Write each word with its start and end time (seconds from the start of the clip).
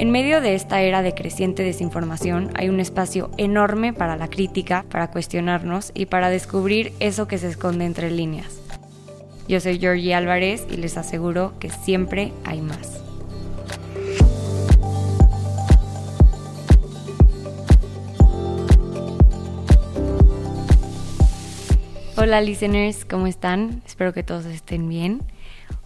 En 0.00 0.12
medio 0.12 0.40
de 0.40 0.54
esta 0.54 0.80
era 0.80 1.02
de 1.02 1.12
creciente 1.12 1.62
desinformación 1.62 2.52
hay 2.54 2.70
un 2.70 2.80
espacio 2.80 3.30
enorme 3.36 3.92
para 3.92 4.16
la 4.16 4.28
crítica, 4.28 4.86
para 4.88 5.10
cuestionarnos 5.10 5.92
y 5.92 6.06
para 6.06 6.30
descubrir 6.30 6.94
eso 7.00 7.28
que 7.28 7.36
se 7.36 7.48
esconde 7.48 7.84
entre 7.84 8.10
líneas. 8.10 8.62
Yo 9.46 9.60
soy 9.60 9.78
Georgie 9.78 10.14
Álvarez 10.14 10.66
y 10.70 10.78
les 10.78 10.96
aseguro 10.96 11.52
que 11.60 11.68
siempre 11.68 12.32
hay 12.46 12.62
más. 12.62 13.02
Hola 22.16 22.40
listeners, 22.40 23.04
¿cómo 23.04 23.26
están? 23.26 23.82
Espero 23.84 24.14
que 24.14 24.22
todos 24.22 24.46
estén 24.46 24.88
bien. 24.88 25.20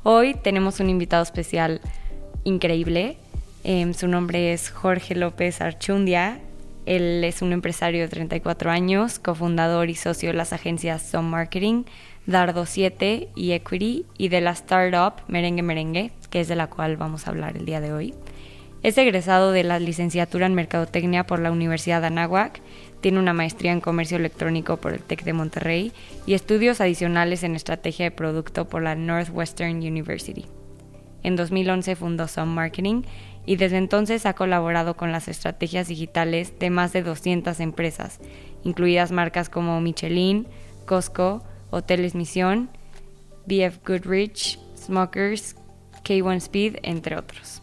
Hoy 0.04 0.34
tenemos 0.34 0.78
un 0.78 0.88
invitado 0.88 1.24
especial 1.24 1.80
increíble. 2.44 3.18
Em, 3.66 3.94
su 3.94 4.08
nombre 4.08 4.52
es 4.52 4.68
Jorge 4.68 5.14
López 5.14 5.62
Archundia. 5.62 6.38
Él 6.84 7.24
es 7.24 7.40
un 7.40 7.54
empresario 7.54 8.02
de 8.02 8.08
34 8.08 8.70
años, 8.70 9.18
cofundador 9.18 9.88
y 9.88 9.94
socio 9.94 10.28
de 10.28 10.34
las 10.34 10.52
agencias 10.52 11.00
Some 11.00 11.30
Marketing, 11.30 11.84
Dardo 12.26 12.66
7 12.66 13.30
y 13.34 13.52
Equity 13.52 14.04
y 14.18 14.28
de 14.28 14.42
la 14.42 14.50
startup 14.50 15.22
Merengue 15.28 15.62
Merengue, 15.62 16.12
que 16.28 16.40
es 16.40 16.48
de 16.48 16.56
la 16.56 16.66
cual 16.66 16.98
vamos 16.98 17.26
a 17.26 17.30
hablar 17.30 17.56
el 17.56 17.64
día 17.64 17.80
de 17.80 17.94
hoy. 17.94 18.14
Es 18.82 18.98
egresado 18.98 19.50
de 19.50 19.64
la 19.64 19.78
licenciatura 19.78 20.44
en 20.44 20.52
Mercadotecnia 20.52 21.24
por 21.24 21.38
la 21.38 21.50
Universidad 21.50 22.02
de 22.02 22.08
Anáhuac, 22.08 22.60
tiene 23.00 23.18
una 23.18 23.32
maestría 23.32 23.72
en 23.72 23.80
Comercio 23.80 24.18
Electrónico 24.18 24.76
por 24.76 24.92
el 24.92 25.00
TEC 25.00 25.24
de 25.24 25.32
Monterrey 25.32 25.92
y 26.26 26.34
estudios 26.34 26.82
adicionales 26.82 27.42
en 27.42 27.54
Estrategia 27.54 28.04
de 28.04 28.10
Producto 28.10 28.68
por 28.68 28.82
la 28.82 28.94
Northwestern 28.94 29.76
University. 29.76 30.44
En 31.22 31.36
2011 31.36 31.96
fundó 31.96 32.28
Some 32.28 32.52
Marketing 32.54 33.02
y 33.46 33.56
desde 33.56 33.76
entonces 33.76 34.26
ha 34.26 34.34
colaborado 34.34 34.96
con 34.96 35.12
las 35.12 35.28
estrategias 35.28 35.88
digitales 35.88 36.58
de 36.58 36.70
más 36.70 36.92
de 36.92 37.02
200 37.02 37.60
empresas, 37.60 38.20
incluidas 38.62 39.12
marcas 39.12 39.48
como 39.48 39.80
Michelin, 39.80 40.46
Costco, 40.86 41.42
Hoteles 41.70 42.14
Misión, 42.14 42.70
BF 43.46 43.78
Goodrich, 43.86 44.58
Smokers, 44.76 45.56
K1 46.04 46.36
Speed, 46.36 46.76
entre 46.82 47.16
otros. 47.16 47.60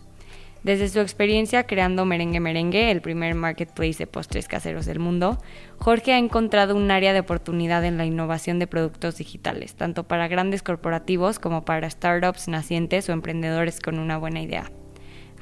Desde 0.64 0.90
su 0.90 1.00
experiencia 1.00 1.64
creando 1.64 2.06
Merengue 2.06 2.40
Merengue, 2.40 2.92
el 2.92 3.02
primer 3.02 3.34
marketplace 3.34 3.98
de 3.98 4.06
postres 4.06 4.48
caseros 4.48 4.86
del 4.86 5.00
mundo, 5.00 5.40
Jorge 5.80 6.14
ha 6.14 6.20
encontrado 6.20 6.76
un 6.76 6.92
área 6.92 7.14
de 7.14 7.22
oportunidad 7.22 7.84
en 7.84 7.98
la 7.98 8.06
innovación 8.06 8.60
de 8.60 8.68
productos 8.68 9.18
digitales, 9.18 9.74
tanto 9.74 10.04
para 10.04 10.28
grandes 10.28 10.62
corporativos 10.62 11.40
como 11.40 11.66
para 11.66 11.90
startups 11.90 12.48
nacientes 12.48 13.10
o 13.10 13.12
emprendedores 13.12 13.80
con 13.80 13.98
una 13.98 14.20
buena 14.20 14.42
idea. 14.42 14.72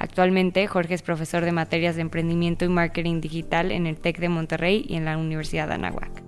Actualmente, 0.00 0.66
Jorge 0.66 0.94
es 0.94 1.02
profesor 1.02 1.44
de 1.44 1.52
materias 1.52 1.94
de 1.94 2.00
emprendimiento 2.00 2.64
y 2.64 2.68
marketing 2.68 3.20
digital 3.20 3.70
en 3.70 3.86
el 3.86 3.98
TEC 3.98 4.18
de 4.18 4.30
Monterrey 4.30 4.86
y 4.88 4.96
en 4.96 5.04
la 5.04 5.18
Universidad 5.18 5.68
de 5.68 5.74
Anáhuac. 5.74 6.22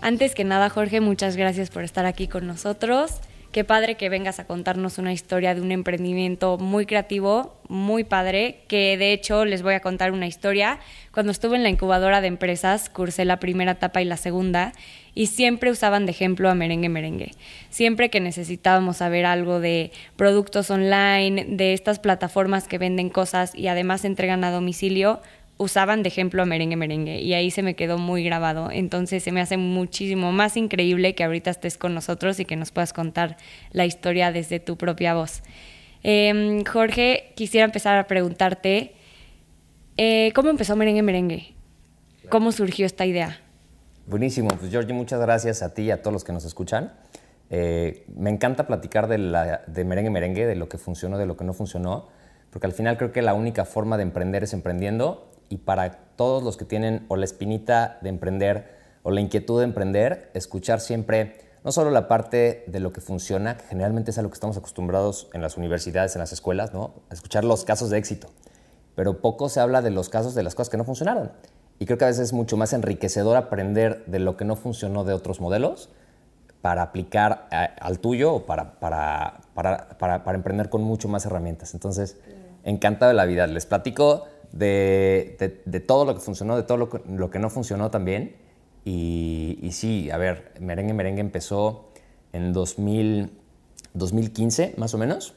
Antes 0.00 0.34
que 0.34 0.44
nada, 0.44 0.70
Jorge, 0.70 1.02
muchas 1.02 1.36
gracias 1.36 1.68
por 1.68 1.84
estar 1.84 2.06
aquí 2.06 2.28
con 2.28 2.46
nosotros. 2.46 3.20
Qué 3.52 3.64
padre 3.64 3.96
que 3.96 4.08
vengas 4.08 4.38
a 4.38 4.46
contarnos 4.46 4.96
una 4.96 5.12
historia 5.12 5.54
de 5.54 5.60
un 5.60 5.70
emprendimiento 5.70 6.56
muy 6.56 6.86
creativo, 6.86 7.60
muy 7.68 8.04
padre, 8.04 8.64
que 8.66 8.96
de 8.96 9.12
hecho 9.12 9.44
les 9.44 9.62
voy 9.62 9.74
a 9.74 9.80
contar 9.80 10.12
una 10.12 10.28
historia. 10.28 10.78
Cuando 11.12 11.32
estuve 11.32 11.56
en 11.56 11.64
la 11.64 11.68
incubadora 11.68 12.22
de 12.22 12.28
empresas, 12.28 12.88
cursé 12.88 13.26
la 13.26 13.38
primera 13.38 13.72
etapa 13.72 14.00
y 14.00 14.06
la 14.06 14.16
segunda, 14.16 14.72
y 15.14 15.26
siempre 15.26 15.70
usaban 15.70 16.06
de 16.06 16.12
ejemplo 16.12 16.50
a 16.50 16.54
Merengue 16.54 16.88
Merengue. 16.88 17.32
Siempre 17.70 18.10
que 18.10 18.20
necesitábamos 18.20 18.98
saber 18.98 19.26
algo 19.26 19.60
de 19.60 19.92
productos 20.16 20.70
online, 20.70 21.46
de 21.48 21.72
estas 21.72 21.98
plataformas 21.98 22.68
que 22.68 22.78
venden 22.78 23.08
cosas 23.08 23.54
y 23.54 23.68
además 23.68 24.04
entregan 24.04 24.44
a 24.44 24.50
domicilio, 24.50 25.20
usaban 25.60 26.02
de 26.02 26.08
ejemplo 26.08 26.42
a 26.42 26.46
merengue 26.46 26.76
merengue 26.76 27.20
y 27.20 27.34
ahí 27.34 27.50
se 27.50 27.62
me 27.62 27.74
quedó 27.74 27.98
muy 27.98 28.24
grabado. 28.24 28.70
Entonces 28.70 29.22
se 29.22 29.30
me 29.30 29.42
hace 29.42 29.58
muchísimo 29.58 30.32
más 30.32 30.56
increíble 30.56 31.14
que 31.14 31.22
ahorita 31.22 31.50
estés 31.50 31.76
con 31.76 31.94
nosotros 31.94 32.40
y 32.40 32.46
que 32.46 32.56
nos 32.56 32.70
puedas 32.70 32.94
contar 32.94 33.36
la 33.72 33.84
historia 33.84 34.32
desde 34.32 34.58
tu 34.58 34.78
propia 34.78 35.12
voz. 35.12 35.42
Em, 36.02 36.64
Jorge, 36.64 37.32
quisiera 37.36 37.66
empezar 37.66 37.98
a 37.98 38.06
preguntarte, 38.06 38.94
eh, 39.98 40.32
¿cómo 40.34 40.48
empezó 40.48 40.76
merengue 40.76 41.02
merengue? 41.02 41.52
¿Cómo 42.30 42.52
surgió 42.52 42.86
esta 42.86 43.04
idea? 43.04 43.40
Buenísimo, 44.10 44.48
pues 44.58 44.72
Georgie, 44.72 44.92
muchas 44.92 45.20
gracias 45.20 45.62
a 45.62 45.72
ti 45.72 45.82
y 45.82 45.90
a 45.92 46.02
todos 46.02 46.12
los 46.12 46.24
que 46.24 46.32
nos 46.32 46.44
escuchan. 46.44 46.94
Eh, 47.48 48.04
me 48.16 48.28
encanta 48.28 48.66
platicar 48.66 49.06
de, 49.06 49.18
la, 49.18 49.62
de 49.68 49.84
merengue 49.84 50.10
merengue, 50.10 50.46
de 50.46 50.56
lo 50.56 50.68
que 50.68 50.78
funcionó, 50.78 51.16
de 51.16 51.26
lo 51.26 51.36
que 51.36 51.44
no 51.44 51.52
funcionó, 51.52 52.08
porque 52.50 52.66
al 52.66 52.72
final 52.72 52.96
creo 52.96 53.12
que 53.12 53.22
la 53.22 53.34
única 53.34 53.64
forma 53.64 53.96
de 53.96 54.02
emprender 54.02 54.42
es 54.42 54.52
emprendiendo 54.52 55.30
y 55.48 55.58
para 55.58 55.92
todos 56.16 56.42
los 56.42 56.56
que 56.56 56.64
tienen 56.64 57.06
o 57.06 57.14
la 57.14 57.24
espinita 57.24 58.00
de 58.02 58.08
emprender 58.08 58.74
o 59.04 59.12
la 59.12 59.20
inquietud 59.20 59.60
de 59.60 59.64
emprender, 59.66 60.32
escuchar 60.34 60.80
siempre 60.80 61.36
no 61.62 61.70
solo 61.70 61.92
la 61.92 62.08
parte 62.08 62.64
de 62.66 62.80
lo 62.80 62.92
que 62.92 63.00
funciona, 63.00 63.58
que 63.58 63.66
generalmente 63.66 64.10
es 64.10 64.18
a 64.18 64.22
lo 64.22 64.28
que 64.28 64.34
estamos 64.34 64.56
acostumbrados 64.56 65.30
en 65.34 65.40
las 65.40 65.56
universidades, 65.56 66.16
en 66.16 66.18
las 66.18 66.32
escuelas, 66.32 66.74
¿no? 66.74 66.94
escuchar 67.12 67.44
los 67.44 67.64
casos 67.64 67.90
de 67.90 67.98
éxito, 67.98 68.26
pero 68.96 69.20
poco 69.20 69.48
se 69.48 69.60
habla 69.60 69.82
de 69.82 69.90
los 69.90 70.08
casos 70.08 70.34
de 70.34 70.42
las 70.42 70.56
cosas 70.56 70.68
que 70.68 70.78
no 70.78 70.82
funcionaron. 70.82 71.30
Y 71.80 71.86
creo 71.86 71.96
que 71.96 72.04
a 72.04 72.08
veces 72.08 72.26
es 72.26 72.32
mucho 72.34 72.58
más 72.58 72.74
enriquecedor 72.74 73.38
aprender 73.38 74.04
de 74.04 74.18
lo 74.18 74.36
que 74.36 74.44
no 74.44 74.54
funcionó 74.54 75.02
de 75.02 75.14
otros 75.14 75.40
modelos 75.40 75.88
para 76.60 76.82
aplicar 76.82 77.48
al 77.80 78.00
tuyo 78.00 78.34
o 78.34 78.44
para, 78.44 78.78
para, 78.78 79.40
para, 79.54 79.98
para, 79.98 80.34
emprender 80.34 80.68
con 80.68 80.82
mucho 80.82 81.08
más 81.08 81.24
herramientas. 81.24 81.72
Entonces, 81.72 82.18
encantado 82.64 83.08
de 83.08 83.14
la 83.14 83.24
vida. 83.24 83.46
Les 83.46 83.64
platico 83.64 84.26
de, 84.52 85.62
de, 85.64 85.80
todo 85.80 86.04
lo 86.04 86.14
que 86.14 86.20
funcionó, 86.20 86.54
de 86.54 86.64
todo 86.64 86.76
lo 86.76 86.90
que, 86.90 87.00
lo 87.08 87.30
que 87.30 87.38
no 87.38 87.48
funcionó 87.48 87.90
también. 87.90 88.36
Y, 88.84 89.58
y, 89.62 89.72
sí, 89.72 90.10
a 90.10 90.18
ver, 90.18 90.52
Merengue 90.60 90.92
Merengue 90.92 91.22
empezó 91.22 91.88
en 92.34 92.52
2000, 92.52 93.30
2015, 93.94 94.74
más 94.76 94.92
o 94.92 94.98
menos. 94.98 95.32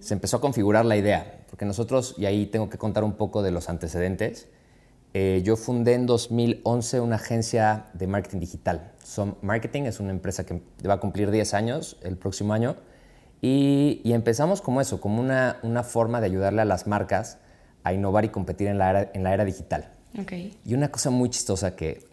Se 0.00 0.14
empezó 0.14 0.38
a 0.38 0.40
configurar 0.40 0.86
la 0.86 0.96
idea, 0.96 1.44
porque 1.50 1.66
nosotros, 1.66 2.14
y 2.16 2.24
ahí 2.24 2.46
tengo 2.46 2.70
que 2.70 2.78
contar 2.78 3.04
un 3.04 3.12
poco 3.12 3.42
de 3.42 3.50
los 3.50 3.68
antecedentes, 3.68 4.48
eh, 5.14 5.42
yo 5.44 5.56
fundé 5.56 5.94
en 5.94 6.06
2011 6.06 7.00
una 7.00 7.16
agencia 7.16 7.86
de 7.92 8.06
marketing 8.06 8.40
digital. 8.40 8.92
Som 9.04 9.34
Marketing 9.42 9.82
es 9.82 10.00
una 10.00 10.10
empresa 10.10 10.44
que 10.46 10.62
va 10.86 10.94
a 10.94 11.00
cumplir 11.00 11.30
10 11.30 11.54
años 11.54 11.98
el 12.02 12.16
próximo 12.16 12.54
año. 12.54 12.76
Y, 13.40 14.00
y 14.04 14.12
empezamos 14.12 14.62
como 14.62 14.80
eso, 14.80 15.00
como 15.00 15.20
una, 15.20 15.58
una 15.62 15.82
forma 15.82 16.20
de 16.20 16.26
ayudarle 16.26 16.62
a 16.62 16.64
las 16.64 16.86
marcas 16.86 17.38
a 17.84 17.92
innovar 17.92 18.24
y 18.24 18.28
competir 18.28 18.68
en 18.68 18.78
la 18.78 18.90
era, 18.90 19.10
en 19.12 19.22
la 19.22 19.34
era 19.34 19.44
digital. 19.44 19.90
Y 20.64 20.74
una 20.74 20.90
cosa 20.90 21.10
muy 21.10 21.30
chistosa 21.30 21.74
que, 21.74 22.04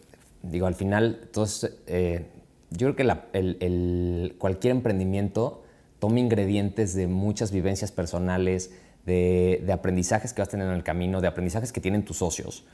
digo, 0.42 0.66
al 0.66 0.74
final, 0.74 1.20
entonces, 1.22 1.76
eh, 1.86 2.26
yo 2.70 2.92
creo 2.92 2.96
que 2.96 3.38
el, 3.38 4.36
cualquier 4.38 4.72
emprendimiento 4.72 5.62
toma 5.98 6.18
ingredientes 6.18 6.94
de 6.94 7.06
muchas 7.06 7.52
vivencias 7.52 7.92
personales, 7.92 8.72
de, 9.04 9.62
de, 9.64 9.72
aprendizajes 9.72 10.32
que 10.32 10.40
vas 10.40 10.48
a 10.48 10.50
tener 10.50 10.66
en 10.66 10.74
el 10.74 10.82
camino, 10.82 11.20
de 11.20 11.28
aprendizajes 11.28 11.72
que 11.72 11.80
tienen 11.80 12.04
tus 12.04 12.18
socios. 12.18 12.64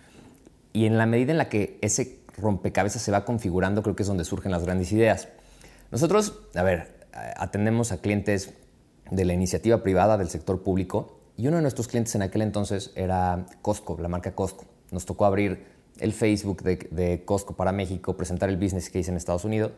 Y 0.76 0.84
en 0.84 0.98
la 0.98 1.06
medida 1.06 1.32
en 1.32 1.38
la 1.38 1.48
que 1.48 1.78
ese 1.81 2.19
rompecabezas 2.37 3.00
se 3.00 3.10
va 3.10 3.25
configurando, 3.25 3.82
creo 3.82 3.97
que 3.97 4.03
es 4.03 4.09
donde 4.09 4.26
surgen 4.26 4.53
las 4.53 4.62
grandes 4.62 4.92
ideas. 4.92 5.28
Nosotros, 5.91 6.38
a 6.54 6.62
ver, 6.62 7.06
atendemos 7.38 7.92
a 7.92 8.03
clientes 8.03 8.53
de 9.10 9.25
la 9.25 9.32
iniciativa 9.32 9.82
privada, 9.82 10.19
del 10.19 10.28
sector 10.28 10.62
público, 10.62 11.19
y 11.38 11.47
uno 11.47 11.56
de 11.56 11.62
nuestros 11.62 11.88
clientes 11.88 12.14
en 12.14 12.20
aquel 12.20 12.42
entonces 12.42 12.92
era 12.94 13.47
Costco, 13.62 13.97
la 13.98 14.09
marca 14.09 14.34
Costco. 14.34 14.66
Nos 14.91 15.06
tocó 15.06 15.25
abrir 15.25 15.64
el 15.98 16.12
Facebook 16.12 16.62
de, 16.62 17.22
Costco 17.25 17.56
para 17.56 17.72
México, 17.72 18.14
presentar 18.19 18.50
el 18.50 18.58
business 18.58 18.90
case 18.90 19.11
en 19.11 19.17
Estados 19.17 19.46
Unidos. 19.46 19.72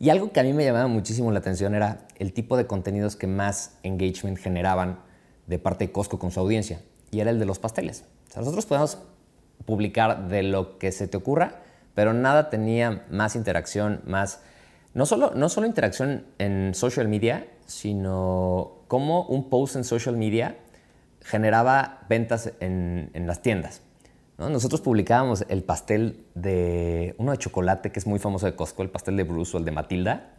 Y 0.00 0.08
algo 0.08 0.32
que 0.32 0.40
a 0.40 0.44
mí 0.44 0.54
me 0.54 0.64
llamaba 0.64 0.86
muchísimo 0.86 1.30
la 1.30 1.40
atención 1.40 1.74
era 1.74 2.06
el 2.18 2.32
tipo 2.32 2.56
de 2.56 2.66
contenidos 2.66 3.16
que 3.16 3.26
más 3.26 3.72
engagement 3.82 4.38
generaban 4.38 5.00
de 5.46 5.58
parte 5.58 5.88
de 5.88 5.92
Costco 5.92 6.18
con 6.18 6.30
su 6.30 6.40
audiencia. 6.40 6.80
Y 7.10 7.20
era 7.20 7.32
el 7.32 7.38
de 7.38 7.44
los 7.44 7.58
pasteles. 7.58 8.04
O 8.30 8.32
sea, 8.32 8.40
nosotros 8.40 8.64
podemos 8.64 8.98
publicar 9.64 10.28
de 10.28 10.42
lo 10.42 10.78
que 10.78 10.92
se 10.92 11.08
te 11.08 11.16
ocurra, 11.16 11.60
pero 11.94 12.12
nada 12.12 12.50
tenía 12.50 13.04
más 13.10 13.36
interacción, 13.36 14.00
más... 14.06 14.42
No 14.94 15.06
solo, 15.06 15.32
no 15.34 15.48
solo 15.48 15.66
interacción 15.66 16.24
en 16.38 16.74
social 16.74 17.08
media, 17.08 17.46
sino 17.66 18.78
como 18.88 19.22
un 19.26 19.50
post 19.50 19.76
en 19.76 19.84
social 19.84 20.16
media 20.16 20.56
generaba 21.20 22.00
ventas 22.08 22.52
en, 22.60 23.10
las 23.26 23.42
tiendas. 23.42 23.82
Nosotros 24.38 24.80
publicábamos 24.80 25.44
el 25.48 25.62
pastel 25.64 26.24
de 26.34 27.14
uno 27.18 27.32
de 27.32 27.38
chocolate 27.38 27.90
que 27.92 27.98
es 27.98 28.06
muy 28.06 28.18
famoso 28.18 28.46
de 28.46 28.54
Costco, 28.54 28.82
el 28.82 28.90
pastel 28.90 29.16
de 29.16 29.24
Bruce 29.24 29.56
o 29.56 29.58
el 29.58 29.64
de 29.64 29.72
Matilda. 29.72 30.30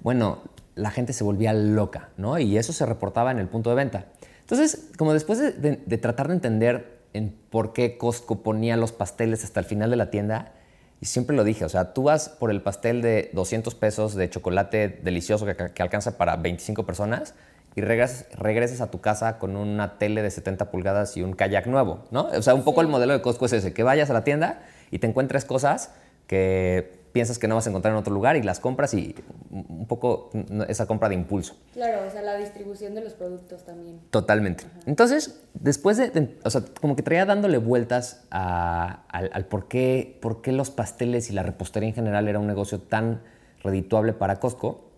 Bueno, 0.00 0.40
la 0.74 0.90
gente 0.90 1.12
se 1.12 1.22
volvía 1.22 1.52
loca, 1.52 2.10
¿no? 2.16 2.38
Y 2.38 2.56
eso 2.58 2.72
se 2.72 2.86
reportaba 2.86 3.30
en 3.30 3.38
el 3.38 3.48
punto 3.48 3.70
de 3.70 3.76
venta. 3.76 4.06
Entonces, 4.40 4.90
como 4.96 5.12
después 5.12 5.38
de, 5.38 5.98
tratar 5.98 6.28
de 6.28 6.34
entender 6.34 6.95
en 7.16 7.34
por 7.50 7.72
qué 7.72 7.98
Costco 7.98 8.42
ponía 8.42 8.76
los 8.76 8.92
pasteles 8.92 9.44
hasta 9.44 9.60
el 9.60 9.66
final 9.66 9.90
de 9.90 9.96
la 9.96 10.10
tienda, 10.10 10.52
y 11.00 11.06
siempre 11.06 11.36
lo 11.36 11.44
dije, 11.44 11.64
o 11.64 11.68
sea, 11.68 11.92
tú 11.92 12.04
vas 12.04 12.28
por 12.28 12.50
el 12.50 12.62
pastel 12.62 13.02
de 13.02 13.30
200 13.34 13.74
pesos 13.74 14.14
de 14.14 14.30
chocolate 14.30 14.88
delicioso 14.88 15.44
que, 15.44 15.54
que 15.54 15.82
alcanza 15.82 16.16
para 16.16 16.36
25 16.36 16.86
personas 16.86 17.34
y 17.74 17.82
regresas, 17.82 18.26
regresas 18.38 18.80
a 18.80 18.90
tu 18.90 19.02
casa 19.02 19.38
con 19.38 19.56
una 19.56 19.98
tele 19.98 20.22
de 20.22 20.30
70 20.30 20.70
pulgadas 20.70 21.16
y 21.18 21.22
un 21.22 21.34
kayak 21.34 21.66
nuevo, 21.66 22.06
¿no? 22.10 22.28
O 22.28 22.42
sea, 22.42 22.54
un 22.54 22.64
poco 22.64 22.80
el 22.80 22.88
modelo 22.88 23.12
de 23.12 23.20
Costco 23.20 23.44
es 23.44 23.52
ese, 23.52 23.74
que 23.74 23.82
vayas 23.82 24.08
a 24.08 24.14
la 24.14 24.24
tienda 24.24 24.62
y 24.90 24.98
te 24.98 25.06
encuentres 25.06 25.44
cosas 25.44 25.92
que 26.26 27.05
piensas 27.16 27.38
que 27.38 27.48
no 27.48 27.54
vas 27.54 27.66
a 27.66 27.70
encontrar 27.70 27.94
en 27.94 27.98
otro 27.98 28.12
lugar 28.12 28.36
y 28.36 28.42
las 28.42 28.60
compras 28.60 28.92
y 28.92 29.14
un 29.50 29.86
poco 29.86 30.28
esa 30.68 30.84
compra 30.84 31.08
de 31.08 31.14
impulso. 31.14 31.56
Claro, 31.72 32.06
o 32.06 32.10
sea, 32.10 32.20
la 32.20 32.36
distribución 32.36 32.94
de 32.94 33.00
los 33.00 33.14
productos 33.14 33.64
también. 33.64 34.00
Totalmente. 34.10 34.64
Entonces, 34.84 35.40
después 35.54 35.96
de, 35.96 36.36
o 36.44 36.50
sea, 36.50 36.60
como 36.78 36.94
que 36.94 37.02
traía 37.02 37.24
dándole 37.24 37.56
vueltas 37.56 38.26
al, 38.28 39.46
por, 39.48 39.66
qué, 39.66 40.18
por 40.20 40.42
qué 40.42 40.52
los 40.52 40.68
pasteles 40.68 41.30
y 41.30 41.32
la 41.32 41.42
repostería 41.42 41.88
en 41.88 41.94
general 41.94 42.28
era 42.28 42.38
un 42.38 42.46
negocio 42.46 42.80
tan 42.82 43.22
redituable 43.62 44.12
para 44.12 44.38
Costco. 44.38 44.90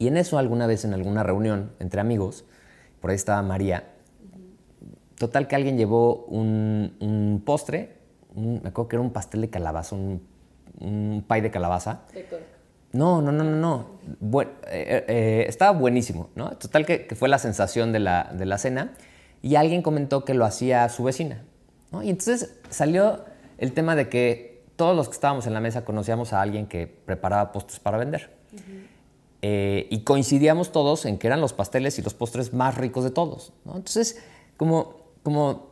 Y 0.00 0.08
en 0.08 0.16
eso 0.16 0.38
alguna 0.38 0.66
vez 0.66 0.84
en 0.84 0.92
alguna 0.92 1.22
reunión 1.22 1.70
entre 1.78 2.00
amigos, 2.00 2.44
por 3.00 3.10
ahí 3.10 3.16
estaba 3.16 3.40
María, 3.42 3.84
total 5.18 5.46
que 5.46 5.54
alguien 5.54 5.78
llevó 5.78 6.24
un, 6.24 7.40
postre, 7.46 7.96
me 8.34 8.56
acuerdo 8.56 8.88
que 8.88 8.96
era 8.96 9.02
un 9.02 9.12
pastel 9.12 9.42
de 9.42 9.50
calabaza, 9.50 9.94
un 9.94 10.20
un 10.80 11.24
pie 11.28 11.42
de 11.42 11.50
calabaza. 11.50 12.00
No, 12.92 13.22
no, 13.22 13.30
no, 13.30 13.44
no, 13.44 13.56
no. 13.56 13.86
Bueno, 14.18 14.50
eh, 14.66 15.04
eh, 15.06 15.44
estaba 15.48 15.78
buenísimo, 15.78 16.30
¿no? 16.34 16.50
Total 16.56 16.84
que, 16.84 17.06
fue 17.14 17.28
la 17.28 17.38
sensación 17.38 17.92
de 17.92 18.00
la, 18.00 18.30
de 18.32 18.46
la, 18.46 18.58
cena 18.58 18.92
y 19.42 19.54
alguien 19.54 19.82
comentó 19.82 20.24
que 20.24 20.34
lo 20.34 20.44
hacía 20.44 20.88
su 20.88 21.04
vecina, 21.04 21.44
¿no? 21.92 22.02
Y 22.02 22.10
entonces 22.10 22.58
salió 22.68 23.24
el 23.58 23.72
tema 23.72 23.94
de 23.94 24.08
que 24.08 24.64
todos 24.74 24.96
los 24.96 25.08
que 25.08 25.14
estábamos 25.14 25.46
en 25.46 25.54
la 25.54 25.60
mesa 25.60 25.84
conocíamos 25.84 26.32
a 26.32 26.40
alguien 26.40 26.66
que 26.66 26.86
preparaba 26.86 27.52
postres 27.52 27.78
para 27.78 27.98
vender. 27.98 28.30
Eh, 29.42 29.86
y 29.90 30.00
coincidíamos 30.00 30.72
todos 30.72 31.06
en 31.06 31.16
que 31.18 31.26
eran 31.26 31.40
los 31.40 31.52
pasteles 31.52 31.98
y 31.98 32.02
los 32.02 32.14
postres 32.14 32.52
más 32.52 32.76
ricos 32.76 33.04
de 33.04 33.10
todos, 33.10 33.52
¿no? 33.64 33.76
Entonces, 33.76 34.22
como, 34.56 34.96
como 35.22 35.69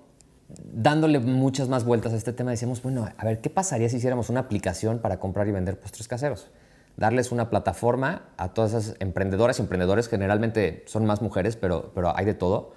dándole 0.48 1.18
muchas 1.18 1.68
más 1.68 1.84
vueltas 1.84 2.12
a 2.12 2.16
este 2.16 2.32
tema, 2.32 2.50
decíamos, 2.50 2.82
bueno, 2.82 3.08
a 3.16 3.24
ver, 3.24 3.40
¿qué 3.40 3.50
pasaría 3.50 3.88
si 3.88 3.96
hiciéramos 3.96 4.30
una 4.30 4.40
aplicación 4.40 4.98
para 4.98 5.20
comprar 5.20 5.46
y 5.48 5.52
vender 5.52 5.78
postres 5.78 6.08
caseros? 6.08 6.48
Darles 6.96 7.30
una 7.30 7.50
plataforma 7.50 8.22
a 8.36 8.54
todas 8.54 8.72
esas 8.72 8.96
emprendedoras 8.98 9.58
y 9.58 9.62
emprendedores, 9.62 10.08
generalmente 10.08 10.84
son 10.86 11.04
más 11.04 11.22
mujeres, 11.22 11.56
pero, 11.56 11.92
pero 11.94 12.16
hay 12.16 12.24
de 12.24 12.34
todo. 12.34 12.72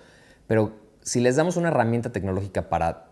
Pero 0.47 0.73
si 1.01 1.21
les 1.21 1.38
damos 1.38 1.57
una 1.57 1.69
herramienta 1.69 2.12
tecnológica 2.12 2.69
para 2.69 3.07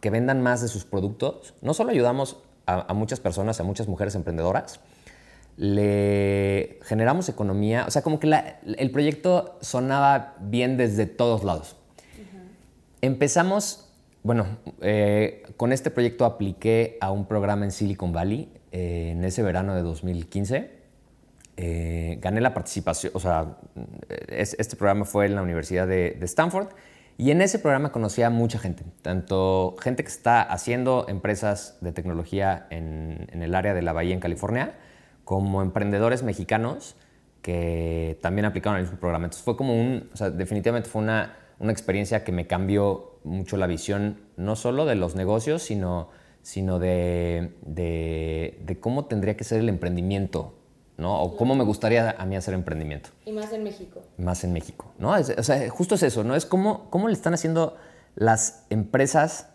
que 0.00 0.10
vendan 0.10 0.42
más 0.42 0.60
de 0.60 0.68
sus 0.68 0.84
productos, 0.84 1.54
no 1.62 1.72
solo 1.72 1.90
ayudamos 1.90 2.38
a, 2.66 2.92
muchas 2.94 3.20
personas, 3.20 3.58
a 3.60 3.64
muchas 3.64 3.88
mujeres 3.88 4.14
emprendedoras, 4.14 4.80
le 5.56 6.78
generamos 6.82 7.28
economía, 7.28 7.84
o 7.86 7.90
sea, 7.90 8.02
como 8.02 8.20
que 8.20 8.32
el 8.64 8.90
proyecto 8.90 9.58
sonaba 9.60 10.34
bien 10.40 10.76
desde 10.76 11.06
todos 11.06 11.44
lados. 11.44 11.76
Empezamos 13.02 13.89
bueno, 14.22 14.46
eh, 14.80 15.42
con 15.56 15.72
este 15.72 15.90
proyecto 15.90 16.24
apliqué 16.24 16.98
a 17.00 17.10
un 17.10 17.26
programa 17.26 17.64
en 17.64 17.72
Silicon 17.72 18.12
Valley 18.12 18.52
eh, 18.72 19.10
en 19.12 19.24
ese 19.24 19.42
verano 19.42 19.74
de 19.74 19.82
2015. 19.82 20.80
Eh, 21.56 22.18
gané 22.20 22.40
la 22.40 22.54
participación, 22.54 23.12
o 23.14 23.20
sea, 23.20 23.58
este 24.08 24.76
programa 24.76 25.04
fue 25.04 25.26
en 25.26 25.34
la 25.34 25.42
Universidad 25.42 25.86
de, 25.86 26.16
Stanford 26.22 26.68
y 27.18 27.32
en 27.32 27.42
ese 27.42 27.58
programa 27.58 27.92
conocí 27.92 28.22
a 28.22 28.30
mucha 28.30 28.58
gente, 28.58 28.82
tanto 29.02 29.76
gente 29.82 30.02
que 30.02 30.08
está 30.08 30.40
haciendo 30.42 31.04
empresas 31.08 31.76
de 31.82 31.92
tecnología 31.92 32.66
en, 32.70 33.26
en 33.30 33.42
el 33.42 33.54
área 33.54 33.74
de 33.74 33.82
la 33.82 33.92
Bahía 33.92 34.14
en 34.14 34.20
California, 34.20 34.74
como 35.24 35.60
emprendedores 35.60 36.22
mexicanos 36.22 36.96
que 37.42 38.18
también 38.20 38.44
aplicaron 38.44 38.78
el 38.78 38.84
mismo 38.84 38.98
programa. 38.98 39.26
Entonces 39.26 39.44
fue 39.44 39.56
como 39.56 39.78
un, 39.78 40.10
o 40.12 40.16
sea, 40.16 40.30
definitivamente 40.30 40.88
fue 40.88 41.02
una, 41.02 41.36
una 41.58 41.72
experiencia 41.72 42.24
que 42.24 42.32
me 42.32 42.46
cambió 42.46 43.09
mucho 43.24 43.56
la 43.56 43.66
visión 43.66 44.18
no 44.36 44.56
solo 44.56 44.86
de 44.86 44.94
los 44.94 45.14
negocios, 45.14 45.62
sino, 45.62 46.08
sino 46.42 46.78
de, 46.78 47.54
de, 47.62 48.78
cómo 48.80 49.06
tendría 49.06 49.36
que 49.36 49.44
ser 49.44 49.60
el 49.60 49.68
emprendimiento, 49.68 50.54
¿no? 50.96 51.20
O 51.22 51.36
cómo 51.36 51.54
me 51.54 51.64
gustaría 51.64 52.14
a 52.18 52.26
mí 52.26 52.36
hacer 52.36 52.54
emprendimiento. 52.54 53.10
Y 53.24 53.32
más 53.32 53.52
en 53.52 53.62
México. 53.62 54.00
Más 54.18 54.44
en 54.44 54.52
México, 54.52 54.92
¿no? 54.98 55.10
o 55.12 55.42
sea, 55.42 55.68
justo 55.70 55.94
es 55.94 56.02
eso, 56.02 56.24
¿no? 56.24 56.34
Es 56.34 56.46
cómo, 56.46 56.88
cómo 56.90 57.08
le 57.08 57.14
están 57.14 57.34
haciendo 57.34 57.76
las 58.16 58.66
empresas 58.70 59.48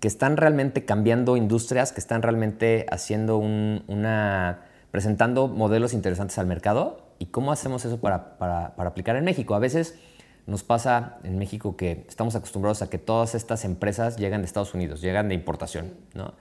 que 0.00 0.08
están 0.08 0.36
realmente 0.36 0.84
cambiando 0.84 1.36
industrias, 1.36 1.92
que 1.92 2.00
están 2.00 2.22
realmente 2.22 2.86
haciendo 2.90 3.38
una... 3.38 4.64
presentando 4.90 5.48
modelos 5.48 5.94
interesantes 5.94 6.38
al 6.38 6.46
mercado 6.46 7.06
y 7.18 7.26
cómo 7.26 7.50
hacemos 7.50 7.84
eso 7.84 7.98
para, 7.98 8.36
para, 8.36 8.76
para 8.76 8.90
aplicar 8.90 9.16
en 9.16 9.24
México. 9.24 9.54
A 9.54 9.58
veces 9.58 9.98
nos 10.46 10.62
pasa 10.62 11.18
en 11.24 11.38
México 11.38 11.76
que 11.76 12.04
estamos 12.08 12.36
acostumbrados 12.36 12.82
a 12.82 12.88
que 12.88 12.98
todas 12.98 13.34
estas 13.34 13.64
empresas 13.64 14.16
llegan 14.16 14.42
de 14.42 14.46
Estados 14.46 14.74
Unidos, 14.74 15.00
llegan 15.00 15.28
de 15.28 15.34
importación, 15.34 15.94
¿no? 16.14 16.34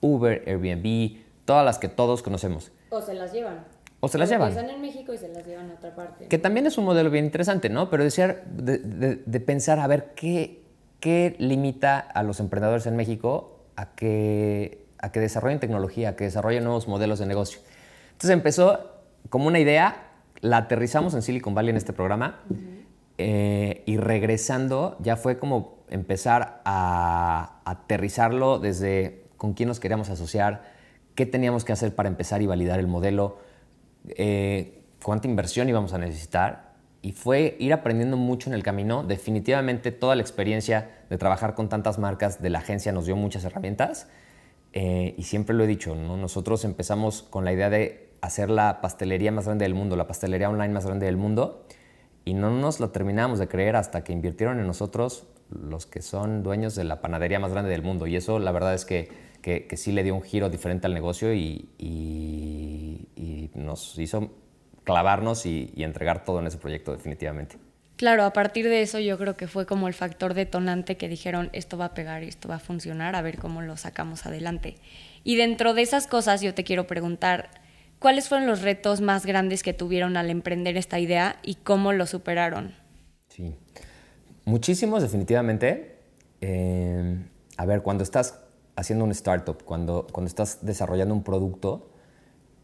Uber, 0.00 0.42
Airbnb, 0.46 1.18
todas 1.44 1.64
las 1.64 1.78
que 1.78 1.88
todos 1.88 2.22
conocemos. 2.22 2.72
O 2.88 3.02
se 3.02 3.14
las 3.14 3.32
llevan. 3.32 3.64
O 4.00 4.08
se 4.08 4.16
las 4.16 4.30
llevan. 4.30 4.48
Empiezan 4.48 4.74
en 4.74 4.80
México 4.80 5.12
y 5.12 5.18
se 5.18 5.28
las 5.28 5.46
llevan 5.46 5.70
a 5.70 5.74
otra 5.74 5.94
parte. 5.94 6.26
Que 6.26 6.38
también 6.38 6.66
es 6.66 6.78
un 6.78 6.86
modelo 6.86 7.10
bien 7.10 7.26
interesante, 7.26 7.68
¿no? 7.68 7.90
Pero 7.90 8.02
decir, 8.02 8.42
de, 8.46 9.40
pensar 9.40 9.78
a 9.78 9.86
ver 9.86 10.14
qué, 10.16 10.62
qué 11.00 11.36
limita 11.38 11.98
a 11.98 12.22
los 12.22 12.40
emprendedores 12.40 12.86
en 12.86 12.96
México 12.96 13.58
a 13.76 13.94
que, 13.94 14.86
a 14.98 15.12
que 15.12 15.20
desarrollen 15.20 15.60
tecnología, 15.60 16.10
a 16.10 16.16
que 16.16 16.24
desarrollen 16.24 16.64
nuevos 16.64 16.88
modelos 16.88 17.18
de 17.18 17.26
negocio. 17.26 17.60
Entonces 18.12 18.30
empezó 18.30 18.80
como 19.28 19.48
una 19.48 19.58
idea, 19.58 20.08
la 20.40 20.56
aterrizamos 20.56 21.12
en 21.12 21.20
Silicon 21.20 21.54
Valley 21.54 21.70
en 21.70 21.76
este 21.76 21.92
programa. 21.92 22.40
Eh, 23.22 23.82
y 23.84 23.98
regresando 23.98 24.96
ya 24.98 25.18
fue 25.18 25.38
como 25.38 25.84
empezar 25.90 26.62
a, 26.64 27.60
aterrizarlo 27.66 28.58
desde 28.58 29.26
con 29.36 29.52
quién 29.52 29.68
nos 29.68 29.78
queríamos 29.78 30.08
asociar, 30.08 30.62
qué 31.14 31.26
teníamos 31.26 31.66
que 31.66 31.74
hacer 31.74 31.94
para 31.94 32.08
empezar 32.08 32.40
y 32.40 32.46
validar 32.46 32.80
el 32.80 32.86
modelo, 32.86 33.36
eh, 34.08 34.82
cuánta 35.02 35.28
inversión 35.28 35.68
íbamos 35.68 35.92
a 35.92 35.98
necesitar. 35.98 36.70
Y 37.02 37.12
fue 37.12 37.56
ir 37.58 37.74
aprendiendo 37.74 38.16
mucho 38.16 38.48
en 38.48 38.54
el 38.54 38.62
camino. 38.62 39.02
Definitivamente 39.02 39.92
toda 39.92 40.16
la 40.16 40.22
experiencia 40.22 40.90
de 41.10 41.18
trabajar 41.18 41.54
con 41.54 41.68
tantas 41.68 41.98
marcas 41.98 42.40
de 42.40 42.48
la 42.48 42.60
agencia 42.60 42.90
nos 42.90 43.04
dio 43.04 43.16
muchas 43.16 43.44
herramientas. 43.44 44.08
Eh, 44.72 45.14
y 45.18 45.24
siempre 45.24 45.54
lo 45.54 45.64
he 45.64 45.66
dicho, 45.66 45.94
nosotros 45.94 46.64
empezamos 46.64 47.22
con 47.22 47.44
la 47.44 47.52
idea 47.52 47.68
de 47.68 48.14
hacer 48.22 48.48
la 48.48 48.80
pastelería 48.80 49.30
más 49.30 49.44
grande 49.44 49.66
del 49.66 49.74
mundo, 49.74 49.96
la 49.96 50.06
pastelería 50.06 50.48
online 50.48 50.72
más 50.72 50.86
grande 50.86 51.04
del 51.04 51.18
mundo 51.18 51.66
y 52.24 52.34
no 52.34 52.50
nos 52.50 52.80
lo 52.80 52.90
terminamos 52.90 53.38
de 53.38 53.48
creer 53.48 53.76
hasta 53.76 54.04
que 54.04 54.12
invirtieron 54.12 54.60
en 54.60 54.66
nosotros 54.66 55.26
los 55.50 55.86
que 55.86 56.02
son 56.02 56.42
dueños 56.42 56.74
de 56.74 56.84
la 56.84 57.00
panadería 57.00 57.38
más 57.38 57.52
grande 57.52 57.70
del 57.70 57.82
mundo. 57.82 58.06
Y 58.06 58.16
eso 58.16 58.38
la 58.38 58.52
verdad 58.52 58.74
es 58.74 58.84
que, 58.84 59.08
que, 59.42 59.76
sí 59.76 59.92
le 59.92 60.02
dio 60.02 60.14
un 60.14 60.22
giro 60.22 60.48
diferente 60.48 60.86
al 60.86 60.94
negocio 60.94 61.34
y, 61.34 61.68
y, 61.78 63.50
nos 63.54 63.98
hizo 63.98 64.30
clavarnos 64.84 65.44
y, 65.44 65.72
y 65.74 65.82
entregar 65.84 66.24
todo 66.24 66.40
en 66.40 66.46
ese 66.46 66.56
proyecto 66.56 66.92
definitivamente. 66.92 67.56
Claro, 67.96 68.24
a 68.24 68.32
partir 68.32 68.66
de 68.66 68.80
eso 68.80 68.98
yo 68.98 69.18
creo 69.18 69.36
que 69.36 69.46
fue 69.46 69.66
como 69.66 69.86
el 69.86 69.92
factor 69.92 70.32
detonante 70.32 70.96
que 70.96 71.08
dijeron, 71.08 71.50
esto 71.52 71.76
va 71.76 71.86
a 71.86 71.94
pegar, 71.94 72.22
esto 72.22 72.48
va 72.48 72.54
a 72.54 72.58
funcionar, 72.58 73.14
a 73.14 73.20
ver 73.20 73.38
cómo 73.38 73.60
lo 73.60 73.76
sacamos 73.76 74.24
adelante. 74.24 74.76
Y 75.22 75.36
dentro 75.36 75.74
de 75.74 75.82
esas 75.82 76.06
cosas 76.06 76.40
yo 76.40 76.54
te 76.54 76.64
quiero 76.64 76.86
preguntar, 76.86 77.50
¿Cuáles 78.00 78.30
fueron 78.30 78.46
los 78.46 78.62
retos 78.62 79.02
más 79.02 79.26
grandes 79.26 79.62
que 79.62 79.74
tuvieron 79.74 80.16
al 80.16 80.30
emprender 80.30 80.78
esta 80.78 80.98
idea 80.98 81.38
y 81.42 81.56
cómo 81.56 81.92
lo 81.92 82.06
superaron? 82.06 82.74
Sí, 83.28 83.54
muchísimos 84.46 85.02
definitivamente. 85.02 85.98
Eh, 86.40 87.18
a 87.58 87.66
ver, 87.66 87.82
cuando 87.82 88.02
estás 88.02 88.40
haciendo 88.74 89.04
un 89.04 89.10
startup, 89.10 89.62
cuando, 89.64 90.06
cuando 90.10 90.28
estás 90.28 90.64
desarrollando 90.64 91.14
un 91.14 91.22
producto, 91.22 91.90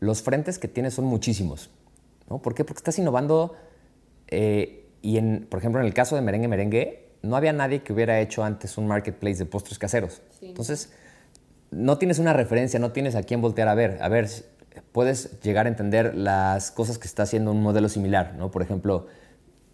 los 0.00 0.22
frentes 0.22 0.58
que 0.58 0.68
tienes 0.68 0.94
son 0.94 1.04
muchísimos. 1.04 1.68
¿no? 2.30 2.40
¿Por 2.40 2.54
qué? 2.54 2.64
Porque 2.64 2.78
estás 2.78 2.98
innovando 2.98 3.56
eh, 4.28 4.88
y, 5.02 5.18
en, 5.18 5.46
por 5.50 5.58
ejemplo, 5.58 5.82
en 5.82 5.86
el 5.86 5.92
caso 5.92 6.16
de 6.16 6.22
Merengue 6.22 6.48
Merengue, 6.48 7.10
no 7.20 7.36
había 7.36 7.52
nadie 7.52 7.82
que 7.82 7.92
hubiera 7.92 8.20
hecho 8.20 8.42
antes 8.42 8.78
un 8.78 8.86
marketplace 8.86 9.36
de 9.36 9.44
postres 9.44 9.78
caseros. 9.78 10.22
Entonces, 10.40 10.94
no 11.70 11.98
tienes 11.98 12.18
una 12.18 12.32
referencia, 12.32 12.78
no 12.78 12.92
tienes 12.92 13.14
a 13.16 13.22
quién 13.22 13.42
voltear 13.42 13.68
a 13.68 13.74
ver. 13.74 13.98
A 14.00 14.08
ver, 14.08 14.28
puedes 14.92 15.40
llegar 15.40 15.66
a 15.66 15.68
entender 15.68 16.14
las 16.14 16.70
cosas 16.70 16.98
que 16.98 17.06
está 17.06 17.22
haciendo 17.24 17.50
un 17.50 17.62
modelo 17.62 17.88
similar, 17.88 18.34
¿no? 18.36 18.50
Por 18.50 18.62
ejemplo, 18.62 19.06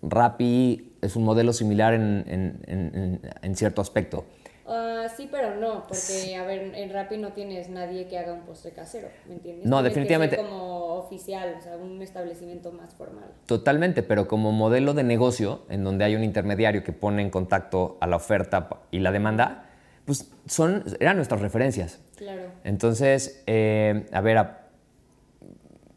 Rappi 0.03 0.97
es 1.01 1.17
un 1.17 1.25
modelo 1.25 1.53
similar 1.53 1.95
en, 1.95 3.55
cierto 3.55 3.81
aspecto. 3.81 4.25
Ah, 4.67 5.07
sí, 5.17 5.29
pero 5.31 5.57
no, 5.57 5.85
porque, 5.89 6.37
a 6.37 6.45
ver, 6.45 6.75
en 6.75 6.93
Rappi 6.93 7.19
no 7.19 7.33
tienes 7.33 7.69
nadie 7.69 8.07
que 8.07 8.19
haga 8.19 8.33
un 8.33 8.43
postre 8.43 8.73
casero, 8.73 9.09
¿me 9.29 9.35
entiendes? 9.35 9.67
No, 9.67 9.83
definitivamente. 9.83 10.37
como 10.37 10.95
oficial, 10.95 11.57
o 11.59 11.61
sea, 11.61 11.77
un 11.77 12.01
establecimiento 12.01 12.73
más 12.73 12.95
formal. 12.95 13.33
Totalmente, 13.47 14.03
pero 14.03 14.29
como 14.29 14.53
modelo 14.53 14.95
de 14.95 15.03
negocio, 15.03 15.63
en 15.69 15.85
donde 15.85 16.05
hay 16.05 16.15
un 16.15 16.25
intermediario 16.25 16.85
que 16.85 16.93
pone 16.93 17.23
en 17.23 17.31
contacto 17.31 17.99
a 18.01 18.07
la 18.07 18.17
oferta 18.17 18.69
y 18.91 19.01
la 19.01 19.11
demanda, 19.11 19.67
pues 20.05 20.31
son, 20.47 20.85
eran 21.01 21.17
nuestras 21.17 21.41
referencias. 21.41 22.01
Claro. 22.17 22.43
Entonces, 22.65 23.43
eh, 23.47 24.07
a 24.13 24.21
ver, 24.21 24.62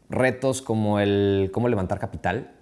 retos 0.08 0.62
como 0.62 1.00
el 1.00 1.50
cómo 1.52 1.68
levantar 1.68 1.98
capital. 1.98 2.52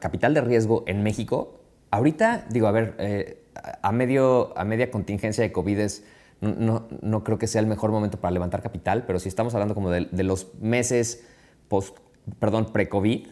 capital 0.00 0.34
de 0.34 0.40
riesgo 0.40 0.84
en 0.86 1.02
México, 1.02 1.60
ahorita, 1.90 2.46
digo, 2.50 2.66
a 2.66 2.72
ver, 2.72 2.94
eh, 2.98 3.44
a, 3.82 3.92
medio, 3.92 4.56
a 4.58 4.64
media 4.64 4.90
contingencia 4.90 5.42
de 5.42 5.52
COVID 5.52 5.78
no, 6.40 6.88
no, 7.00 7.22
creo 7.22 7.38
que 7.38 7.46
sea 7.46 7.60
el 7.60 7.68
mejor 7.68 7.92
momento 7.92 8.20
para 8.20 8.32
levantar 8.32 8.62
capital, 8.62 9.04
pero 9.06 9.20
si 9.20 9.28
estamos 9.28 9.54
hablando 9.54 9.74
como 9.74 9.90
de, 9.90 10.08
de 10.10 10.22
los 10.24 10.54
meses 10.60 11.24
post, 11.68 11.96
perdón, 12.40 12.72
pre-COVID, 12.72 13.28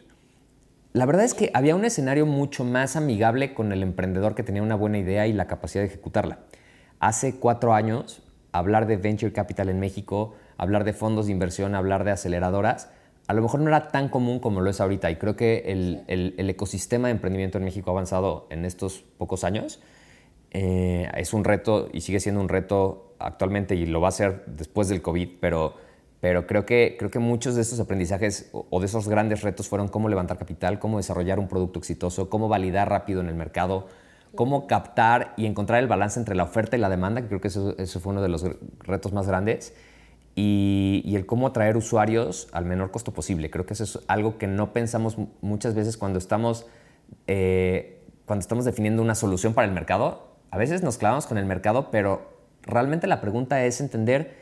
la 0.93 1.07
verdad 1.07 1.25
es 1.25 1.35
que 1.35 1.51
había 1.55 1.77
un 1.77 1.85
escenario 1.85 2.27
mucho 2.27 2.65
más 2.65 2.97
amigable 2.97 3.55
con 3.55 3.73
el 3.73 3.83
emprendedor 3.83 4.35
que 4.35 4.43
tenía 4.43 4.63
una 4.63 4.75
buena 4.77 4.99
idea 4.99 5.27
y 5.27 5.33
la 5.33 5.47
capacidad 5.47 5.83
de 5.83 5.89
ejecutarla. 5.89 6.39
Hace 7.01 7.37
cuatro 7.37 7.75
años, 7.75 8.23
hablar 8.53 8.87
de 8.87 8.97
venture 8.97 9.33
capital 9.33 9.69
en 9.69 9.81
México, 9.81 10.35
hablar 10.57 10.85
de 10.85 10.93
fondos 10.93 11.27
de 11.27 11.33
inversión, 11.33 11.75
hablar 11.75 12.05
de 12.05 12.11
aceleradoras, 12.11 12.91
a 13.31 13.33
lo 13.33 13.43
mejor 13.43 13.61
no 13.61 13.69
era 13.69 13.89
tan 13.89 14.09
común 14.09 14.41
como 14.41 14.61
lo 14.61 14.69
es 14.71 14.81
ahorita. 14.81 15.09
Y 15.11 15.17
creo 15.17 15.37
que 15.37 15.63
el, 15.67 16.35
ecosistema 16.51 17.07
de 17.07 17.13
emprendimiento 17.13 17.59
en 17.59 17.65
México 17.65 17.91
ha 17.91 17.93
avanzado 17.93 18.49
en 18.51 18.65
estos 18.65 19.05
pocos 19.19 19.45
años. 19.45 19.81
Eh, 20.51 21.09
es 21.17 21.33
un 21.33 21.45
reto 21.45 21.89
y 21.93 22.01
sigue 22.01 22.19
siendo 22.19 22.41
un 22.41 22.49
reto 22.49 23.15
actualmente 23.21 23.77
y 23.77 23.87
lo 23.87 24.01
va 24.01 24.09
a 24.09 24.13
ser 24.13 24.45
después 24.47 24.89
del 24.89 25.01
COVID, 25.01 25.29
pero 25.41 25.77
pero 26.21 26.47
creo 26.47 26.67
que, 26.67 26.97
creo 26.99 27.11
que 27.11 27.19
muchos 27.19 27.55
de 27.55 27.63
estos 27.63 27.81
aprendizajes 27.81 28.51
o 28.53 28.79
de 28.81 28.87
esos 28.87 29.09
grandes 29.09 29.41
retos 29.41 29.69
fueron 29.69 29.89
cómo 29.89 30.11
levantar 30.11 30.37
capital, 30.37 30.79
cómo 30.79 30.99
desarrollar 30.99 31.39
un 31.39 31.49
producto 31.49 31.79
exitoso, 31.79 32.29
cómo 32.29 32.47
validar 32.47 32.91
rápido 32.91 33.23
en 33.23 33.29
el 33.29 33.37
mercado, 33.37 33.87
cómo 34.35 34.67
captar 34.67 35.33
y 35.39 35.47
encontrar 35.47 35.79
el 35.79 35.89
balance 35.89 36.19
entre 36.19 36.35
la 36.35 36.43
oferta 36.43 36.77
y 36.77 36.81
la 36.81 36.91
demanda, 36.91 37.23
que 37.23 37.29
creo 37.29 37.41
que 37.41 37.49
eso, 37.49 38.01
fue 38.01 38.13
uno 38.13 38.21
de 38.21 38.29
los 38.29 38.45
retos 38.81 39.15
más 39.15 39.27
grandes, 39.27 39.75
y, 40.35 41.13
el 41.15 41.27
cómo 41.27 41.49
atraer 41.49 41.77
usuarios 41.77 42.49
al 42.53 42.65
menor 42.65 42.91
costo 42.91 43.13
posible. 43.13 43.51
Creo 43.51 43.67
que 43.67 43.75
eso 43.75 43.85
es 43.85 43.99
algo 44.07 44.39
que 44.39 44.47
no 44.47 44.73
pensamos 44.73 45.17
muchas 45.41 45.75
veces 45.75 45.97
cuando 45.97 46.19
estamos, 46.19 46.67
eh, 47.27 48.03
cuando 48.27 48.41
estamos 48.41 48.65
definiendo 48.65 49.03
una 49.03 49.15
solución 49.15 49.55
para 49.55 49.69
el 49.69 49.75
mercado. 49.75 50.29
A 50.51 50.59
veces 50.59 50.83
nos 50.83 50.99
clavamos 50.99 51.27
con 51.27 51.39
el 51.39 51.47
mercado, 51.47 51.91
pero 51.91 52.33
realmente 52.63 53.07
la 53.07 53.21
pregunta 53.21 53.65
es 53.65 53.81
entender 53.81 54.37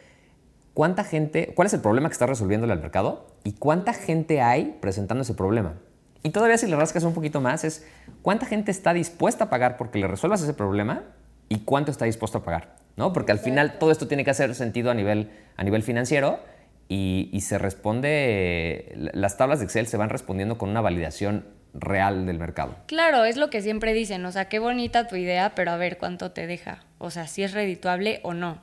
cuánta 0.75 1.05
gente, 1.05 1.53
cuál 1.55 1.67
es 1.67 1.75
el 1.75 1.81
problema 1.81 2.09
que 2.09 2.13
está 2.13 2.27
resolviéndole 2.27 2.73
al 2.73 2.81
mercado 2.81 3.27
y 3.45 3.53
cuánta 3.53 3.93
gente 3.93 4.41
hay 4.41 4.79
presentando 4.81 5.23
ese 5.23 5.35
problema. 5.35 5.75
Y 6.23 6.31
todavía 6.31 6.59
si 6.59 6.67
le 6.67 6.77
rascas 6.77 7.05
un 7.05 7.15
poquito 7.15 7.41
más 7.41 7.65
es 7.65 7.87
cuánta 8.23 8.47
gente 8.47 8.71
está 8.71 8.93
dispuesta 8.93 9.45
a 9.45 9.51
pagar 9.51 9.77
porque 9.77 9.99
le 9.99 10.09
resuelvas 10.09 10.43
ese 10.43 10.55
problema 10.55 11.03
y 11.49 11.61
cuánto 11.61 11.91
está 11.91 12.05
dispuesto 12.05 12.39
a 12.39 12.45
pagar. 12.45 12.78
¿No? 12.99 13.13
Porque 13.13 13.33
al 13.33 13.39
final 13.39 13.79
todo 13.79 13.93
esto 13.93 14.09
tiene 14.09 14.25
que 14.25 14.31
hacer 14.31 14.55
sentido 14.57 14.91
a 14.91 14.95
nivel, 14.95 15.31
a 15.57 15.63
nivel 15.63 15.83
financiero 15.83 16.41
y, 16.89 17.39
se 17.41 17.57
responde, 17.57 18.93
las 19.15 19.37
tablas 19.37 19.61
de 19.61 19.67
Excel 19.67 19.87
se 19.87 19.97
van 19.97 20.11
respondiendo 20.11 20.59
con 20.59 20.69
una 20.69 20.81
validación 20.81 21.47
real 21.75 22.27
del 22.27 22.39
mercado. 22.39 22.77
Claro, 22.87 23.25
es 23.25 23.37
lo 23.37 23.51
que 23.51 23.63
siempre 23.63 23.93
dicen, 23.93 24.25
o 24.25 24.33
sea, 24.33 24.49
qué 24.49 24.59
bonita 24.59 25.07
tu 25.07 25.15
idea, 25.15 25.55
pero 25.55 25.71
a 25.71 25.77
ver 25.77 25.97
cuánto 25.97 26.33
te 26.33 26.47
deja, 26.47 26.85
o 26.99 27.11
sea, 27.11 27.29
si 27.29 27.45
es 27.45 27.53
redituable 27.53 28.21
o 28.25 28.35
no. 28.35 28.61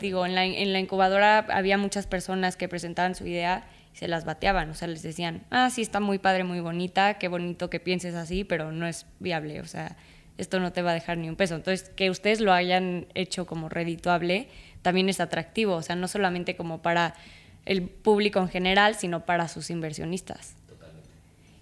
Digo, 0.00 0.26
en 0.26 0.34
la, 0.34 0.44
en 0.44 0.72
la 0.72 0.78
incubadora 0.78 1.38
había 1.50 1.76
muchas 1.76 2.06
personas 2.06 2.56
que 2.56 2.68
presentaban 2.68 3.14
su 3.14 3.26
idea 3.26 3.66
y 3.92 3.96
se 3.96 4.06
las 4.06 4.24
bateaban, 4.24 4.70
o 4.70 4.74
sea, 4.74 4.86
les 4.86 5.02
decían, 5.02 5.42
ah, 5.50 5.70
sí, 5.70 5.82
está 5.82 5.98
muy 5.98 6.18
padre, 6.18 6.44
muy 6.44 6.60
bonita, 6.60 7.14
qué 7.14 7.28
bonito 7.28 7.68
que 7.68 7.80
pienses 7.80 8.14
así, 8.14 8.44
pero 8.44 8.70
no 8.70 8.86
es 8.86 9.06
viable, 9.18 9.60
o 9.60 9.66
sea, 9.66 9.96
esto 10.38 10.60
no 10.60 10.72
te 10.72 10.82
va 10.82 10.90
a 10.92 10.94
dejar 10.94 11.18
ni 11.18 11.28
un 11.28 11.36
peso. 11.36 11.54
Entonces, 11.54 11.88
que 11.90 12.10
ustedes 12.10 12.40
lo 12.40 12.52
hayan 12.52 13.06
hecho 13.14 13.46
como 13.46 13.68
redituable 13.68 14.48
también 14.82 15.08
es 15.08 15.20
atractivo, 15.20 15.76
o 15.76 15.82
sea, 15.82 15.96
no 15.96 16.08
solamente 16.08 16.56
como 16.56 16.82
para 16.82 17.14
el 17.64 17.82
público 17.82 18.40
en 18.40 18.48
general, 18.48 18.96
sino 18.96 19.24
para 19.24 19.48
sus 19.48 19.70
inversionistas. 19.70 20.56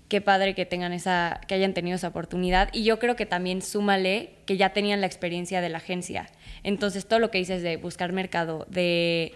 Qué 0.08 0.20
padre 0.20 0.54
que 0.56 0.66
tengan 0.66 0.92
esa, 0.92 1.40
que 1.46 1.54
hayan 1.54 1.72
tenido 1.72 1.94
esa 1.94 2.08
oportunidad. 2.08 2.68
Y 2.72 2.82
yo 2.82 2.98
creo 2.98 3.14
que 3.14 3.26
también 3.26 3.62
súmale 3.62 4.34
que 4.44 4.56
ya 4.56 4.72
tenían 4.72 5.00
la 5.00 5.06
experiencia 5.06 5.60
de 5.60 5.68
la 5.68 5.78
agencia. 5.78 6.28
Entonces, 6.64 7.06
todo 7.06 7.20
lo 7.20 7.30
que 7.30 7.38
dices 7.38 7.62
de 7.62 7.76
buscar 7.76 8.12
mercado, 8.12 8.66
de, 8.68 9.34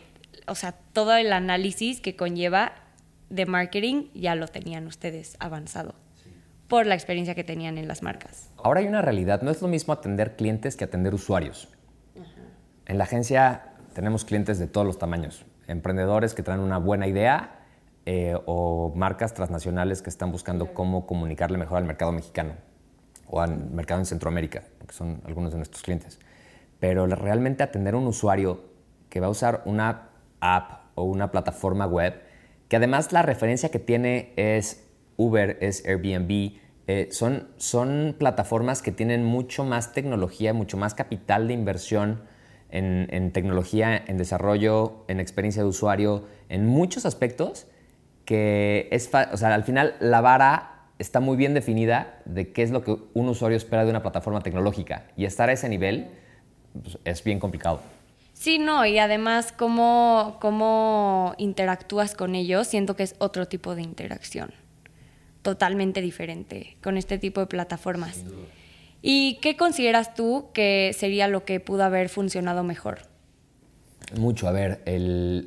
o 0.48 0.56
sea, 0.56 0.72
todo 0.72 1.14
el 1.14 1.32
análisis 1.32 2.00
que 2.00 2.16
conlleva 2.16 2.72
de 3.30 3.46
marketing, 3.46 4.08
ya 4.14 4.34
lo 4.34 4.48
tenían 4.48 4.86
ustedes 4.88 5.36
avanzado 5.38 5.94
por 6.66 6.86
la 6.86 6.94
experiencia 6.94 7.36
que 7.36 7.44
tenían 7.44 7.78
en 7.78 7.86
las 7.86 8.02
marcas. 8.02 8.48
Ahora 8.64 8.80
hay 8.80 8.86
una 8.86 9.02
realidad, 9.02 9.42
no 9.42 9.50
es 9.50 9.60
lo 9.60 9.68
mismo 9.68 9.92
atender 9.92 10.36
clientes 10.36 10.74
que 10.74 10.84
atender 10.84 11.12
usuarios. 11.12 11.68
En 12.86 12.96
la 12.96 13.04
agencia 13.04 13.74
tenemos 13.92 14.24
clientes 14.24 14.58
de 14.58 14.66
todos 14.66 14.86
los 14.86 14.98
tamaños, 14.98 15.44
emprendedores 15.66 16.32
que 16.32 16.42
traen 16.42 16.60
una 16.60 16.78
buena 16.78 17.06
idea 17.06 17.60
eh, 18.06 18.38
o 18.46 18.90
marcas 18.96 19.34
transnacionales 19.34 20.00
que 20.00 20.08
están 20.08 20.32
buscando 20.32 20.72
cómo 20.72 21.04
comunicarle 21.04 21.58
mejor 21.58 21.76
al 21.76 21.84
mercado 21.84 22.10
mexicano 22.12 22.54
o 23.28 23.42
al 23.42 23.54
mercado 23.70 24.00
en 24.00 24.06
Centroamérica, 24.06 24.62
que 24.86 24.94
son 24.94 25.20
algunos 25.26 25.52
de 25.52 25.58
nuestros 25.58 25.82
clientes. 25.82 26.18
Pero 26.80 27.06
realmente 27.06 27.64
atender 27.64 27.92
a 27.92 27.98
un 27.98 28.06
usuario 28.06 28.64
que 29.10 29.20
va 29.20 29.26
a 29.26 29.30
usar 29.30 29.60
una 29.66 30.08
app 30.40 30.86
o 30.94 31.02
una 31.02 31.30
plataforma 31.30 31.86
web, 31.86 32.14
que 32.68 32.76
además 32.76 33.12
la 33.12 33.20
referencia 33.20 33.70
que 33.70 33.78
tiene 33.78 34.32
es 34.36 34.88
Uber, 35.18 35.58
es 35.60 35.84
Airbnb, 35.84 36.63
eh, 36.86 37.08
son, 37.10 37.48
son 37.56 38.14
plataformas 38.18 38.82
que 38.82 38.92
tienen 38.92 39.24
mucho 39.24 39.64
más 39.64 39.92
tecnología, 39.92 40.52
mucho 40.52 40.76
más 40.76 40.94
capital 40.94 41.48
de 41.48 41.54
inversión 41.54 42.22
en, 42.70 43.30
tecnología, 43.30 43.96
en 43.96 44.18
desarrollo, 44.18 45.04
en 45.06 45.20
experiencia 45.20 45.62
de 45.62 45.68
usuario, 45.68 46.24
en 46.48 46.66
muchos 46.66 47.06
aspectos 47.06 47.68
que 48.24 48.88
es, 48.90 49.10
o 49.32 49.36
sea, 49.36 49.54
al 49.54 49.64
final 49.64 49.94
la 50.00 50.20
vara 50.20 50.88
está 50.98 51.20
muy 51.20 51.36
bien 51.36 51.54
definida 51.54 52.20
de 52.24 52.52
qué 52.52 52.62
es 52.62 52.70
lo 52.70 52.82
que 52.82 52.96
un 53.14 53.28
usuario 53.28 53.56
espera 53.56 53.84
de 53.84 53.90
una 53.90 54.02
plataforma 54.02 54.40
tecnológica 54.40 55.06
y 55.16 55.24
estar 55.24 55.48
a 55.50 55.52
ese 55.52 55.68
nivel 55.68 56.08
pues, 56.82 56.98
es 57.04 57.22
bien 57.22 57.38
complicado. 57.38 57.80
Sí, 58.32 58.58
no, 58.58 58.84
y 58.84 58.98
además 58.98 59.52
cómo, 59.52 60.38
cómo 60.40 61.34
interactúas 61.38 62.14
con 62.14 62.34
ellos, 62.34 62.66
siento 62.66 62.96
que 62.96 63.04
es 63.04 63.14
otro 63.18 63.46
tipo 63.46 63.76
de 63.76 63.82
interacción, 63.82 64.52
totalmente 65.44 66.00
diferente 66.00 66.76
con 66.82 66.96
este 66.96 67.18
tipo 67.18 67.40
de 67.40 67.46
plataformas. 67.46 68.24
¿Y 69.00 69.38
qué 69.40 69.56
consideras 69.56 70.16
tú 70.16 70.46
que 70.52 70.92
sería 70.98 71.28
lo 71.28 71.44
que 71.44 71.60
pudo 71.60 71.84
haber 71.84 72.08
funcionado 72.08 72.64
mejor? 72.64 73.02
Mucho, 74.18 74.48
a 74.48 74.52
ver, 74.52 74.82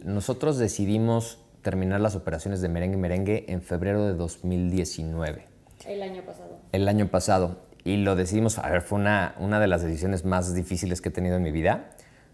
nosotros 0.06 0.58
decidimos 0.58 1.40
terminar 1.62 2.00
las 2.00 2.16
operaciones 2.16 2.62
de 2.62 2.70
Merengue 2.70 2.96
Merengue 2.96 3.46
en 3.50 3.62
febrero 3.62 4.06
de 4.06 4.14
2019. 4.14 5.46
El 5.86 6.02
año 6.02 6.24
pasado. 6.24 6.60
El 6.72 6.88
año 6.88 7.08
pasado 7.10 7.68
y 7.88 7.96
lo 7.96 8.18
decidimos, 8.18 8.58
a 8.60 8.70
ver, 8.70 8.82
fue 8.82 9.00
una, 9.00 9.34
una 9.40 9.62
de 9.62 9.68
las 9.68 9.82
decisiones 9.82 10.26
más 10.26 10.54
difíciles 10.54 11.00
que 11.00 11.08
he 11.08 11.12
tenido 11.12 11.38
en 11.38 11.44
mi 11.44 11.52
vida. 11.52 11.92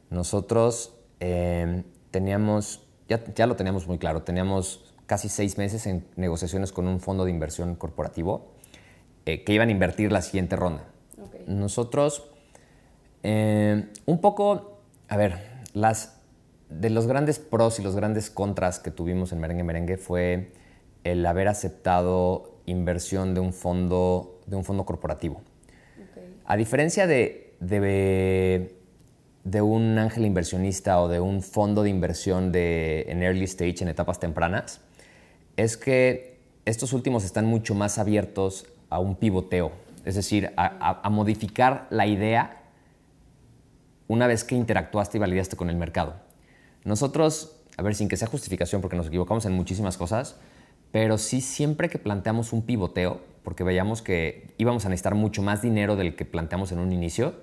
Nosotros 0.10 0.96
em, 1.20 1.84
teníamos, 2.10 2.82
ya, 3.08 3.24
ya, 3.36 3.46
lo 3.46 3.56
teníamos 3.56 3.86
muy 3.86 4.00
claro, 4.00 4.24
teníamos 4.24 4.83
casi 5.06 5.30
seis 5.30 5.58
meses 5.58 5.86
en 5.88 6.06
negociaciones 6.16 6.72
con 6.72 6.88
un 6.88 7.00
fondo 7.00 7.26
de 7.26 7.32
inversión 7.32 7.76
corporativo 7.76 8.54
eh, 9.26 9.44
que 9.44 9.54
iban 9.54 9.70
a 9.70 9.72
invertir 9.72 10.12
la 10.12 10.22
siguiente 10.22 10.56
ronda. 10.56 10.86
Nosotros, 11.48 12.30
em, 13.22 13.90
un 14.06 14.22
poco, 14.22 14.80
a 15.10 15.18
ver, 15.18 15.40
las, 15.74 16.20
de 16.70 16.90
los 16.90 17.08
grandes 17.08 17.40
pros 17.40 17.80
y 17.80 17.84
los 17.84 17.96
grandes 17.96 18.30
contras 18.30 18.80
que 18.80 18.92
tuvimos 18.92 19.32
en 19.32 19.40
Merengue 19.40 19.64
Merengue 19.64 19.98
fue 19.98 20.52
el 21.04 21.26
haber 21.26 21.48
aceptado 21.48 22.60
inversión 22.66 23.34
de 23.34 23.42
un 23.42 23.54
fondo 23.54 24.34
de 24.46 24.56
un 24.56 24.64
fondo 24.64 24.86
corporativo. 24.86 25.42
A 26.46 26.58
diferencia 26.58 27.08
de, 27.08 27.56
de, 27.62 29.62
un 29.62 29.98
ángel 29.98 30.26
inversionista 30.26 31.00
o 31.00 31.08
de 31.08 31.20
un 31.20 31.42
fondo 31.42 31.84
de 31.84 31.90
inversión 31.90 32.52
de, 32.52 33.06
en 33.08 33.24
early 33.24 33.46
stage, 33.46 33.82
en 33.82 33.88
etapas 33.88 34.20
tempranas, 34.20 34.82
es 35.58 35.78
que 35.78 36.40
estos 36.66 36.94
últimos 36.94 37.24
están 37.24 37.46
mucho 37.46 37.76
más 37.76 37.98
abiertos 37.98 38.66
a 38.90 39.00
un 39.00 39.16
pivoteo, 39.16 39.72
es 40.06 40.16
decir, 40.16 40.52
a, 40.56 41.10
modificar 41.10 41.88
la 41.90 42.08
idea 42.08 42.62
una 44.08 44.28
vez 44.28 44.44
que 44.44 44.56
interactuaste 44.56 45.18
y 45.18 45.22
validaste 45.22 45.56
con 45.56 45.70
el 45.70 45.76
mercado. 45.76 46.16
Nosotros, 46.84 47.58
a 47.78 47.82
ver, 47.82 47.96
sin 47.96 48.08
que 48.08 48.18
sea 48.18 48.28
justificación, 48.28 48.82
porque 48.82 48.96
nos 48.96 49.08
equivocamos 49.08 49.46
en 49.46 49.54
muchísimas 49.54 49.98
cosas, 49.98 50.38
pero 50.92 51.18
sí 51.18 51.42
siempre 51.42 51.90
que 51.90 51.98
planteamos 51.98 52.54
un 52.54 52.62
pivoteo, 52.64 53.22
porque 53.44 53.64
veíamos 53.64 54.02
que 54.02 54.54
íbamos 54.58 54.86
a 54.86 54.90
necesitar 54.90 55.16
mucho 55.16 55.42
más 55.42 55.62
dinero 55.62 55.96
del 55.96 56.16
que 56.16 56.26
planteamos 56.26 56.72
en 56.72 56.80
un 56.80 56.92
inicio, 56.92 57.34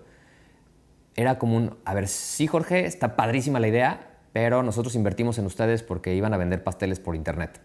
era 1.16 1.38
como 1.38 1.56
un, 1.56 1.76
a 1.84 1.94
ver, 1.94 2.08
sí 2.08 2.46
Jorge, 2.46 2.86
está 2.86 3.16
padrísima 3.16 3.60
la 3.60 3.68
idea, 3.68 4.18
pero 4.32 4.62
nosotros 4.62 4.94
invertimos 4.94 5.38
en 5.38 5.46
ustedes 5.46 5.82
porque 5.82 6.14
iban 6.14 6.32
a 6.32 6.36
vender 6.36 6.62
pasteles 6.62 7.00
por 7.00 7.16
internet. 7.16 7.60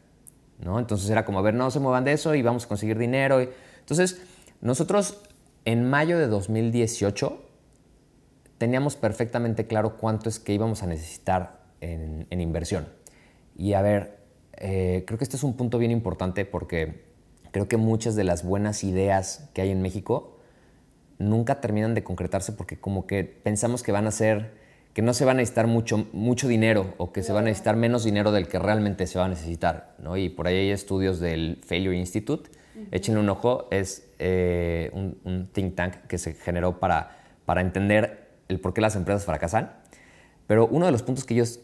¿No? 0.60 0.80
Entonces 0.80 1.10
era 1.10 1.26
como, 1.26 1.40
a 1.40 1.42
ver, 1.42 1.54
no 1.54 1.72
se 1.72 1.80
muevan 1.80 2.04
de 2.04 2.14
eso 2.14 2.36
y 2.36 2.42
vamos 2.42 2.66
a 2.66 2.68
conseguir 2.68 2.98
dinero. 2.98 3.40
Entonces, 3.80 4.22
nosotros 4.62 5.22
en 5.66 5.90
mayo 5.90 6.18
de 6.18 6.28
2018 6.28 7.42
teníamos 8.58 8.96
perfectamente 8.96 9.68
claro 9.68 9.98
cuánto 9.98 10.30
es 10.30 10.40
que 10.40 10.54
íbamos 10.54 10.84
a 10.84 10.88
necesitar 10.88 11.66
en, 11.82 12.28
inversión. 12.30 12.88
Y 13.58 13.74
a 13.74 13.82
ver, 13.82 14.20
eh, 14.54 15.04
creo 15.06 15.18
que 15.18 15.24
este 15.24 15.38
es 15.38 15.44
un 15.44 15.56
punto 15.56 15.78
bien 15.78 15.92
importante 15.92 16.46
porque 16.46 17.04
creo 17.52 17.68
que 17.68 17.78
muchas 17.78 18.16
de 18.16 18.24
las 18.24 18.44
buenas 18.44 18.84
ideas 18.84 19.50
que 19.54 19.62
hay 19.62 19.72
en 19.72 19.82
México 19.82 20.38
nunca 21.18 21.62
terminan 21.62 21.94
de 21.94 22.04
concretarse 22.04 22.52
porque 22.52 22.78
como 22.78 23.08
que 23.08 23.24
pensamos 23.24 23.84
que 23.84 23.92
van 23.92 24.08
a 24.08 24.12
ser, 24.12 24.54
que 24.96 25.02
no 25.02 25.14
se 25.14 25.26
va 25.26 25.32
a 25.32 25.34
necesitar 25.34 25.68
mucho, 25.68 26.08
mucho 26.14 26.48
dinero 26.48 26.94
o 26.98 27.12
que 27.12 27.22
se 27.22 27.34
va 27.34 27.42
a 27.42 27.44
necesitar 27.44 27.76
menos 27.76 28.06
dinero 28.06 28.32
del 28.32 28.48
que 28.48 28.60
realmente 28.60 29.08
se 29.08 29.20
va 29.20 29.26
a 29.26 29.28
necesitar. 29.28 29.94
¿no? 30.00 30.16
Y 30.16 30.30
por 30.30 30.48
ahí 30.48 30.56
hay 30.56 30.72
estudios 30.72 31.20
del 31.20 31.60
Failure 31.66 31.98
Institute. 31.98 32.50
Échenle 32.92 33.20
un 33.20 33.28
ojo, 33.28 33.68
es 33.72 34.08
eh, 34.20 34.90
un, 34.94 35.18
un, 35.26 35.48
think 35.48 35.76
tank 35.76 35.96
que 36.08 36.18
se 36.18 36.34
generó 36.34 36.80
para, 36.80 37.18
para 37.46 37.60
entender 37.60 38.30
el 38.48 38.62
por 38.62 38.74
qué 38.74 38.80
las 38.80 38.96
empresas 38.96 39.26
fracasan. 39.26 39.74
Pero 40.48 40.66
uno 40.66 40.86
de 40.86 40.94
los 40.94 41.04
puntos 41.04 41.26
que 41.26 41.34
ellos 41.34 41.60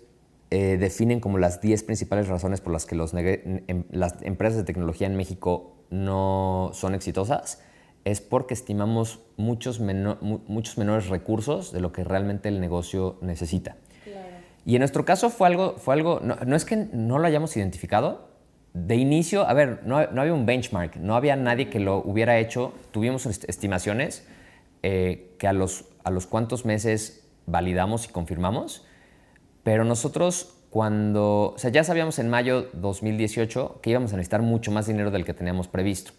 eh, 0.50 0.76
definen 0.78 1.22
como 1.22 1.38
las 1.38 1.62
10 1.62 1.84
principales 1.84 2.28
razones 2.28 2.60
por 2.60 2.74
las 2.74 2.86
que 2.86 2.96
los 2.96 3.14
las 3.14 4.22
empresas 4.24 4.58
de 4.58 4.66
tecnología 4.66 5.08
en 5.08 5.16
México 5.16 5.78
no 5.90 6.72
son 6.74 6.96
exitosas 6.96 7.62
es 8.06 8.22
porque 8.22 8.54
estimamos 8.54 9.20
muchos, 9.38 9.80
muchos 9.80 10.78
menores 10.78 11.08
recursos 11.10 11.72
de 11.72 11.80
lo 11.80 11.92
que 11.92 12.04
realmente 12.04 12.50
el 12.50 12.60
negocio 12.60 13.18
necesita. 13.22 13.76
Y 14.66 14.76
en 14.76 14.80
nuestro 14.80 15.06
caso 15.06 15.30
fue 15.30 15.48
algo, 15.48 15.78
fue 15.78 15.96
algo 15.96 16.20
no, 16.22 16.56
es 16.56 16.66
que 16.66 16.76
no 16.76 17.18
lo 17.18 17.28
hayamos 17.28 17.56
identificado. 17.58 18.30
De 18.74 18.96
inicio, 18.96 19.48
a 19.48 19.54
ver, 19.54 19.82
no, 19.86 20.06
no, 20.12 20.22
había 20.22 20.34
un 20.34 20.46
benchmark, 20.46 20.98
no 20.98 21.16
había 21.16 21.36
nadie 21.36 21.70
que 21.70 21.80
lo 21.80 21.98
hubiera 21.98 22.38
hecho. 22.38 22.74
Tuvimos 22.92 23.26
estimaciones 23.26 24.26
eh, 24.84 25.36
que 25.40 25.48
a 25.48 25.54
los, 25.54 25.86
a 26.04 26.12
los 26.12 26.28
cuantos 26.28 26.64
meses 26.64 27.28
validamos 27.48 28.08
y 28.08 28.10
confirmamos, 28.10 28.86
pero 29.64 29.84
nosotros 29.84 30.62
cuando, 30.70 31.54
o 31.56 31.58
sea, 31.58 31.70
ya 31.70 31.84
sabíamos 31.84 32.18
en 32.20 32.30
mayo 32.30 32.70
2018 32.74 33.80
que 33.82 33.90
íbamos 33.90 34.14
a 34.14 34.16
necesitar 34.16 34.42
mucho 34.42 34.72
más 34.72 34.88
dinero 34.88 35.12
del 35.12 35.26
que 35.26 35.34
teníamos 35.34 35.68
previsto. 35.68 36.14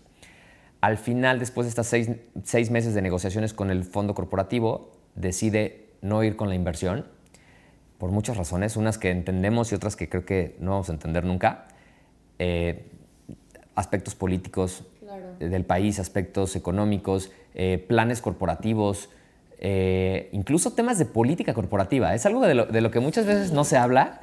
Al 0.83 0.99
final, 0.99 1.39
después 1.39 1.65
de 1.65 1.71
estos 1.71 1.87
seis, 1.87 2.11
seis 2.45 2.71
meses 2.71 2.93
de 2.93 3.01
negociaciones 3.01 3.55
con 3.55 3.71
el 3.71 3.85
fondo 3.85 4.15
corporativo, 4.15 4.93
decide 5.15 5.87
no 6.03 6.23
ir 6.23 6.37
con 6.37 6.51
la 6.51 6.55
inversión 6.55 7.07
por 7.99 8.11
muchas 8.11 8.37
razones, 8.37 8.77
unas 8.77 8.99
que 8.99 9.11
entendemos 9.11 9.71
y 9.71 9.77
otras 9.77 9.95
que 9.95 10.09
creo 10.09 10.27
que 10.27 10.57
no 10.59 10.73
vamos 10.73 10.91
a 10.91 10.93
entender 10.93 11.25
nunca. 11.25 11.69
Eh, 12.41 12.91
aspectos 13.77 14.17
políticos 14.17 14.85
del 15.39 15.65
país, 15.65 16.01
aspectos 16.01 16.57
económicos, 16.57 17.31
eh, 17.55 17.85
planes 17.89 18.21
corporativos, 18.21 19.09
eh, 19.61 20.31
incluso 20.33 20.73
temas 20.73 20.99
de 20.99 21.05
política 21.05 21.55
corporativa. 21.55 22.13
Es 22.13 22.27
algo 22.27 22.41
de 22.45 22.55
lo, 22.55 22.91
que 22.91 22.99
muchas 22.99 23.25
veces 23.25 23.53
no 23.53 23.63
se 23.63 23.77
habla, 23.77 24.21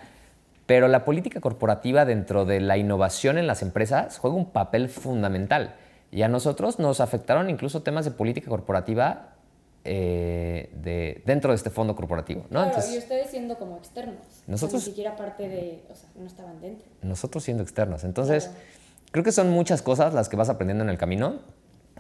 pero 0.66 0.90
la 0.90 1.06
política 1.06 1.40
corporativa 1.40 2.04
dentro 2.04 2.44
de 2.44 2.60
la 2.60 2.78
innovación 2.78 3.38
en 3.38 3.48
las 3.48 3.62
empresas 3.62 4.18
juega 4.20 4.36
un 4.36 4.52
papel 4.52 4.90
fundamental. 4.90 5.76
Y 6.12 6.24
a 6.24 6.28
nosotros 6.28 6.80
nos 6.80 7.02
afectaron 7.02 7.50
incluso 7.50 7.84
temas 7.84 8.06
de 8.06 8.12
política 8.12 8.50
corporativa 8.50 9.36
eh, 9.84 10.72
de, 10.74 11.22
dentro 11.26 11.52
de 11.52 11.56
este 11.56 11.70
fondo 11.70 11.96
corporativo. 11.96 12.46
¿no? 12.50 12.64
Claro, 12.64 12.84
y 12.92 12.98
ustedes 12.98 13.30
siendo 13.30 13.58
como 13.58 13.78
externos. 13.78 14.18
Nosotros, 14.48 14.82
ni 14.82 14.90
siquiera 14.90 15.16
parte 15.16 15.48
de, 15.48 15.84
o 15.90 15.96
sea, 15.96 16.10
no 16.16 16.26
estaban 16.26 16.60
dentro. 16.62 16.88
Nosotros 17.02 17.44
siendo 17.44 17.64
externos. 17.64 18.04
Entonces, 18.04 18.50
creo 19.12 19.24
que 19.24 19.32
son 19.32 19.50
muchas 19.50 19.82
cosas 19.82 20.14
las 20.14 20.30
que 20.30 20.36
vas 20.36 20.50
aprendiendo 20.50 20.84
en 20.84 20.90
el 20.90 20.98
camino. 20.98 21.40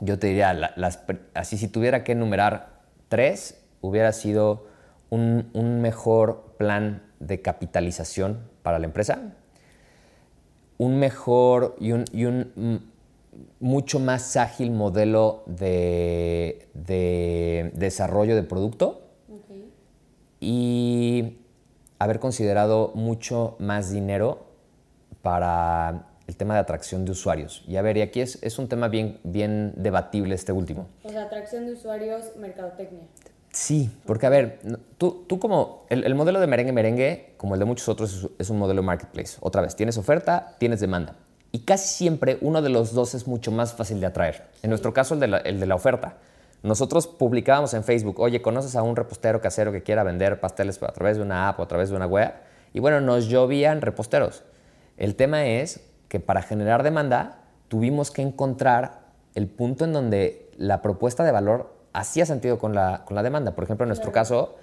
Yo 0.01 0.17
te 0.17 0.27
diría, 0.27 0.53
las, 0.53 0.99
así 1.33 1.57
si 1.57 1.67
tuviera 1.67 2.03
que 2.03 2.13
enumerar 2.13 2.79
Tres, 3.09 3.59
hubiera 3.81 4.13
sido 4.13 4.67
un, 5.09 5.49
mejor 5.81 6.53
plan 6.57 7.01
de 7.19 7.41
capitalización 7.41 8.47
para 8.61 8.77
la 8.77 8.85
empresa, 8.85 9.33
un 10.77 10.99
mejor 10.99 11.75
y 11.79 11.91
un, 11.91 12.91
mucho 13.59 13.99
más 13.99 14.37
ágil 14.37 14.71
modelo 14.71 15.43
de, 15.45 16.67
desarrollo 17.73 18.35
de 18.35 18.43
producto 18.43 19.01
y 20.39 21.37
haber 21.99 22.19
considerado 22.19 22.91
mucho 22.95 23.55
más 23.59 23.91
dinero 23.91 24.45
para 25.21 26.07
el 26.27 26.35
tema 26.35 26.53
de 26.53 26.61
atracción 26.61 27.05
de 27.05 27.11
usuarios. 27.11 27.63
Y 27.67 27.75
a 27.77 27.81
ver, 27.81 27.97
y 27.97 28.01
aquí 28.01 28.21
es, 28.21 28.41
es 28.41 28.59
un 28.59 28.69
tema 28.69 28.87
bien, 28.87 29.19
bien 29.23 29.73
debatible 29.75 30.35
este 30.35 30.51
último. 30.51 30.87
O 31.03 31.09
sea, 31.09 31.23
atracción 31.23 31.65
de 31.65 31.73
usuarios, 31.73 32.35
mercadotecnia. 32.37 33.03
Sí, 33.51 33.89
porque 34.05 34.27
a 34.27 34.29
ver, 34.29 34.59
tú, 34.97 35.25
tú 35.27 35.39
como 35.39 35.85
el, 35.89 36.13
modelo 36.13 36.39
de 36.39 36.47
merengue 36.47 36.71
merengue, 36.71 37.33
como 37.37 37.55
el 37.55 37.59
de 37.59 37.65
muchos 37.65 37.89
otros, 37.89 38.29
es, 38.37 38.49
un 38.49 38.59
modelo 38.59 38.83
marketplace. 38.83 39.37
Otra 39.41 39.61
vez, 39.61 39.75
tienes 39.75 39.97
oferta, 39.97 40.55
tienes 40.59 40.79
demanda. 40.79 41.15
Y 41.51 41.59
casi 41.59 41.87
siempre 41.87 42.37
uno 42.41 42.61
de 42.61 42.69
los 42.69 42.93
dos 42.93 43.15
es 43.15 43.27
mucho 43.27 43.51
más 43.51 43.73
fácil 43.73 43.99
de 43.99 44.07
atraer. 44.07 44.47
En 44.61 44.69
nuestro 44.69 44.93
caso, 44.93 45.15
el 45.15 45.19
de, 45.19 45.27
la, 45.27 45.37
el 45.37 45.59
de 45.59 45.65
la 45.65 45.75
oferta. 45.75 46.17
Nosotros 46.61 47.07
publicábamos 47.07 47.73
en 47.73 47.83
Facebook, 47.83 48.19
oye, 48.19 48.41
¿conoces 48.41 48.75
a 48.75 48.83
un 48.83 48.95
repostero 48.95 49.41
casero 49.41 49.71
que 49.71 49.81
quiera 49.81 50.03
vender 50.03 50.39
pasteles 50.39 50.81
a 50.83 50.91
través 50.91 51.17
de 51.17 51.23
una 51.23 51.47
app 51.47 51.59
o 51.59 51.63
a 51.63 51.67
través 51.67 51.89
de 51.89 51.95
una 51.95 52.05
web? 52.05 52.33
Y 52.73 52.79
bueno, 52.79 53.01
nos 53.01 53.27
llovían 53.27 53.81
reposteros. 53.81 54.43
El 54.97 55.15
tema 55.15 55.45
es 55.45 55.81
que 56.09 56.19
para 56.19 56.41
generar 56.41 56.83
demanda 56.83 57.39
tuvimos 57.69 58.11
que 58.11 58.21
encontrar 58.21 58.99
el 59.35 59.47
punto 59.47 59.85
en 59.85 59.93
donde 59.93 60.51
la 60.57 60.81
propuesta 60.81 61.23
de 61.23 61.31
valor 61.31 61.73
hacía 61.93 62.25
sentido 62.25 62.59
con 62.59 62.75
la, 62.75 63.05
con 63.05 63.15
la 63.15 63.23
demanda. 63.23 63.55
Por 63.55 63.63
ejemplo, 63.63 63.85
en 63.85 63.89
nuestro 63.89 64.11
caso, 64.11 64.57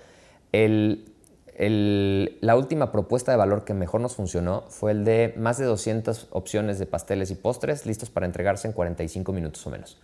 el, 0.52 1.15
el, 1.58 2.38
la 2.40 2.56
última 2.56 2.92
propuesta 2.92 3.32
de 3.32 3.38
valor 3.38 3.64
que 3.64 3.74
mejor 3.74 4.00
nos 4.00 4.14
funcionó 4.14 4.64
fue 4.68 4.92
el 4.92 5.04
de 5.04 5.34
más 5.36 5.58
de 5.58 5.64
200 5.64 6.28
opciones 6.30 6.78
de 6.78 6.86
pasteles 6.86 7.30
y 7.30 7.34
postres 7.34 7.86
listos 7.86 8.10
para 8.10 8.26
entregarse 8.26 8.68
en 8.68 8.74
45 8.74 9.32
minutos 9.32 9.66
o 9.66 9.70
menos. 9.70 9.98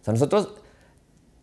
O 0.00 0.04
sea, 0.04 0.12
nosotros, 0.12 0.54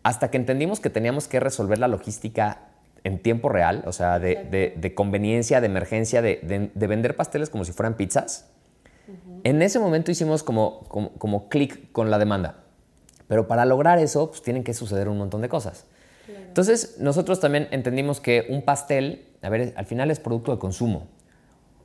hasta 0.02 0.30
que 0.30 0.36
entendimos 0.36 0.80
que 0.80 0.90
teníamos 0.90 1.28
que 1.28 1.40
resolver 1.40 1.78
la 1.78 1.88
logística 1.88 2.68
en 3.04 3.18
tiempo 3.18 3.50
real, 3.50 3.84
o 3.86 3.92
sea, 3.92 4.18
de, 4.18 4.46
de, 4.50 4.74
de 4.76 4.94
conveniencia, 4.94 5.60
de 5.60 5.66
emergencia, 5.66 6.22
de, 6.22 6.70
de, 6.74 6.86
vender 6.86 7.16
pasteles 7.16 7.50
como 7.50 7.64
si 7.64 7.72
fueran 7.72 7.96
pizzas, 7.96 8.46
en 9.44 9.60
ese 9.60 9.78
momento 9.78 10.10
hicimos 10.10 10.42
como, 10.42 10.88
como, 10.88 11.48
clic 11.50 11.92
con 11.92 12.10
la 12.10 12.18
demanda. 12.18 12.64
Pero 13.28 13.46
para 13.46 13.66
lograr 13.66 13.98
eso, 13.98 14.30
pues 14.30 14.40
tienen 14.40 14.64
que 14.64 14.72
suceder 14.72 15.10
un 15.10 15.18
montón 15.18 15.42
de 15.42 15.50
cosas. 15.50 15.84
Entonces, 16.26 16.96
nosotros 16.98 17.40
también 17.40 17.68
entendimos 17.70 18.20
que 18.20 18.46
un 18.48 18.62
pastel, 18.62 19.26
a 19.44 19.48
ver, 19.50 19.74
al 19.76 19.86
final 19.86 20.10
es 20.10 20.20
producto 20.20 20.52
de 20.52 20.58
consumo. 20.58 21.06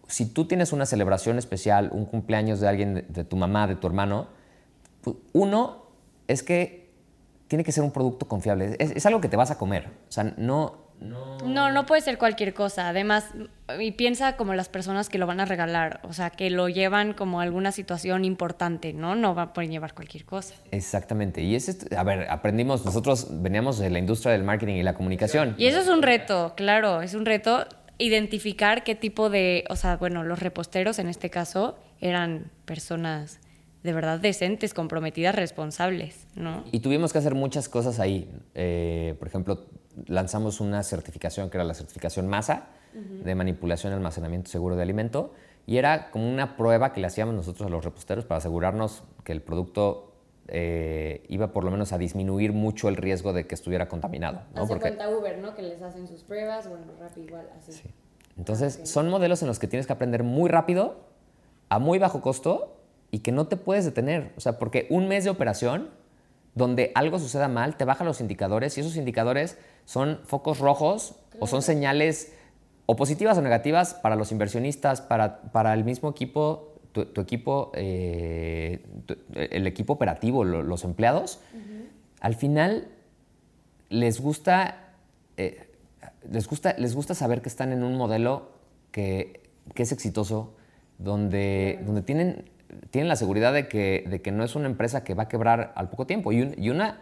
Si 0.08 0.26
tú 0.26 0.46
tienes 0.46 0.74
una 0.74 0.86
celebración 0.86 1.38
especial, 1.38 1.90
un 1.94 2.06
cumpleaños 2.06 2.60
de 2.60 2.68
alguien, 2.68 3.06
de, 3.08 3.24
tu 3.24 3.36
mamá, 3.36 3.68
de 3.68 3.76
tu 3.76 3.86
hermano, 3.86 4.28
pues, 5.02 5.18
uno 5.34 5.84
es 6.28 6.42
que 6.42 6.90
tiene 7.48 7.64
que 7.64 7.72
ser 7.72 7.84
un 7.84 7.92
producto 7.92 8.28
confiable. 8.28 8.76
Es, 8.80 8.92
es, 8.92 9.06
algo 9.06 9.22
que 9.22 9.30
te 9.30 9.38
vas 9.38 9.52
a 9.52 9.58
comer. 9.58 9.88
O 10.08 10.12
sea, 10.12 10.34
no, 10.38 10.89
no. 11.02 11.72
no, 11.72 11.86
puede 11.86 12.02
ser 12.02 12.18
cualquier 12.18 12.54
cosa. 12.54 12.90
Además, 12.90 13.26
y 13.80 13.92
piensa 13.92 14.36
como 14.36 14.54
las 14.54 14.70
personas 14.70 15.10
que 15.10 15.18
lo 15.18 15.28
van 15.28 15.40
a 15.40 15.46
regalar, 15.46 16.02
o 16.04 16.14
sea, 16.14 16.30
que 16.30 16.50
lo 16.50 16.68
llevan 16.68 17.14
como 17.14 17.40
alguna 17.40 17.72
situación 17.72 18.26
importante, 18.26 18.94
¿no? 18.94 19.16
No 19.16 19.34
va 19.36 19.44
a 19.44 19.54
poder 19.54 19.70
llevar 19.70 19.94
cualquier 19.94 20.26
cosa. 20.26 20.56
Exactamente. 20.72 21.42
Y 21.42 21.56
es, 21.56 21.88
a 21.96 22.04
ver, 22.04 22.28
aprendimos, 22.30 22.84
nosotros 22.86 23.28
veníamos 23.42 23.80
de 23.80 23.90
la 23.90 24.00
industria 24.00 24.34
del 24.34 24.44
marketing 24.44 24.76
y 24.76 24.84
la 24.84 24.94
comunicación. 24.94 25.56
Y 25.58 25.68
eso 25.68 25.80
es 25.80 25.88
un 25.88 26.02
reto, 26.02 26.54
claro, 26.56 27.02
es 27.02 27.14
un 27.14 27.26
reto 27.26 27.66
identificar 27.98 28.84
qué 28.84 28.96
tipo 28.96 29.30
de, 29.30 29.66
o 29.70 29.76
sea, 29.76 29.98
bueno, 29.98 30.24
los 30.24 30.40
reposteros 30.40 31.00
en 31.00 31.10
este 31.10 31.30
caso 31.30 31.78
eran 32.00 32.50
personas 32.66 33.40
de 33.84 33.94
verdad 33.94 34.20
decentes, 34.20 34.74
comprometidas, 34.74 35.36
responsables, 35.36 36.28
¿no? 36.36 36.66
Y 36.72 36.80
tuvimos 36.80 37.14
que 37.14 37.20
hacer 37.20 37.36
muchas 37.36 37.70
cosas 37.70 38.00
ahí. 38.00 38.30
Eh, 38.56 39.16
por 39.20 39.28
ejemplo, 39.28 39.68
lanzamos 40.08 40.60
una 40.60 40.84
certificación 40.84 41.50
que 41.50 41.58
era 41.58 41.64
la 41.64 41.74
certificación 41.74 42.28
MASA 42.28 42.68
de 42.94 43.36
manipulación 43.36 43.94
y 43.94 43.96
almacenamiento 43.96 44.50
seguro 44.50 44.76
de 44.76 44.82
alimento 44.82 45.34
y 45.68 45.78
era 45.78 46.10
como 46.10 46.28
una 46.28 46.58
prueba 46.58 46.92
que 46.92 47.00
le 47.00 47.08
hacíamos 47.08 47.36
nosotros 47.36 47.68
a 47.68 47.70
los 47.70 47.86
reposteros 47.86 48.26
para 48.26 48.40
asegurarnos 48.40 49.04
que 49.24 49.32
el 49.32 49.42
producto 49.42 50.14
eh, 50.48 51.24
iba 51.28 51.54
por 51.54 51.64
lo 51.64 51.70
menos 51.70 51.94
a 51.94 52.00
disminuir 52.00 52.54
mucho 52.54 52.90
el 52.90 52.96
riesgo 52.96 53.34
de 53.34 53.46
que 53.46 53.54
estuviera 53.54 53.88
contaminado. 53.88 54.42
¿no? 54.56 54.64
Hace 54.64 54.68
Porque, 54.68 54.82
cuenta 54.82 55.10
Uber, 55.10 55.38
¿no? 55.38 55.54
Que 55.54 55.62
les 55.62 55.82
hacen 55.84 56.08
sus 56.08 56.24
pruebas, 56.24 56.68
bueno, 56.68 56.86
Rappi 57.00 57.22
igual, 57.22 57.48
así. 57.56 57.74
Sí. 57.74 57.90
Entonces, 58.36 58.82
son 58.86 59.10
modelos 59.10 59.44
en 59.44 59.48
los 59.48 59.60
que 59.60 59.68
tienes 59.68 59.86
que 59.86 59.94
aprender 59.94 60.24
muy 60.24 60.50
rápido, 60.50 60.96
a 61.68 61.78
muy 61.78 62.00
bajo 62.00 62.22
costo 62.22 62.78
y 63.12 63.20
que 63.20 63.32
no 63.32 63.46
te 63.46 63.58
puedes 63.58 63.86
detener. 63.86 64.34
O 64.38 64.40
sea, 64.40 64.58
porque 64.58 64.88
un 64.90 65.08
mes 65.08 65.24
de 65.24 65.30
operación 65.30 65.90
donde 66.60 66.92
algo 66.94 67.18
suceda 67.20 67.48
mal, 67.48 67.78
te 67.78 67.86
bajan 67.86 68.06
los 68.06 68.20
indicadores 68.20 68.78
y 68.78 68.82
esos 68.82 68.98
indicadores 68.98 69.58
son 69.86 70.20
focos 70.26 70.60
rojos 70.60 71.16
o 71.40 71.48
son 71.48 71.62
señales 71.62 72.34
o 72.86 72.98
positivas 72.98 73.38
o 73.38 73.42
negativas 73.42 73.94
para 73.94 74.18
los 74.18 74.34
inversionistas, 74.34 75.00
para, 75.02 75.42
para 75.54 75.74
el 75.74 75.86
mismo 75.86 76.10
equipo, 76.10 76.74
tu, 76.92 77.22
equipo, 77.22 77.72
eh, 77.76 78.86
el 79.34 79.68
equipo 79.68 79.94
operativo, 79.94 80.44
los 80.44 80.84
empleados. 80.84 81.40
Al 82.20 82.36
final 82.36 82.90
les 83.88 84.20
gusta, 84.20 84.96
eh, 85.38 85.66
les 86.30 86.46
gusta, 86.46 86.76
les 86.78 86.94
gusta 86.94 87.16
saber 87.16 87.42
que 87.42 87.48
están 87.48 87.72
en 87.72 87.84
un 87.84 87.96
modelo 87.96 88.50
que, 88.92 89.50
que 89.74 89.84
es 89.84 89.94
exitoso, 89.94 90.56
donde, 90.98 91.80
donde 91.86 92.02
tienen 92.02 92.50
tienen 92.92 93.08
la 93.08 93.16
seguridad 93.16 93.54
de 93.54 93.68
que, 93.68 94.06
de 94.08 94.22
que 94.22 94.32
no 94.32 94.44
es 94.44 94.56
una 94.56 94.68
empresa 94.68 95.04
que 95.04 95.14
va 95.14 95.24
a 95.24 95.28
quebrar 95.28 95.74
al 95.76 95.90
poco 95.90 96.06
tiempo. 96.06 96.32
Y, 96.32 96.54
y 96.58 96.70
una, 96.70 97.02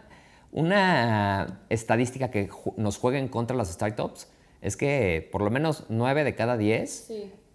una 0.52 1.60
estadística 1.68 2.30
que 2.30 2.50
nos 2.76 2.98
juega 2.98 3.18
en 3.18 3.28
contra 3.28 3.56
las 3.56 3.68
startups 3.68 4.28
es 4.60 4.76
que 4.76 5.28
por 5.30 5.42
lo 5.42 5.50
menos 5.50 5.84
9 5.88 6.24
de 6.24 6.34
cada 6.34 6.56
10 6.56 7.12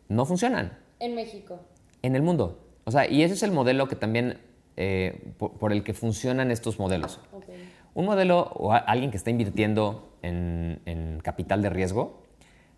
no 0.10 0.26
funcionan. 0.26 0.78
En 1.00 1.16
México. 1.16 1.60
En 2.02 2.16
el 2.16 2.22
mundo. 2.22 2.60
O 2.86 2.92
sea, 2.92 3.10
y 3.10 3.24
ese 3.24 3.34
es 3.34 3.44
el 3.44 3.52
modelo 3.52 3.88
que 3.88 3.96
también, 3.96 4.40
eh, 4.78 5.34
por, 5.38 5.72
el 5.72 5.84
que 5.84 5.94
funcionan 5.94 6.52
estos 6.52 6.80
modelos. 6.80 7.20
Un 7.94 8.06
modelo 8.06 8.52
o 8.56 8.74
alguien 8.74 9.12
que 9.12 9.18
está 9.18 9.30
invirtiendo 9.30 10.18
en, 10.22 10.82
en, 10.86 11.20
capital 11.20 11.62
de 11.62 11.70
riesgo 11.70 12.24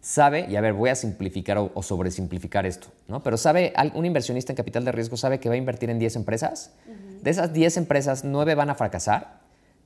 sabe, 0.05 0.45
y 0.47 0.55
a 0.55 0.61
ver, 0.61 0.73
voy 0.73 0.91
a 0.91 0.95
simplificar 0.95 1.57
o, 1.57 1.81
sobresimplificar 1.81 2.67
esto, 2.67 2.89
¿no? 3.07 3.23
Pero 3.23 3.37
sabe, 3.37 3.73
un 3.95 4.05
inversionista 4.05 4.51
en 4.51 4.55
capital 4.55 4.85
de 4.85 4.91
riesgo 4.91 5.17
sabe 5.17 5.39
que 5.39 5.49
va 5.49 5.55
a 5.55 5.57
invertir 5.57 5.89
en 5.89 5.97
10 5.97 6.17
empresas. 6.17 6.75
De 7.23 7.31
esas 7.31 7.53
10 7.53 7.77
empresas, 7.77 8.23
9 8.23 8.53
van 8.53 8.69
a 8.69 8.75
fracasar, 8.75 9.39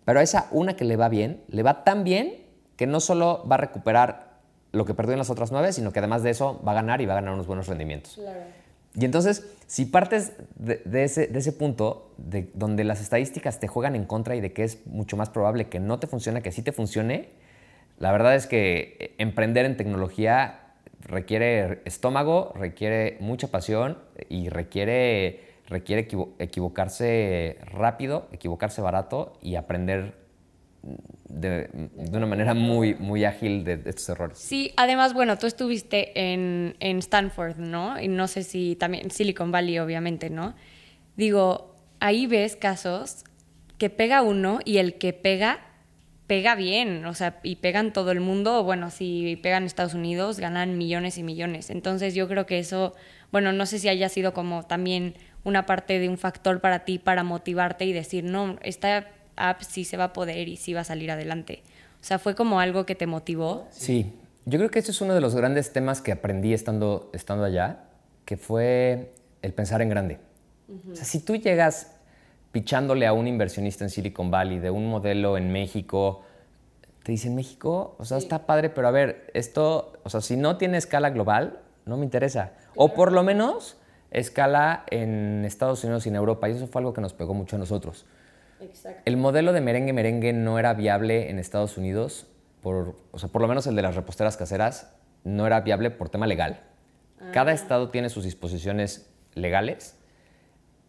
pero 0.04 0.20
a 0.20 0.24
esa 0.24 0.48
una 0.52 0.76
que 0.76 0.84
le 0.84 0.98
va 0.98 1.08
bien, 1.08 1.42
le 1.48 1.64
va 1.64 1.86
tan 1.86 2.04
bien 2.04 2.36
que 2.76 2.86
no 2.86 3.00
solo 3.00 3.48
va 3.50 3.56
a 3.56 3.60
recuperar 3.60 4.42
lo 4.74 4.84
que 4.84 4.94
perdió 4.94 5.14
en 5.14 5.20
las 5.20 5.30
otras 5.30 5.54
9, 5.54 5.72
sino 5.72 5.94
que 5.94 6.00
además 6.00 6.22
de 6.22 6.32
eso 6.32 6.62
va 6.68 6.74
a 6.74 6.76
ganar 6.76 7.00
y 7.00 7.06
va 7.06 7.14
a 7.14 7.16
ganar 7.16 7.34
unos 7.34 7.48
buenos 7.48 7.68
rendimientos. 7.68 8.16
Claro. 8.16 8.42
Y 8.96 9.06
entonces, 9.06 9.46
si 9.68 9.86
partes 9.86 10.34
de, 10.58 10.82
ese, 11.02 11.28
de 11.28 11.40
ese, 11.40 11.54
punto, 11.54 12.12
de 12.18 12.52
donde 12.56 12.84
las 12.84 13.00
estadísticas 13.00 13.62
te 13.62 13.70
juegan 13.70 13.96
en 13.96 14.04
contra 14.04 14.36
y 14.36 14.42
de 14.42 14.52
que 14.52 14.66
es 14.66 14.86
mucho 14.86 15.16
más 15.16 15.30
probable 15.30 15.70
que 15.70 15.80
no 15.80 15.98
te 15.98 16.08
funcione 16.08 16.42
que 16.42 16.52
sí 16.52 16.62
te 16.62 16.74
funcione, 16.74 17.30
la 18.00 18.12
verdad 18.12 18.36
es 18.36 18.48
que 18.48 19.16
emprender 19.18 19.66
en 19.66 19.78
tecnología 19.78 20.60
requiere 21.02 21.82
estómago, 21.86 22.54
requiere 22.56 23.18
mucha 23.20 23.48
pasión 23.48 23.98
y 24.30 24.50
requiere, 24.50 25.44
requiere 25.68 26.08
equivocarse 26.40 27.58
rápido, 27.66 28.28
equivocarse 28.32 28.82
barato 28.82 29.34
y 29.42 29.56
aprender 29.56 30.16
de, 31.28 31.70
una 32.12 32.26
manera 32.26 32.54
muy, 32.54 32.96
muy 32.96 33.26
ágil 33.26 33.64
de, 33.64 33.82
estos 33.86 34.10
errores. 34.10 34.38
Sí, 34.38 34.74
además, 34.78 35.14
bueno, 35.14 35.38
tú 35.38 35.48
estuviste 35.48 36.32
en, 36.32 36.76
en 36.80 37.00
Stanford, 37.00 37.58
¿no? 37.58 38.00
Y 38.00 38.08
no 38.08 38.28
sé 38.28 38.44
si 38.44 38.76
también 38.76 39.12
Silicon 39.12 39.52
Valley, 39.52 39.80
obviamente, 39.80 40.30
¿no? 40.30 40.56
Digo, 41.18 41.76
ahí 42.00 42.28
ves 42.28 42.56
casos 42.56 43.26
que 43.78 43.90
pega 43.90 44.22
uno 44.22 44.60
y 44.64 44.78
el 44.78 44.96
que 44.98 45.14
pega, 45.14 45.60
pega 46.30 46.54
bien, 46.54 47.08
o 47.08 47.16
sea, 47.16 47.40
y 47.42 47.56
pegan 47.56 47.92
todo 47.92 48.12
el 48.12 48.20
mundo, 48.20 48.64
bueno, 48.64 48.92
si 48.92 49.36
pegan 49.42 49.64
Estados 49.64 49.96
Unidos, 49.96 50.40
ganan 50.40 50.78
millones 50.78 51.18
y 51.18 51.24
millones. 51.24 51.72
Entonces 51.72 52.14
yo 52.14 52.28
creo 52.28 52.46
que 52.46 52.60
eso, 52.60 52.94
bueno, 53.32 53.52
no 53.52 53.66
sé 53.66 53.80
si 53.80 53.90
haya 53.90 54.10
sido 54.10 54.32
como 54.32 54.62
también 54.62 55.16
una 55.44 55.66
parte 55.66 55.98
de 55.98 56.08
un 56.08 56.20
factor 56.20 56.62
para 56.62 56.86
ti 56.86 57.00
para 57.00 57.24
motivarte 57.24 57.86
y 57.86 57.94
decir, 57.94 58.26
no, 58.26 58.58
esta 58.62 59.08
app 59.38 59.62
sí 59.64 59.86
se 59.86 59.98
va 59.98 60.04
a 60.04 60.14
poder 60.14 60.48
y 60.50 60.58
sí 60.58 60.72
va 60.72 60.82
a 60.82 60.84
salir 60.84 61.10
adelante. 61.10 61.64
O 62.00 62.04
sea, 62.04 62.20
¿fue 62.20 62.36
como 62.36 62.60
algo 62.60 62.86
que 62.86 62.94
te 62.94 63.08
motivó? 63.08 63.68
Sí, 63.72 64.14
yo 64.46 64.60
creo 64.60 64.70
que 64.70 64.78
ese 64.78 64.92
es 64.92 65.02
uno 65.02 65.16
de 65.16 65.22
los 65.22 65.34
grandes 65.34 65.74
temas 65.74 66.00
que 66.00 66.12
aprendí 66.12 66.54
estando, 66.54 67.10
estando 67.12 67.44
allá, 67.44 67.86
que 68.26 68.38
fue 68.38 69.14
el 69.42 69.54
pensar 69.56 69.82
en 69.82 69.90
grande. 69.90 70.20
O 70.92 70.96
sea, 70.96 71.06
si 71.06 71.22
tú 71.22 71.38
llegas 71.38 71.96
pichándole 72.52 73.06
a 73.06 73.14
un 73.14 73.28
inversionista 73.28 73.84
en 73.84 73.90
Silicon 73.90 74.32
Valley 74.32 74.60
de 74.60 74.72
un 74.72 74.90
modelo 74.90 75.38
en 75.38 75.52
México, 75.52 76.24
te 77.04 77.12
dicen 77.12 77.36
México, 77.36 77.96
o 77.98 78.06
sea, 78.06 78.18
está 78.18 78.46
padre, 78.46 78.70
pero 78.70 78.88
a 78.88 78.92
ver, 78.92 79.30
esto, 79.34 79.94
o 80.04 80.10
sea, 80.10 80.22
si 80.22 80.36
no 80.36 80.58
tiene 80.58 80.78
escala 80.78 81.10
global, 81.10 81.60
no 81.86 81.98
me 81.98 82.04
interesa. 82.04 82.54
O 82.76 82.94
por 82.94 83.12
lo 83.12 83.24
menos 83.24 83.78
escala 84.12 84.84
en 84.90 85.46
Estados 85.46 85.84
Unidos 85.84 86.06
y 86.06 86.10
en 86.10 86.16
Europa, 86.16 86.50
y 86.50 86.54
eso 86.54 86.68
fue 86.68 86.82
algo 86.82 86.94
que 86.94 87.02
nos 87.02 87.14
pegó 87.14 87.34
mucho 87.34 87.56
a 87.56 87.60
nosotros. 87.60 88.06
El 89.06 89.18
modelo 89.18 89.54
de 89.54 89.62
merengue 89.62 89.94
merengue 89.94 90.34
no 90.34 90.60
era 90.60 90.74
viable 90.74 91.30
en 91.30 91.40
Estados 91.40 91.78
Unidos, 91.78 92.28
por, 92.62 92.96
o 93.12 93.20
sea, 93.20 93.30
por 93.30 93.42
lo 93.42 93.48
menos 93.48 93.68
el 93.68 93.76
de 93.76 93.82
las 93.82 93.96
reposteras 93.96 94.36
caseras 94.36 94.94
no 95.24 95.48
era 95.48 95.62
viable 95.62 95.92
por 95.92 96.10
tema 96.10 96.28
legal. 96.28 96.62
Cada 97.32 97.52
ah. 97.52 97.54
estado 97.54 97.90
tiene 97.90 98.10
sus 98.10 98.24
disposiciones 98.24 99.10
legales 99.34 99.99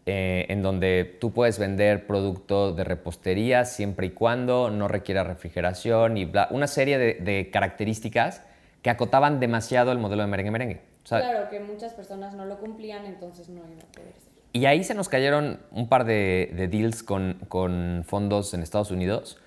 eh, 0.07 0.47
en 0.49 0.63
donde 0.63 1.17
tú 1.19 1.31
puedes 1.31 1.59
vender 1.59 2.07
producto 2.07 2.73
de 2.73 2.83
repostería 2.83 3.65
siempre 3.65 4.07
y 4.07 4.09
cuando 4.09 4.71
no 4.71 4.87
requiera 4.87 5.23
refrigeración 5.23 6.17
y 6.17 6.31
una 6.49 6.65
serie 6.65 6.97
de, 6.97 7.49
características 7.51 8.43
que 8.81 8.89
acotaban 8.89 9.39
demasiado 9.39 9.91
el 9.91 9.99
modelo 9.99 10.23
de 10.23 10.27
merengue 10.27 10.51
merengue. 10.51 10.81
claro, 11.07 11.49
que 11.49 11.59
muchas 11.59 11.93
personas 11.93 12.33
no 12.33 12.45
lo 12.45 12.59
cumplían, 12.59 13.05
entonces 13.05 13.49
no 13.49 13.59
iba 13.59 13.83
a 13.83 13.91
poder 13.91 14.13
ser. 14.13 14.31
Y 14.53 14.65
ahí 14.65 14.83
se 14.83 14.95
nos 14.95 15.07
cayeron 15.07 15.59
un 15.71 15.87
par 15.87 16.05
de, 16.05 16.67
deals 16.71 17.03
con, 17.03 17.37
con, 17.47 18.03
fondos 18.05 18.55
en 18.55 18.63
Estados 18.63 18.89
Unidos 18.89 19.37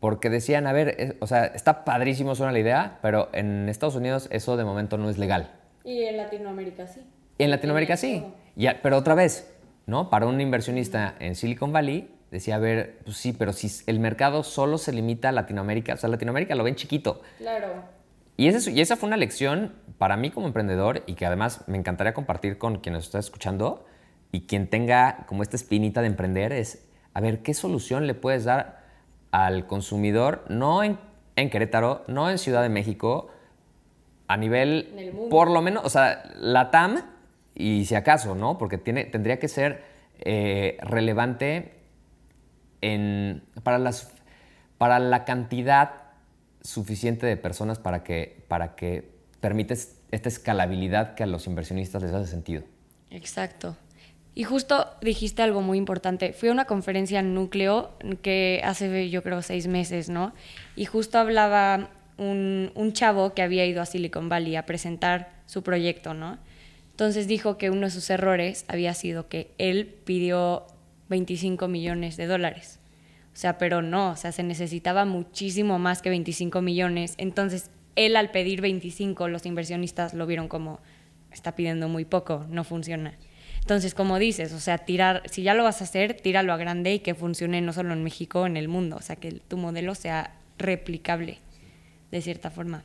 porque 0.00 0.28
decían, 0.28 0.66
a 0.66 0.72
ver, 0.72 1.18
o 1.20 1.26
sea, 1.28 1.44
está 1.44 1.84
padrísimo, 1.84 2.34
suena 2.34 2.50
la 2.50 2.58
idea, 2.58 2.98
pero 3.00 3.28
en 3.32 3.68
Estados 3.68 3.94
Unidos 3.94 4.28
eso 4.32 4.56
de 4.56 4.64
momento 4.64 4.98
no 4.98 5.08
es 5.08 5.18
legal. 5.18 5.52
Y 5.84 6.02
en 6.02 6.16
Latinoamérica 6.16 6.86
sí. 6.88 7.00
Y 7.38 7.44
en 7.44 7.50
Latinoamérica 7.50 7.96
sí. 7.96 8.24
Ya, 8.56 8.80
pero 8.82 8.96
otra 8.96 9.14
vez, 9.14 9.50
¿no? 9.90 10.08
Para 10.08 10.26
un 10.26 10.40
inversionista 10.40 11.16
en 11.18 11.34
Silicon 11.34 11.72
Valley, 11.72 12.08
decía, 12.30 12.54
a 12.54 12.58
ver, 12.58 13.00
pues 13.04 13.16
sí, 13.16 13.32
pero 13.32 13.52
si 13.52 13.68
el 13.86 13.98
mercado 13.98 14.44
solo 14.44 14.78
se 14.78 14.92
limita 14.92 15.28
a 15.28 15.32
Latinoamérica, 15.32 15.94
o 15.94 15.96
sea, 15.96 16.08
Latinoamérica 16.08 16.54
lo 16.54 16.62
ven 16.64 16.76
chiquito. 16.76 17.20
Claro. 17.38 17.82
Y, 18.36 18.46
ese, 18.46 18.70
y 18.70 18.80
esa 18.80 18.96
fue 18.96 19.08
una 19.08 19.16
lección 19.16 19.74
para 19.98 20.16
mí 20.16 20.30
como 20.30 20.46
emprendedor 20.46 21.02
y 21.06 21.14
que 21.14 21.26
además 21.26 21.64
me 21.66 21.76
encantaría 21.76 22.14
compartir 22.14 22.56
con 22.56 22.78
quienes 22.78 23.04
está 23.04 23.18
escuchando 23.18 23.84
y 24.32 24.46
quien 24.46 24.68
tenga 24.68 25.26
como 25.26 25.42
esta 25.42 25.56
espinita 25.56 26.00
de 26.00 26.06
emprender 26.06 26.52
es, 26.52 26.86
a 27.12 27.20
ver, 27.20 27.42
¿qué 27.42 27.52
solución 27.52 28.06
le 28.06 28.14
puedes 28.14 28.44
dar 28.44 28.84
al 29.32 29.66
consumidor, 29.66 30.44
no 30.48 30.82
en, 30.84 30.98
Querétaro, 31.34 32.04
no 32.06 32.30
en 32.30 32.38
Ciudad 32.38 32.62
de 32.62 32.68
México, 32.68 33.28
a 34.28 34.36
nivel, 34.36 35.12
por 35.30 35.50
lo 35.50 35.60
menos, 35.62 35.84
o 35.84 35.90
sea, 35.90 36.22
la 36.36 36.70
TAM 36.70 37.02
y 37.60 37.84
si 37.84 37.94
acaso, 37.94 38.34
¿no? 38.34 38.58
Porque 38.58 38.78
tiene, 38.78 39.04
tendría 39.04 39.38
que 39.38 39.48
ser 39.48 39.82
eh, 40.20 40.78
relevante 40.82 41.72
en, 42.80 43.42
para, 43.62 43.78
las, 43.78 44.12
para 44.78 44.98
la 44.98 45.24
cantidad 45.24 45.92
suficiente 46.62 47.26
de 47.26 47.36
personas 47.36 47.78
para 47.78 48.02
que, 48.02 48.44
para 48.48 48.74
que 48.74 49.10
permites 49.40 49.96
esta 50.10 50.28
escalabilidad 50.28 51.14
que 51.14 51.22
a 51.22 51.26
los 51.26 51.46
inversionistas 51.46 52.02
les 52.02 52.12
hace 52.12 52.30
sentido. 52.30 52.62
Exacto. 53.10 53.76
Y 54.34 54.44
justo 54.44 54.86
dijiste 55.02 55.42
algo 55.42 55.60
muy 55.60 55.78
importante. 55.78 56.32
Fui 56.32 56.48
a 56.48 56.52
una 56.52 56.64
conferencia 56.64 57.20
en 57.20 57.34
núcleo 57.34 57.90
que 58.22 58.60
hace 58.64 59.10
yo 59.10 59.22
creo 59.22 59.42
seis 59.42 59.66
meses, 59.66 60.08
¿no? 60.08 60.32
Y 60.76 60.84
justo 60.84 61.18
hablaba 61.18 61.90
un, 62.16 62.70
un 62.74 62.92
chavo 62.92 63.34
que 63.34 63.42
había 63.42 63.66
ido 63.66 63.82
a 63.82 63.86
Silicon 63.86 64.28
Valley 64.28 64.56
a 64.56 64.66
presentar 64.66 65.32
su 65.46 65.62
proyecto, 65.62 66.14
¿no? 66.14 66.38
Entonces 67.00 67.26
dijo 67.26 67.56
que 67.56 67.70
uno 67.70 67.86
de 67.86 67.90
sus 67.90 68.10
errores 68.10 68.66
había 68.68 68.92
sido 68.92 69.26
que 69.26 69.54
él 69.56 69.86
pidió 70.04 70.66
25 71.08 71.66
millones 71.66 72.18
de 72.18 72.26
dólares. 72.26 72.78
O 73.32 73.36
sea, 73.36 73.56
pero 73.56 73.80
no, 73.80 74.10
o 74.10 74.16
sea, 74.16 74.32
se 74.32 74.42
necesitaba 74.42 75.06
muchísimo 75.06 75.78
más 75.78 76.02
que 76.02 76.10
25 76.10 76.60
millones. 76.60 77.14
Entonces, 77.16 77.70
él 77.96 78.16
al 78.16 78.30
pedir 78.30 78.60
25, 78.60 79.28
los 79.28 79.46
inversionistas 79.46 80.12
lo 80.12 80.26
vieron 80.26 80.46
como, 80.46 80.78
está 81.32 81.56
pidiendo 81.56 81.88
muy 81.88 82.04
poco, 82.04 82.44
no 82.50 82.64
funciona. 82.64 83.16
Entonces, 83.60 83.94
como 83.94 84.18
dices, 84.18 84.52
o 84.52 84.60
sea, 84.60 84.76
tirar, 84.76 85.22
si 85.24 85.42
ya 85.42 85.54
lo 85.54 85.64
vas 85.64 85.80
a 85.80 85.84
hacer, 85.84 86.12
tíralo 86.12 86.52
a 86.52 86.58
grande 86.58 86.92
y 86.92 86.98
que 86.98 87.14
funcione 87.14 87.62
no 87.62 87.72
solo 87.72 87.94
en 87.94 88.04
México, 88.04 88.44
en 88.44 88.58
el 88.58 88.68
mundo. 88.68 88.96
O 88.96 89.02
sea, 89.02 89.16
que 89.16 89.32
tu 89.32 89.56
modelo 89.56 89.94
sea 89.94 90.34
replicable, 90.58 91.38
de 92.10 92.20
cierta 92.20 92.50
forma. 92.50 92.84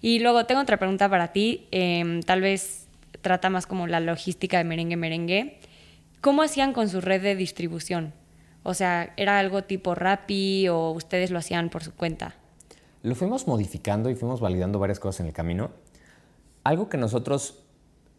Y 0.00 0.18
luego 0.18 0.46
tengo 0.46 0.62
otra 0.62 0.78
pregunta 0.78 1.08
para 1.08 1.28
ti. 1.28 1.68
Em, 1.70 2.22
tal 2.22 2.40
vez 2.40 2.85
trata 3.26 3.50
más 3.50 3.66
como 3.66 3.88
la 3.88 3.98
logística 3.98 4.58
de 4.58 4.62
merengue 4.62 4.96
merengue. 4.96 5.58
¿Cómo 6.20 6.42
hacían 6.42 6.72
con 6.72 6.88
su 6.88 7.00
red 7.00 7.20
de 7.20 7.34
distribución? 7.34 8.14
O 8.62 8.72
sea, 8.72 9.14
¿era 9.16 9.40
algo 9.40 9.64
tipo 9.64 9.96
Rappi 9.96 10.68
o 10.68 10.92
ustedes 10.92 11.32
lo 11.32 11.40
hacían 11.40 11.68
por 11.68 11.82
su 11.82 11.92
cuenta? 11.92 12.36
Lo 13.02 13.16
fuimos 13.16 13.48
modificando 13.48 14.10
y 14.10 14.14
fuimos 14.14 14.38
validando 14.38 14.78
varias 14.78 15.00
cosas 15.00 15.22
en 15.22 15.26
el 15.26 15.32
camino. 15.32 15.70
Algo 16.62 16.88
que 16.88 16.98
nosotros 16.98 17.64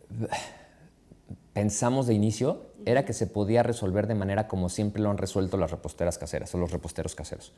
pensamos 1.54 2.06
de 2.08 2.14
inicio 2.14 2.66
era 2.86 3.06
que 3.06 3.14
se 3.14 3.28
podía 3.28 3.64
resolver 3.64 4.08
de 4.08 4.16
manera 4.16 4.50
como 4.50 4.68
siempre 4.68 5.02
lo 5.02 5.10
han 5.10 5.18
resuelto 5.18 5.56
las 5.56 5.72
reposteras 5.72 6.18
caseras 6.18 6.54
o 6.54 6.58
los 6.58 6.72
reposteros 6.72 7.16
caseros. 7.16 7.54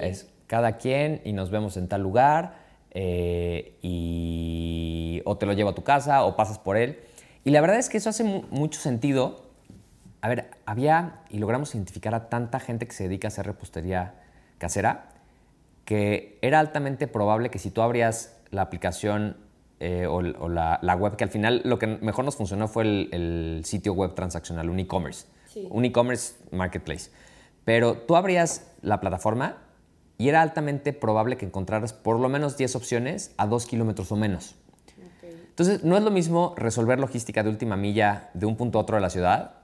Es 0.00 0.28
cada 0.48 0.76
quien 0.76 1.20
y 1.24 1.32
nos 1.32 1.52
vemos 1.52 1.76
en 1.76 1.86
tal 1.86 2.02
lugar 2.02 2.67
eh, 2.92 3.78
y 3.82 5.22
o 5.24 5.36
te 5.36 5.46
lo 5.46 5.52
llevo 5.52 5.70
a 5.70 5.74
tu 5.74 5.84
casa 5.84 6.24
o 6.24 6.36
pasas 6.36 6.58
por 6.58 6.76
él. 6.76 6.98
Y 7.44 7.50
la 7.50 7.60
verdad 7.60 7.78
es 7.78 7.88
que 7.88 7.98
eso 7.98 8.10
hace 8.10 8.24
mucho 8.24 8.80
sentido. 8.80 9.46
A 10.20 10.28
ver, 10.28 10.50
había 10.66 11.22
y 11.30 11.38
logramos 11.38 11.74
identificar 11.74 12.14
a 12.14 12.28
tanta 12.28 12.60
gente 12.60 12.86
que 12.86 12.92
se 12.92 13.04
dedica 13.04 13.28
a 13.28 13.30
hacer 13.30 13.46
repostería 13.46 14.14
casera 14.58 15.08
que 15.88 16.38
era 16.42 16.60
altamente 16.60 17.08
probable 17.08 17.48
que 17.48 17.58
si 17.58 17.70
tú 17.70 17.80
abrías 17.80 18.38
la 18.50 18.60
aplicación 18.60 19.38
eh, 19.80 20.06
o, 20.06 20.20
la, 20.20 20.96
web, 20.98 21.16
que 21.16 21.24
al 21.24 21.30
final 21.30 21.62
lo 21.64 21.78
que 21.78 21.86
mejor 21.86 22.26
nos 22.26 22.36
funcionó 22.36 22.68
fue 22.68 22.82
el, 22.82 23.62
sitio 23.64 23.94
web 23.94 24.14
transaccional, 24.14 24.68
un 24.68 24.80
e-commerce, 24.80 25.24
un 25.70 25.86
e-commerce 25.86 26.34
marketplace. 26.50 27.10
Pero 27.64 27.96
tú 27.96 28.16
abrías 28.16 28.70
la 28.82 29.00
plataforma 29.00 29.56
y 30.18 30.28
era 30.28 30.42
altamente 30.42 30.92
probable 30.92 31.36
que 31.36 31.46
encontraras 31.46 31.92
por 31.92 32.18
lo 32.18 32.28
menos 32.28 32.56
10 32.56 32.76
opciones 32.76 33.32
a 33.38 33.46
2 33.46 33.66
kilómetros 33.66 34.12
o 34.12 34.16
menos. 34.16 34.56
Entonces, 35.22 35.82
no 35.82 35.96
es 35.96 36.02
lo 36.02 36.10
mismo 36.10 36.54
resolver 36.56 37.00
logística 37.00 37.42
de 37.42 37.48
última 37.48 37.76
milla 37.76 38.30
de 38.34 38.46
un 38.46 38.56
punto 38.56 38.78
a 38.78 38.82
otro 38.82 38.96
de 38.96 39.02
la 39.02 39.10
ciudad 39.10 39.54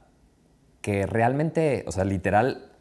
que 0.80 1.06
realmente, 1.06 1.84
o 1.86 1.92
sea, 1.92 2.04
literal, 2.04 2.72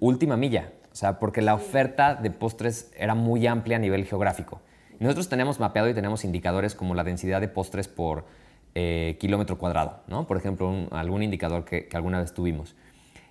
última 0.00 0.36
milla. 0.36 0.72
O 0.92 0.96
sea, 0.96 1.18
porque 1.18 1.42
la 1.42 1.54
oferta 1.54 2.14
de 2.14 2.30
postres 2.30 2.90
era 2.96 3.14
muy 3.14 3.46
amplia 3.46 3.76
a 3.76 3.80
nivel 3.80 4.06
geográfico. 4.06 4.62
Nosotros 4.98 5.28
tenemos 5.28 5.60
mapeado 5.60 5.90
y 5.90 5.94
tenemos 5.94 6.24
indicadores 6.24 6.74
como 6.74 6.94
la 6.94 7.04
densidad 7.04 7.40
de 7.40 7.48
postres 7.48 7.88
por 7.88 8.24
eh, 8.74 9.16
kilómetro 9.20 9.58
cuadrado, 9.58 10.00
¿no? 10.06 10.26
Por 10.26 10.38
ejemplo, 10.38 10.88
algún 10.90 11.22
indicador 11.22 11.64
que, 11.64 11.88
alguna 11.92 12.20
vez 12.20 12.32
tuvimos. 12.32 12.74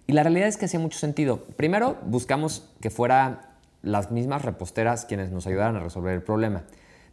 Y 0.05 0.13
la 0.13 0.21
realidad 0.21 0.47
es 0.47 0.57
que 0.57 0.65
hacía 0.65 0.79
mucho 0.79 0.99
sentido. 0.99 1.43
Primero, 1.57 1.97
buscamos 2.05 2.69
que 2.81 2.91
fuera 2.91 3.54
las 3.85 4.11
mismas 4.11 4.43
reposteras 4.43 5.05
quienes 5.05 5.31
nos 5.31 5.47
ayudaran 5.47 5.75
a 5.77 5.79
resolver 5.79 6.13
el 6.13 6.23
problema. 6.23 6.63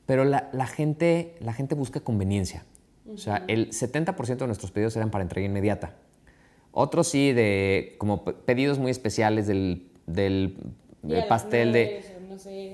Pero 0.06 0.24
la, 0.24 0.66
gente, 0.66 1.36
la 1.40 1.52
gente 1.52 1.74
busca 1.74 2.00
conveniencia. 2.00 2.64
O 3.08 3.18
sea, 3.18 3.44
el 3.46 3.70
70% 3.70 4.36
de 4.36 4.46
nuestros 4.46 4.72
pedidos 4.72 4.96
eran 4.96 5.10
para 5.10 5.22
entrega 5.22 5.46
inmediata. 5.46 5.94
Otros 6.72 7.08
sí, 7.08 7.32
de 7.32 7.94
como 7.98 8.24
pedidos 8.24 8.78
muy 8.78 8.90
especiales 8.90 9.46
del, 9.46 9.90
del, 10.06 10.56
pastel 11.28 11.72
de... 11.72 12.02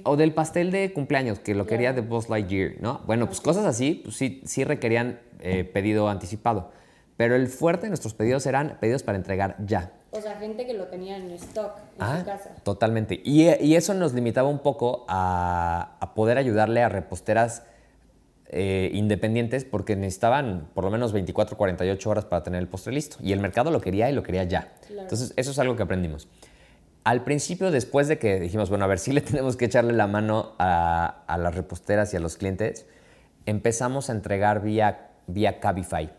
O 0.04 0.16
del 0.16 0.32
pastel 0.32 0.70
de 0.70 0.92
cumpleaños, 0.92 1.40
que 1.40 1.54
lo 1.54 1.66
quería 1.66 1.92
de 1.92 2.00
Buzz 2.00 2.28
Lightyear, 2.30 2.74
¿no? 2.80 3.02
Bueno, 3.06 3.26
pues 3.26 3.40
cosas 3.40 3.66
así, 3.66 4.00
pues 4.04 4.16
sí, 4.16 4.40
sí 4.44 4.62
requerían 4.64 5.18
eh, 5.40 5.64
pedido 5.64 6.08
anticipado. 6.08 6.70
Pero 7.16 7.34
el 7.34 7.48
fuerte 7.48 7.86
de 7.86 7.88
nuestros 7.90 8.14
pedidos 8.14 8.46
eran 8.46 8.78
pedidos 8.80 9.02
para 9.02 9.18
entregar 9.18 9.56
ya. 9.58 9.92
O 10.10 10.20
sea, 10.20 10.36
gente 10.36 10.66
que 10.66 10.74
lo 10.74 10.86
tenía 10.86 11.16
en 11.16 11.30
stock 11.32 11.76
en 11.96 12.02
ah, 12.02 12.18
su 12.20 12.24
casa. 12.24 12.50
Totalmente. 12.62 13.20
Y, 13.24 13.48
y, 13.62 13.76
eso 13.76 13.92
nos 13.92 14.14
limitaba 14.14 14.48
un 14.48 14.60
poco 14.60 15.04
a, 15.08 15.96
a 16.00 16.14
poder 16.14 16.38
ayudarle 16.38 16.82
a 16.82 16.88
reposteras 16.88 17.62
eh, 18.50 18.90
independientes 18.94 19.66
porque 19.66 19.94
necesitaban 19.94 20.70
por 20.72 20.82
lo 20.82 20.90
menos 20.90 21.12
24, 21.12 21.58
48 21.58 22.08
horas 22.08 22.24
para 22.24 22.42
tener 22.42 22.62
el 22.62 22.68
postre 22.68 22.94
listo. 22.94 23.18
Y 23.20 23.32
el 23.32 23.40
mercado 23.40 23.70
lo 23.70 23.82
quería 23.82 24.08
y 24.08 24.14
lo 24.14 24.22
quería 24.22 24.44
ya. 24.44 24.72
Entonces, 24.88 25.34
eso 25.36 25.50
es 25.50 25.58
algo 25.58 25.76
que 25.76 25.82
aprendimos. 25.82 26.28
Al 27.04 27.24
principio, 27.24 27.70
después 27.70 28.08
de 28.08 28.18
que 28.18 28.40
dijimos, 28.40 28.70
bueno, 28.70 28.86
a 28.86 28.88
ver, 28.88 28.98
si 28.98 29.12
le 29.12 29.20
tenemos 29.22 29.56
que 29.56 29.66
echarle 29.66 29.92
la 29.92 30.06
mano 30.06 30.54
a, 30.58 31.24
a 31.26 31.36
las 31.36 31.54
reposteras 31.54 32.14
y 32.14 32.16
a 32.16 32.20
los 32.20 32.38
clientes, 32.38 32.86
empezamos 33.44 34.08
a 34.08 34.12
entregar 34.12 34.62
vía, 34.62 35.10
vía 35.26 35.60
Cabify. 35.60 36.10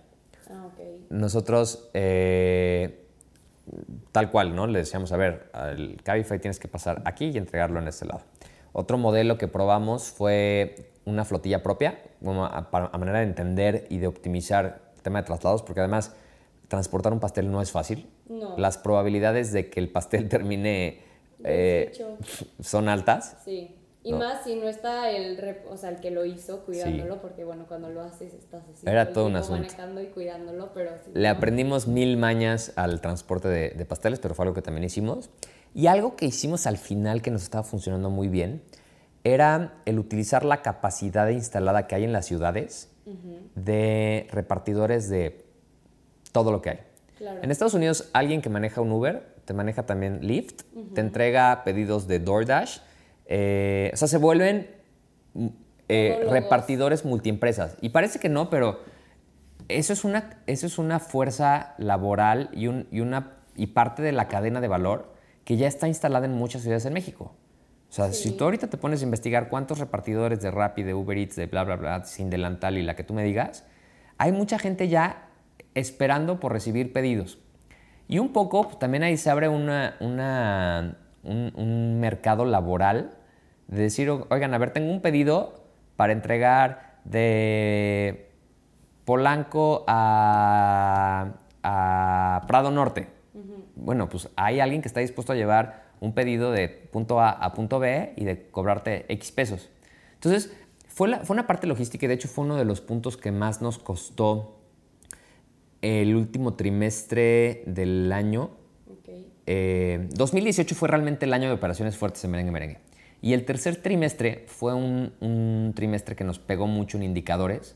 Ah, 0.52 0.68
okay. 0.72 1.08
Nosotros, 1.10 1.90
eh, 1.96 3.08
tal 4.12 4.32
cual, 4.32 4.56
¿no? 4.56 4.68
Le 4.68 4.80
decíamos, 4.80 5.12
a 5.12 5.18
ver, 5.18 5.52
el 5.72 6.02
Cabify 6.04 6.40
tienes 6.40 6.60
que 6.60 6.68
pasar 6.68 7.02
aquí 7.06 7.26
y 7.28 7.38
entregarlo 7.38 7.80
en 7.80 7.88
este 7.88 8.06
lado. 8.06 8.22
Otro 8.72 8.98
modelo 8.98 9.38
que 9.38 9.48
probamos 9.48 10.10
fue 10.10 10.92
una 11.06 11.26
flotilla 11.26 11.64
propia, 11.64 12.00
a, 12.24 12.98
manera 12.98 13.20
de 13.20 13.26
entender 13.26 13.88
y 13.90 13.98
de 13.98 14.08
optimizar 14.08 14.82
el 14.96 15.02
tema 15.02 15.22
de 15.22 15.26
traslados, 15.26 15.64
porque 15.64 15.80
además 15.80 16.14
transportar 16.68 17.14
un 17.14 17.20
pastel 17.20 17.52
no 17.52 17.62
es 17.62 17.72
fácil. 17.72 18.10
Las 18.58 18.78
probabilidades 18.78 19.52
de 19.52 19.70
que 19.70 19.80
el 19.80 19.90
pastel 19.90 20.30
termine 20.30 21.02
eh, 21.44 21.92
son 22.60 22.90
altas. 22.90 23.38
Sí. 23.44 23.76
Y 24.02 24.14
más 24.14 24.46
si 24.46 24.56
no 24.56 24.70
está 24.70 25.12
el, 25.12 25.38
o 25.70 25.76
sea, 25.76 25.90
el 25.90 26.00
que 26.00 26.10
lo 26.10 26.24
hizo 26.24 26.66
cuidándolo, 26.66 27.22
porque 27.22 27.44
bueno, 27.44 27.66
cuando 27.68 27.90
lo 27.90 28.02
haces 28.02 28.34
estás 28.34 28.64
así. 28.74 28.88
Era 28.88 29.12
todo 29.12 29.26
un 29.26 29.36
asunto. 29.36 29.62
Manejando 29.62 30.02
y 30.02 30.08
cuidándolo, 30.08 30.72
pero 30.74 30.92
Le 31.14 31.28
aprendimos 31.28 31.88
mil 31.88 32.16
mañas 32.16 32.72
al 32.78 33.02
transporte 33.02 33.50
de, 33.50 33.72
de, 33.72 33.86
pasteles, 33.86 34.20
pero 34.20 34.36
fue 34.36 34.46
algo 34.46 34.56
que 34.56 34.62
también 34.62 34.86
hicimos. 34.86 35.30
Y 35.76 35.88
algo 35.88 36.16
que 36.16 36.26
hicimos 36.26 36.66
al 36.66 36.78
final 36.78 37.22
que 37.22 37.30
nos 37.30 37.44
estaba 37.44 37.64
funcionando 37.64 38.10
muy 38.10 38.30
bien 38.30 38.64
era 39.24 39.82
el 39.86 40.00
utilizar 40.00 40.46
la 40.46 40.62
capacidad 40.62 41.28
instalada 41.28 41.88
que 41.88 41.96
hay 41.96 42.06
en 42.06 42.14
las 42.14 42.26
ciudades 42.26 42.90
de 43.56 44.28
repartidores 44.32 45.10
de 45.10 45.46
todo 46.32 46.52
lo 46.52 46.62
que 46.62 46.70
hay. 46.70 46.80
En 47.42 47.52
Estados 47.52 47.74
Unidos, 47.74 48.10
alguien 48.14 48.42
que 48.42 48.50
maneja 48.50 48.82
un 48.82 48.92
Uber 48.92 49.40
te 49.50 49.54
maneja 49.56 49.84
también 49.84 50.20
Lyft, 50.22 50.62
te 50.94 51.02
entrega 51.02 51.64
pedidos 51.64 52.08
de 52.08 52.20
DoorDash. 52.20 52.82
Eh, 53.30 53.92
o 53.94 53.98
sea, 53.98 54.10
se 54.10 54.18
vuelven 54.18 54.70
mm, 55.34 55.48
eh, 55.88 56.26
repartidores 56.30 57.06
multiempresas. 57.06 57.78
Y 57.80 57.90
parece 57.90 58.20
que 58.20 58.28
no, 58.28 58.50
pero 58.50 58.82
eso 59.70 59.94
es 59.94 60.04
una, 60.04 60.42
eso 60.46 60.66
es 60.66 60.78
una 60.78 61.00
fuerza 61.00 61.76
laboral 61.78 62.50
y, 62.52 62.66
y, 62.66 63.00
una, 63.00 63.38
y 63.56 63.68
parte 63.68 64.02
de 64.02 64.12
la 64.12 64.28
cadena 64.28 64.60
de 64.60 64.68
valor 64.68 65.14
que 65.46 65.56
ya 65.56 65.68
está 65.68 65.88
instalada 65.88 66.26
en 66.26 66.34
muchas 66.34 66.64
ciudades 66.64 66.86
en 66.86 66.94
México. 66.94 67.34
O 67.90 67.92
sea, 67.92 68.12
si 68.14 68.32
tú 68.32 68.44
ahorita 68.44 68.68
te 68.68 68.78
pones 68.78 69.02
a 69.02 69.06
investigar 69.06 69.50
cuántos 69.50 69.80
repartidores 69.80 70.42
de 70.42 70.52
Rappi, 70.52 70.84
de 70.84 70.94
Uber 70.94 71.18
Eats, 71.18 71.36
de 71.36 71.48
bla, 71.48 71.64
bla, 71.64 71.76
bla, 71.76 72.04
sin 72.06 72.30
delantal 72.30 72.78
y 72.78 72.84
la 72.84 72.96
que 72.96 73.04
tú 73.04 73.16
me 73.16 73.24
digas, 73.24 73.64
hay 74.20 74.32
mucha 74.32 74.60
gente 74.60 74.90
ya 74.90 75.30
esperando 75.74 76.40
por 76.40 76.52
recibir 76.52 76.94
pedidos. 76.94 77.40
Y 78.08 78.20
un 78.20 78.34
poco 78.34 78.64
pues, 78.64 78.80
también 78.80 79.04
ahí 79.04 79.18
se 79.18 79.30
abre 79.30 79.50
una, 79.50 79.96
una, 80.00 80.98
un, 81.24 82.00
mercado 82.00 82.46
laboral 82.46 83.18
de 83.70 83.84
decir, 83.84 84.10
oigan, 84.10 84.54
a 84.54 84.58
ver, 84.58 84.72
tengo 84.72 84.92
un 84.92 85.02
pedido 85.02 85.64
para 85.96 86.14
entregar 86.14 87.00
de 87.06 88.30
Polanco 89.06 89.86
a, 89.88 91.34
a 91.64 92.44
Prado 92.48 92.72
Norte. 92.72 93.08
Bueno, 93.76 94.10
pues 94.10 94.30
hay 94.36 94.60
alguien 94.60 94.82
que 94.82 94.88
está 94.88 95.00
dispuesto 95.00 95.34
a 95.34 95.36
llevar 95.36 95.90
un 96.00 96.14
pedido 96.14 96.52
de 96.52 96.68
punto 96.68 97.20
A 97.20 97.30
a 97.30 97.54
punto 97.54 97.80
B 97.80 98.14
y 98.16 98.26
de 98.26 98.50
cobrarte 98.50 99.06
X 99.08 99.32
pesos. 99.32 99.70
Entonces, 100.16 100.52
fue, 100.88 101.24
fue 101.24 101.34
una 101.34 101.48
parte 101.48 101.68
logística 101.68 102.06
y 102.06 102.10
de 102.10 102.16
hecho 102.16 102.28
fue 102.28 102.46
uno 102.46 102.56
de 102.56 102.66
los 102.66 102.82
puntos 102.82 103.18
que 103.18 103.32
más 103.32 103.62
nos 103.62 103.78
costó 103.78 104.60
el 105.82 106.16
último 106.16 106.56
trimestre 106.56 107.64
del 107.66 108.12
año. 108.12 108.52
2018 109.46 110.74
eh, 110.74 110.78
fue 110.78 110.88
realmente 110.88 111.26
el 111.26 111.34
año 111.34 111.48
de 111.48 111.56
operaciones 111.56 111.98
fuertes 111.98 112.24
en 112.24 112.32
Merengue 112.32 112.52
Merengue. 112.52 112.89
Y 113.22 113.34
el 113.34 113.46
tercer 113.46 113.78
trimestre 113.78 114.46
fue 114.48 114.74
un, 114.74 115.74
trimestre 115.76 116.16
que 116.16 116.24
nos 116.24 116.40
pegó 116.40 116.68
mucho 116.68 116.98
en 116.98 117.04
indicadores, 117.04 117.76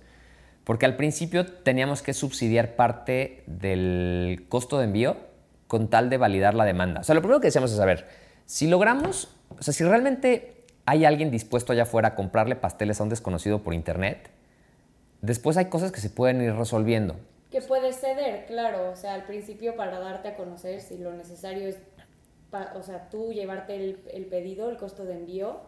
porque 0.64 0.86
al 0.86 0.96
principio 0.96 1.46
teníamos 1.46 2.02
que 2.02 2.14
subsidiar 2.14 2.76
parte 2.76 3.44
del 3.48 4.46
costo 4.48 4.78
de 4.78 4.86
envío 4.86 5.18
con 5.68 5.90
tal 5.90 6.10
de 6.10 6.18
validar 6.18 6.54
la 6.54 6.64
demanda. 6.64 7.02
O 7.02 7.04
sea, 7.04 7.16
lo 7.16 7.22
primero 7.22 7.42
que 7.42 7.48
decíamos 7.48 7.72
es, 7.72 7.78
saber 7.78 8.08
si 8.46 8.68
logramos, 8.68 9.36
o 9.60 9.64
sea, 9.64 9.74
si 9.74 9.84
realmente 9.84 10.64
hay 10.86 11.06
alguien 11.06 11.32
dispuesto 11.32 11.74
allá 11.74 11.84
afuera 11.84 12.10
a 12.10 12.16
comprarle 12.16 12.56
pasteles 12.56 13.00
a 13.00 13.04
un 13.04 13.10
desconocido 13.10 13.64
por 13.64 13.74
internet, 13.74 14.30
después 15.22 15.58
hay 15.58 15.66
cosas 15.66 15.92
que 15.92 16.00
se 16.00 16.10
pueden 16.10 16.42
ir 16.42 16.54
resolviendo. 16.54 17.16
Que 17.52 17.62
puedes 17.62 18.00
ceder, 18.00 18.46
claro, 18.46 18.92
o 18.92 18.96
sea, 18.96 19.14
al 19.14 19.26
principio 19.26 19.76
para 19.76 20.00
darte 20.00 20.30
a 20.30 20.36
conocer 20.36 20.82
si 20.82 20.98
lo 20.98 21.14
necesario 21.14 21.68
es, 21.68 21.78
o 22.76 22.84
sea, 22.84 23.10
tú 23.10 23.32
llevarte 23.32 23.76
el, 23.76 24.26
pedido, 24.26 24.70
el 24.70 24.78
costo 24.78 25.06
de 25.06 25.16
envío, 25.16 25.62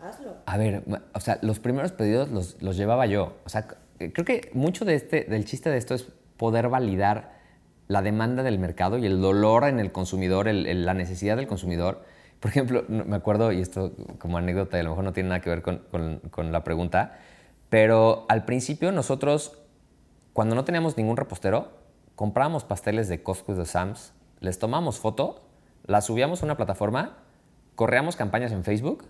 hazlo. 0.00 0.36
A 0.46 0.56
ver, 0.56 0.82
o 1.14 1.20
sea, 1.20 1.38
los 1.42 1.60
primeros 1.60 1.92
pedidos 1.92 2.30
los, 2.30 2.60
los 2.62 2.76
llevaba 2.76 3.06
yo. 3.06 3.34
O 3.44 3.48
sea, 3.48 3.66
creo 3.98 4.24
que 4.24 4.50
mucho 4.54 4.84
de 4.84 4.94
este, 4.94 5.24
del 5.24 5.44
chiste 5.44 5.70
de 5.70 5.76
esto 5.76 5.94
es 5.94 6.06
poder 6.36 6.68
validar 6.68 7.40
la 7.90 8.02
demanda 8.02 8.44
del 8.44 8.58
mercado 8.58 8.98
y 8.98 9.04
el 9.04 9.20
dolor 9.20 9.64
en 9.64 9.80
el 9.80 9.90
consumidor, 9.90 10.46
la 10.46 10.94
necesidad 10.94 11.36
del 11.36 11.48
consumidor. 11.48 12.04
Por 12.38 12.50
ejemplo, 12.50 12.84
me 12.88 13.16
acuerdo, 13.16 13.50
y 13.50 13.60
esto 13.60 13.92
como 14.18 14.38
anécdota, 14.38 14.76
y 14.76 14.80
a 14.80 14.84
lo 14.84 14.90
mejor 14.90 15.04
no 15.04 15.12
tiene 15.12 15.28
nada 15.28 15.40
que 15.40 15.50
ver 15.50 15.62
con, 15.62 16.52
la 16.52 16.64
pregunta, 16.64 17.18
pero 17.68 18.26
al 18.28 18.44
principio 18.44 18.92
nosotros, 18.92 19.58
cuando 20.32 20.54
no 20.54 20.64
teníamos 20.64 20.96
ningún 20.96 21.16
repostero, 21.16 21.72
comprábamos 22.14 22.64
pasteles 22.64 23.08
de 23.08 23.24
Costco 23.24 23.52
y 23.52 23.56
de 23.56 23.66
Sam's, 23.66 24.12
les 24.38 24.60
tomamos 24.60 25.00
foto, 25.00 25.42
las 25.90 26.06
subíamos 26.06 26.42
a 26.42 26.44
una 26.44 26.56
plataforma, 26.56 27.18
corríamos 27.74 28.14
campañas 28.16 28.52
en 28.52 28.62
Facebook, 28.62 29.04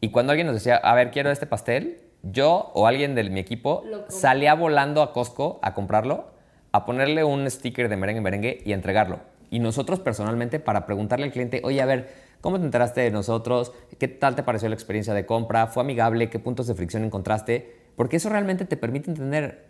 y 0.00 0.10
cuando 0.10 0.32
alguien 0.32 0.46
nos 0.46 0.54
decía, 0.54 0.76
a 0.76 0.94
ver, 0.94 1.10
quiero 1.10 1.30
este 1.30 1.46
pastel, 1.46 2.00
yo 2.22 2.70
o 2.74 2.86
alguien 2.86 3.14
de 3.14 3.24
mi 3.28 3.40
equipo 3.40 3.84
salía 4.08 4.54
volando 4.54 5.02
a 5.02 5.12
Costco 5.12 5.58
a 5.62 5.74
comprarlo 5.74 6.30
a 6.72 6.84
ponerle 6.86 7.24
un 7.24 7.50
sticker 7.50 7.88
de 7.88 7.96
merengue 7.96 8.20
merengue 8.20 8.62
y 8.64 8.72
entregarlo. 8.72 9.18
Y 9.50 9.58
nosotros 9.58 9.98
personalmente 9.98 10.60
para 10.60 10.86
preguntarle 10.86 11.26
al 11.26 11.32
cliente, 11.32 11.60
oye, 11.64 11.82
a 11.82 11.86
ver, 11.86 12.12
¿cómo 12.40 12.58
te 12.58 12.64
enteraste 12.64 13.00
de 13.00 13.10
nosotros? 13.10 13.72
¿Qué 13.98 14.06
tal 14.06 14.36
te 14.36 14.44
pareció 14.44 14.68
la 14.68 14.76
experiencia 14.76 15.12
de 15.12 15.26
compra? 15.26 15.66
¿Fue 15.66 15.82
amigable? 15.82 16.30
¿Qué 16.30 16.38
puntos 16.38 16.68
de 16.68 16.74
fricción 16.74 17.02
encontraste? 17.02 17.76
Porque 17.96 18.16
eso 18.16 18.28
realmente 18.28 18.64
te 18.64 18.76
permite 18.76 19.10
entender 19.10 19.66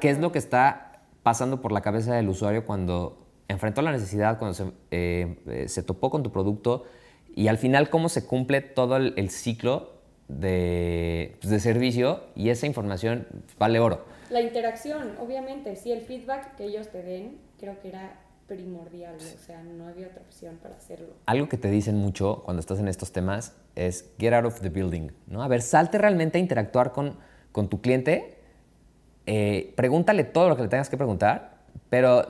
qué 0.00 0.10
es 0.10 0.18
lo 0.18 0.30
que 0.30 0.38
está 0.38 1.00
pasando 1.22 1.62
por 1.62 1.72
la 1.72 1.80
cabeza 1.80 2.14
del 2.14 2.28
usuario 2.28 2.66
cuando 2.66 3.23
enfrentó 3.48 3.82
la 3.82 3.92
necesidad, 3.92 4.38
cuando 4.38 4.54
se, 4.54 4.64
eh, 4.90 5.36
eh, 5.46 5.68
se 5.68 5.82
topó 5.82 6.10
con 6.10 6.22
tu 6.22 6.32
producto 6.32 6.84
y 7.34 7.48
al 7.48 7.58
final 7.58 7.90
cómo 7.90 8.08
se 8.08 8.26
cumple 8.26 8.60
todo 8.60 8.96
el, 8.96 9.30
ciclo 9.30 9.92
de, 10.28 11.36
pues, 11.40 11.50
de 11.50 11.60
servicio 11.60 12.24
y 12.34 12.50
esa 12.50 12.66
información 12.66 13.26
vale 13.58 13.80
oro. 13.80 14.04
La 14.30 14.40
interacción, 14.40 15.12
obviamente, 15.20 15.76
sí, 15.76 15.92
el 15.92 16.02
feedback 16.02 16.56
que 16.56 16.64
ellos 16.64 16.88
te 16.88 17.02
den, 17.02 17.38
creo 17.58 17.78
que 17.80 17.88
era 17.88 18.20
primordial, 18.46 19.16
o 19.16 19.46
sea, 19.46 19.62
no 19.62 19.88
había 19.88 20.08
otra 20.08 20.22
opción 20.22 20.58
para 20.62 20.76
hacerlo. 20.76 21.14
Algo 21.26 21.48
que 21.48 21.56
te 21.56 21.70
dicen 21.70 21.96
mucho 21.96 22.42
cuando 22.44 22.60
estás 22.60 22.78
en 22.78 22.88
estos 22.88 23.10
temas 23.12 23.56
es 23.74 24.10
get 24.18 24.32
out 24.34 24.44
of 24.44 24.60
the 24.60 24.68
building, 24.68 25.10
¿no? 25.26 25.42
A 25.42 25.48
ver, 25.48 25.62
salte 25.62 25.98
realmente 25.98 26.38
a 26.38 26.40
interactuar 26.40 26.92
con, 26.92 27.16
con 27.52 27.68
tu 27.68 27.80
cliente, 27.80 28.38
eh, 29.26 29.72
pregúntale 29.76 30.24
todo 30.24 30.48
lo 30.48 30.56
que 30.56 30.62
le 30.62 30.68
tengas 30.68 30.90
que 30.90 30.96
preguntar, 30.96 31.58
pero 31.88 32.26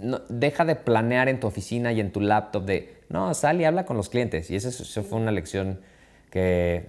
no, 0.00 0.20
deja 0.28 0.64
de 0.64 0.76
planear 0.76 1.28
en 1.28 1.40
tu 1.40 1.46
oficina 1.46 1.92
y 1.92 2.00
en 2.00 2.12
tu 2.12 2.20
laptop 2.20 2.64
de, 2.64 3.02
no, 3.08 3.32
sal 3.34 3.60
y 3.60 3.64
habla 3.64 3.84
con 3.84 3.96
los 3.96 4.08
clientes. 4.08 4.50
Y 4.50 4.56
eso 4.56 5.02
fue 5.02 5.18
una 5.18 5.30
lección 5.30 5.80
que 6.30 6.88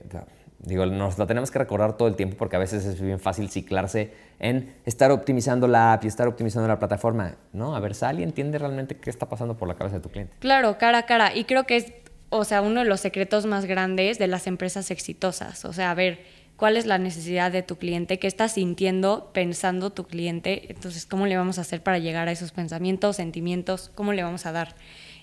Digo, 0.66 0.86
nos 0.88 1.20
la 1.20 1.28
tenemos 1.28 1.52
que 1.52 1.60
recordar 1.60 1.96
todo 1.96 2.08
el 2.08 2.16
tiempo 2.16 2.38
porque 2.38 2.56
a 2.56 2.60
veces 2.60 2.86
es 2.86 3.00
bien 3.00 3.20
fácil 3.20 3.50
ciclarse 3.50 4.12
en 4.40 4.74
estar 4.86 5.12
optimizando 5.12 5.68
la 5.68 5.94
app 5.94 6.04
y 6.06 6.08
estar 6.08 6.28
optimizando 6.28 6.68
la 6.68 6.80
plataforma. 6.80 7.36
No, 7.54 7.76
a 7.76 7.80
ver, 7.80 7.94
sal 7.94 8.20
y 8.20 8.24
entiende 8.24 8.58
realmente 8.58 8.98
qué 8.98 9.12
está 9.12 9.30
pasando 9.30 9.56
por 9.58 9.68
la 9.68 9.76
cabeza 9.76 9.98
de 9.98 10.02
tu 10.02 10.10
cliente. 10.10 10.34
Claro, 10.40 10.78
cara 10.80 11.00
a 11.00 11.06
cara. 11.06 11.36
Y 11.36 11.44
creo 11.44 11.66
que 11.66 11.78
es, 11.78 11.94
o 12.30 12.46
sea, 12.46 12.62
uno 12.62 12.80
de 12.80 12.88
los 12.88 13.00
secretos 13.00 13.46
más 13.46 13.66
grandes 13.66 14.18
de 14.18 14.26
las 14.26 14.48
empresas 14.48 14.90
exitosas. 14.90 15.66
O 15.66 15.74
sea, 15.74 15.92
a 15.92 15.94
ver, 15.94 16.20
cuál 16.58 16.78
es 16.78 16.86
la 16.86 16.98
necesidad 16.98 17.52
de 17.52 17.64
tu 17.64 17.78
cliente, 17.78 18.20
qué 18.20 18.28
está 18.28 18.48
sintiendo, 18.48 19.32
pensando 19.34 19.92
tu 19.92 20.06
cliente. 20.06 20.66
Entonces, 20.70 21.06
¿cómo 21.06 21.26
le 21.26 21.38
vamos 21.38 21.58
a 21.58 21.62
hacer 21.62 21.84
para 21.84 22.00
llegar 22.00 22.28
a 22.28 22.32
esos 22.32 22.52
pensamientos, 22.52 23.18
sentimientos? 23.18 23.92
¿Cómo 23.96 24.14
le 24.14 24.24
vamos 24.24 24.46
a 24.46 24.52
dar? 24.52 24.76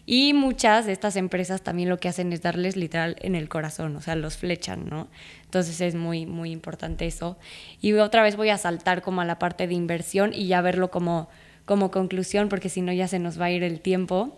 Y 0.05 0.35
muchas 0.35 0.85
de 0.85 0.92
estas 0.92 1.14
empresas 1.14 1.62
también 1.62 1.88
lo 1.88 1.99
que 1.99 2.09
hacen 2.09 2.33
es 2.33 2.42
darles 2.42 2.77
literal 2.77 3.16
en 3.21 3.37
el 3.37 3.49
corazón, 3.49 3.95
o 3.95 4.01
sea, 4.01 4.16
los 4.16 4.37
flechan, 4.37 4.88
¿no? 4.88 5.09
Entonces 5.45 5.81
es 5.81 5.95
muy, 5.95 6.27
muy 6.27 6.51
importante 6.51 7.07
eso. 7.07 7.38
Y 7.81 7.92
otra 7.92 8.23
vez 8.23 8.37
voy 8.37 8.49
a 8.49 8.59
saltar 8.59 9.03
como 9.03 9.21
a 9.21 9.25
la 9.25 9.38
parte 9.38 9.68
de 9.68 9.75
inversión 9.75 10.33
y 10.35 10.49
ya 10.49 10.61
verlo 10.61 10.90
como, 10.90 11.29
como 11.64 11.92
conclusión, 11.92 12.49
porque 12.49 12.68
si 12.68 12.83
no 12.83 12.92
ya 12.92 13.07
se 13.07 13.21
nos 13.21 13.40
va 13.40 13.47
a 13.47 13.51
ir 13.53 13.62
el 13.62 13.81
tiempo. 13.81 14.37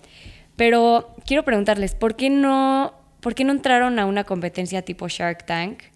Pero 0.55 1.15
quiero 1.27 1.45
preguntarles, 1.45 1.95
¿por 1.95 2.15
qué 2.15 2.29
no, 2.29 2.93
por 3.21 3.35
qué 3.35 3.45
no 3.45 3.53
entraron 3.53 3.99
a 3.99 4.05
una 4.05 4.25
competencia 4.25 4.83
tipo 4.83 5.09
Shark 5.09 5.47
Tank? 5.47 5.94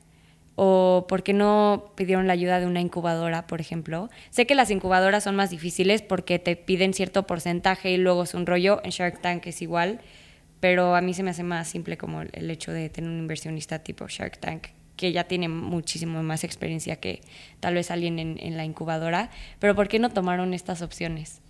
¿O 0.61 1.07
por 1.09 1.23
qué 1.23 1.35
no 1.35 1.93
pidieron 1.95 2.27
la 2.27 2.33
ayuda 2.33 2.59
de 2.59 2.67
una 2.67 2.81
incubadora, 2.81 3.47
por 3.47 3.61
ejemplo? 3.61 4.11
Sé 4.31 4.45
que 4.45 4.57
las 4.57 4.73
incubadoras 4.73 5.23
son 5.23 5.37
más 5.37 5.51
difíciles 5.51 6.03
porque 6.03 6.41
te 6.41 6.57
piden 6.57 6.95
cierto 6.95 7.29
porcentaje 7.29 7.93
y 7.93 7.97
luego 7.97 8.25
es 8.25 8.35
un 8.35 8.45
rollo. 8.45 8.81
En 8.83 8.91
Shark 8.91 9.21
Tank 9.21 9.47
es 9.47 9.63
igual, 9.63 10.01
pero 10.59 10.97
a 10.97 11.01
mí 11.01 11.15
se 11.15 11.23
me 11.23 11.31
hace 11.31 11.45
más 11.45 11.69
simple 11.69 11.97
como 11.97 12.23
el 12.23 12.51
hecho 12.51 12.73
de 12.73 12.89
tener 12.89 13.09
un 13.09 13.21
inversionista 13.21 13.79
tipo 13.79 14.09
Shark 14.09 14.39
Tank 14.39 14.67
que 14.97 15.13
ya 15.13 15.29
tiene 15.29 15.49
muchísimo 15.49 16.25
más 16.25 16.43
experiencia 16.43 16.97
que 16.97 17.21
tal 17.61 17.75
vez 17.75 17.93
alguien 17.93 18.19
en, 18.19 18.57
la 18.57 18.65
incubadora. 18.65 19.31
Pero 19.61 19.77
¿por 19.77 19.87
qué 19.87 20.01
no 20.01 20.11
tomaron 20.11 20.55
estas 20.55 20.83
opciones? 20.83 21.41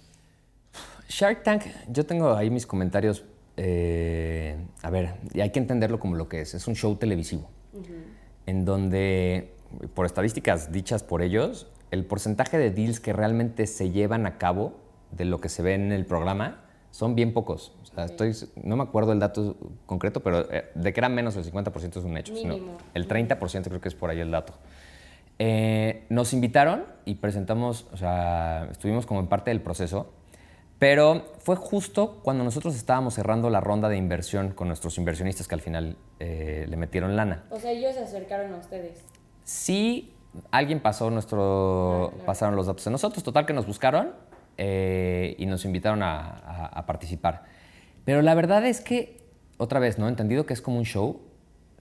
Shark 1.08 1.44
Tank, 1.44 1.62
yo 1.88 2.04
tengo 2.04 2.34
ahí 2.34 2.50
mis 2.50 2.66
comentarios. 2.66 3.24
Eh, 3.56 4.54
a 4.82 4.90
ver, 4.90 5.14
y 5.32 5.40
hay 5.40 5.48
que 5.48 5.60
entenderlo 5.60 5.98
como 5.98 6.14
lo 6.14 6.28
que 6.28 6.42
es. 6.42 6.52
Es 6.52 6.68
un 6.68 6.76
show 6.76 6.94
televisivo 6.96 7.48
en 8.48 8.64
donde, 8.64 9.52
por 9.92 10.06
estadísticas 10.06 10.72
dichas 10.72 11.02
por 11.02 11.20
ellos, 11.20 11.66
el 11.90 12.06
porcentaje 12.06 12.56
de 12.56 12.70
deals 12.70 12.98
que 12.98 13.12
realmente 13.12 13.66
se 13.66 13.90
llevan 13.90 14.24
a 14.24 14.38
cabo 14.38 14.72
de 15.10 15.26
lo 15.26 15.38
que 15.42 15.50
se 15.50 15.62
ve 15.62 15.74
en 15.74 15.92
el 15.92 16.06
programa 16.06 16.64
son 16.90 17.14
bien 17.14 17.34
pocos. 17.34 17.76
O 17.82 17.84
sea, 17.84 18.06
estoy, 18.06 18.34
no 18.64 18.76
me 18.76 18.84
acuerdo 18.84 19.12
el 19.12 19.18
dato 19.18 19.54
concreto, 19.84 20.20
pero 20.20 20.50
eh, 20.50 20.70
de 20.74 20.92
que 20.94 21.00
era 21.00 21.10
menos 21.10 21.34
del 21.34 21.44
50% 21.44 21.98
es 21.98 22.04
un 22.04 22.16
hecho. 22.16 22.34
Sino 22.34 22.56
el 22.94 23.06
30% 23.06 23.64
creo 23.64 23.82
que 23.82 23.88
es 23.88 23.94
por 23.94 24.08
ahí 24.08 24.20
el 24.20 24.30
dato. 24.30 24.54
Eh, 25.38 26.06
nos 26.08 26.32
invitaron 26.32 26.84
y 27.04 27.16
presentamos, 27.16 27.86
o 27.92 27.98
sea, 27.98 28.66
estuvimos 28.70 29.04
como 29.04 29.20
en 29.20 29.26
parte 29.26 29.50
del 29.50 29.60
proceso 29.60 30.14
pero 30.78 31.32
fue 31.40 31.56
justo 31.56 32.20
cuando 32.22 32.44
nosotros 32.44 32.76
estábamos 32.76 33.14
cerrando 33.14 33.50
la 33.50 33.60
ronda 33.60 33.88
de 33.88 33.96
inversión 33.96 34.52
con 34.52 34.68
nuestros 34.68 34.96
inversionistas 34.98 35.48
que 35.48 35.54
al 35.54 35.60
final 35.60 35.96
eh, 36.20 36.66
le 36.68 36.76
metieron 36.76 37.16
lana. 37.16 37.44
O 37.50 37.58
sea, 37.58 37.72
ellos 37.72 37.94
se 37.94 38.02
acercaron 38.02 38.54
a 38.54 38.58
ustedes. 38.58 39.04
Sí, 39.42 40.14
alguien 40.52 40.80
pasó 40.80 41.10
nuestro, 41.10 42.12
ah, 42.14 42.22
pasaron 42.26 42.54
los 42.54 42.66
datos 42.66 42.84
de 42.84 42.92
nosotros. 42.92 43.24
Total 43.24 43.44
que 43.44 43.52
nos 43.52 43.66
buscaron 43.66 44.12
eh, 44.56 45.34
y 45.38 45.46
nos 45.46 45.64
invitaron 45.64 46.02
a, 46.02 46.84
participar. 46.86 47.44
Pero 48.04 48.22
la 48.22 48.34
verdad 48.34 48.64
es 48.64 48.80
que, 48.80 49.20
otra 49.56 49.80
vez, 49.80 49.98
¿no? 49.98 50.08
Entendido 50.08 50.46
que 50.46 50.54
es 50.54 50.62
como 50.62 50.78
un 50.78 50.84
show, 50.84 51.20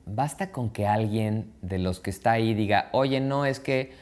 basta 0.06 0.52
con 0.52 0.72
que 0.72 0.88
alguien 0.88 1.54
de 1.62 1.78
los 1.78 2.00
que 2.00 2.10
está 2.10 2.32
ahí 2.32 2.56
diga, 2.56 2.90
oye, 2.94 3.20
no, 3.20 3.46
es 3.46 3.60
que 3.60 3.94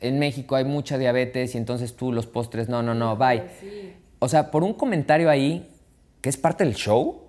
en 0.00 0.18
México 0.18 0.54
hay 0.54 0.64
mucha 0.64 0.98
diabetes 0.98 1.54
y 1.54 1.58
entonces 1.58 1.96
tú 1.96 2.12
los 2.12 2.26
postres, 2.26 2.68
no, 2.68 2.82
no, 2.82 2.94
no, 2.94 3.16
bye. 3.16 3.44
Sí. 3.58 3.94
O 4.18 4.28
sea, 4.28 4.50
por 4.50 4.62
un 4.64 4.74
comentario 4.74 5.30
ahí, 5.30 5.70
que 6.20 6.28
es 6.28 6.36
parte 6.36 6.64
del 6.64 6.74
show, 6.74 7.22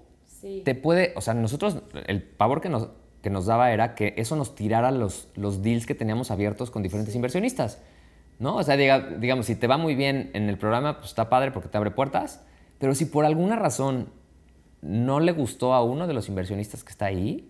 te 0.64 0.76
puede, 0.76 1.14
o 1.16 1.22
sea, 1.22 1.34
nosotros, 1.34 1.80
el 2.06 2.22
pavor 2.22 2.62
que 2.62 2.70
nos, 2.70 2.90
que 3.22 3.30
nos 3.30 3.48
daba 3.48 3.72
era 3.72 3.96
que 3.96 4.14
eso 4.18 4.36
nos 4.36 4.54
tirara 4.54 4.92
los, 4.92 5.28
los 5.36 5.64
deals 5.64 5.86
que 5.88 5.96
teníamos 5.96 6.30
abiertos 6.30 6.70
con 6.70 6.84
diferentes 6.84 7.16
inversionistas. 7.16 7.82
¿No? 8.38 8.58
O 8.58 8.64
sea, 8.64 8.76
digamos, 8.76 9.46
si 9.46 9.56
te 9.56 9.66
va 9.66 9.78
muy 9.78 9.96
bien 9.96 10.30
en 10.34 10.50
el 10.50 10.58
programa, 10.58 10.98
pues 10.98 11.10
está 11.10 11.30
padre 11.30 11.52
porque 11.52 11.70
te 11.70 11.78
abre 11.78 11.92
puertas. 11.92 12.44
Pero 12.80 12.94
si 12.94 13.06
por 13.06 13.26
alguna 13.26 13.56
razón 13.56 14.10
no 14.82 15.20
le 15.20 15.32
gustó 15.32 15.74
a 15.74 15.84
uno 15.84 16.06
de 16.06 16.14
los 16.14 16.28
inversionistas 16.28 16.84
que 16.84 16.92
está 16.92 17.06
ahí, 17.06 17.50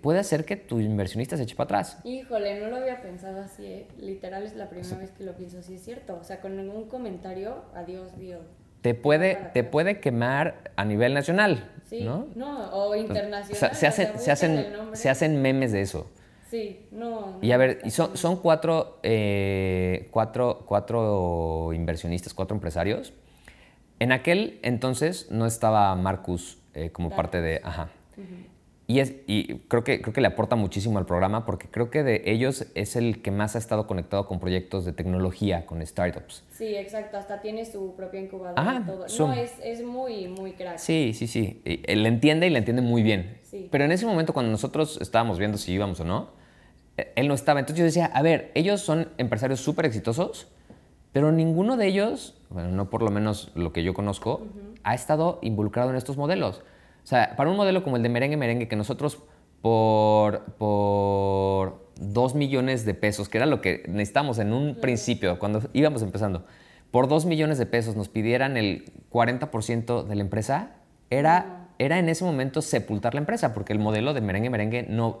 puede 0.00 0.18
hacer 0.18 0.44
que 0.44 0.56
tu 0.56 0.80
inversionista 0.80 1.36
se 1.36 1.44
eche 1.44 1.54
para 1.54 1.66
atrás. 1.66 1.98
Híjole, 2.04 2.60
no 2.60 2.68
lo 2.68 2.76
había 2.76 3.00
pensado 3.00 3.40
así, 3.40 3.64
¿eh? 3.64 3.86
literal 3.98 4.42
es 4.42 4.56
la 4.56 4.68
primera 4.68 4.96
vez 4.96 5.10
que 5.12 5.24
lo 5.24 5.36
pienso 5.36 5.58
así, 5.58 5.74
es 5.74 5.84
cierto. 5.84 6.18
O 6.20 6.24
sea, 6.24 6.40
con 6.40 6.56
ningún 6.56 6.88
comentario, 6.88 7.62
adiós, 7.74 8.18
Dios. 8.18 8.40
Te 8.80 8.94
puede, 8.94 9.36
te 9.54 9.62
puede 9.62 10.00
quemar 10.00 10.72
a 10.74 10.84
nivel 10.84 11.14
nacional, 11.14 11.70
sí, 11.84 12.02
¿no? 12.02 12.26
No, 12.34 12.72
o 12.72 12.96
internacional. 12.96 13.76
se, 13.76 13.86
hacen, 13.86 14.18
se, 14.18 14.32
hacen, 14.32 14.66
se 14.92 15.08
hacen 15.08 15.40
memes 15.40 15.70
de 15.70 15.82
eso. 15.82 16.10
Sí, 16.50 16.86
no. 16.90 17.38
y 17.40 17.52
a 17.52 17.56
ver, 17.56 17.78
y 17.84 17.90
son, 17.90 18.16
son 18.16 18.36
cuatro, 18.36 18.98
eh, 19.02 20.08
cuatro, 20.10 20.64
cuatro 20.66 21.72
inversionistas, 21.72 22.34
cuatro 22.34 22.56
empresarios. 22.56 23.14
En 24.00 24.10
aquel 24.10 24.58
entonces 24.62 25.30
no 25.30 25.46
estaba 25.46 25.94
Marcus 25.94 26.58
eh, 26.74 26.90
como 26.90 27.10
parte 27.10 27.40
de... 27.40 27.60
Ajá. 27.62 27.88
Y, 28.88 28.98
es, 28.98 29.14
y 29.26 29.58
creo, 29.68 29.84
que, 29.84 30.02
creo 30.02 30.12
que 30.12 30.20
le 30.20 30.26
aporta 30.26 30.56
muchísimo 30.56 30.98
al 30.98 31.06
programa 31.06 31.46
porque 31.46 31.68
creo 31.68 31.90
que 31.90 32.02
de 32.02 32.22
ellos 32.26 32.66
es 32.74 32.96
el 32.96 33.22
que 33.22 33.30
más 33.30 33.54
ha 33.54 33.58
estado 33.58 33.86
conectado 33.86 34.26
con 34.26 34.40
proyectos 34.40 34.84
de 34.84 34.92
tecnología, 34.92 35.66
con 35.66 35.86
startups. 35.86 36.42
Sí, 36.50 36.74
exacto. 36.74 37.16
Hasta 37.16 37.40
tiene 37.40 37.64
su 37.64 37.94
propia 37.94 38.20
incubadora 38.20 38.82
y 38.82 38.86
todo. 38.86 39.06
No, 39.18 39.32
es, 39.32 39.52
es, 39.62 39.82
muy, 39.84 40.26
muy 40.28 40.52
crack. 40.52 40.78
Sí, 40.78 41.12
sí, 41.14 41.26
sí. 41.26 41.62
Él 41.64 42.04
entiende 42.06 42.48
y 42.48 42.50
le 42.50 42.58
entiende 42.58 42.82
muy 42.82 43.02
bien. 43.02 43.38
Sí. 43.44 43.68
Pero 43.70 43.84
en 43.84 43.92
ese 43.92 44.04
momento, 44.04 44.32
cuando 44.32 44.50
nosotros 44.50 44.98
estábamos 45.00 45.38
viendo 45.38 45.58
si 45.58 45.72
íbamos 45.72 46.00
o 46.00 46.04
no, 46.04 46.30
e, 46.96 47.12
él 47.16 47.28
no 47.28 47.34
estaba. 47.34 47.60
Entonces 47.60 47.78
yo 47.78 47.84
decía, 47.84 48.06
a 48.06 48.22
ver, 48.22 48.50
ellos 48.54 48.80
son 48.80 49.08
empresarios 49.16 49.60
súper 49.60 49.86
exitosos, 49.86 50.48
pero 51.12 51.30
ninguno 51.30 51.76
de 51.76 51.86
ellos, 51.86 52.34
bueno, 52.50 52.70
no 52.70 52.90
por 52.90 53.02
lo 53.02 53.10
menos 53.10 53.52
lo 53.54 53.72
que 53.72 53.84
yo 53.84 53.94
conozco, 53.94 54.42
ha 54.82 54.94
estado 54.94 55.38
involucrado 55.42 55.90
en 55.90 55.96
estos 55.96 56.16
modelos. 56.16 56.62
O 57.02 57.06
sea, 57.06 57.34
para 57.36 57.50
un 57.50 57.56
modelo 57.56 57.82
como 57.82 57.96
el 57.96 58.02
de 58.02 58.08
merengue 58.08 58.36
merengue, 58.36 58.68
que 58.68 58.76
nosotros 58.76 59.18
por, 59.62 60.40
por 60.58 61.86
2 62.00 62.34
millones 62.34 62.84
de 62.84 62.94
pesos, 62.94 63.28
que 63.28 63.38
era 63.38 63.46
lo 63.46 63.60
que 63.60 63.84
necesitamos 63.88 64.38
en 64.38 64.52
un 64.52 64.74
principio, 64.74 65.38
cuando 65.38 65.62
íbamos 65.72 66.02
empezando, 66.02 66.44
por 66.90 67.08
2 67.08 67.26
millones 67.26 67.58
de 67.58 67.66
pesos 67.66 67.96
nos 67.96 68.08
pidieran 68.08 68.56
el 68.56 68.92
40% 69.10 70.04
de 70.04 70.14
la 70.14 70.20
empresa, 70.20 70.70
era, 71.10 71.68
era 71.78 71.98
en 71.98 72.08
ese 72.08 72.24
momento 72.24 72.60
sepultar 72.60 73.14
la 73.14 73.20
empresa, 73.20 73.54
porque 73.54 73.72
el 73.72 73.78
modelo 73.78 74.14
de 74.14 74.20
merengue 74.20 74.50
merengue 74.50 74.82
no, 74.88 75.20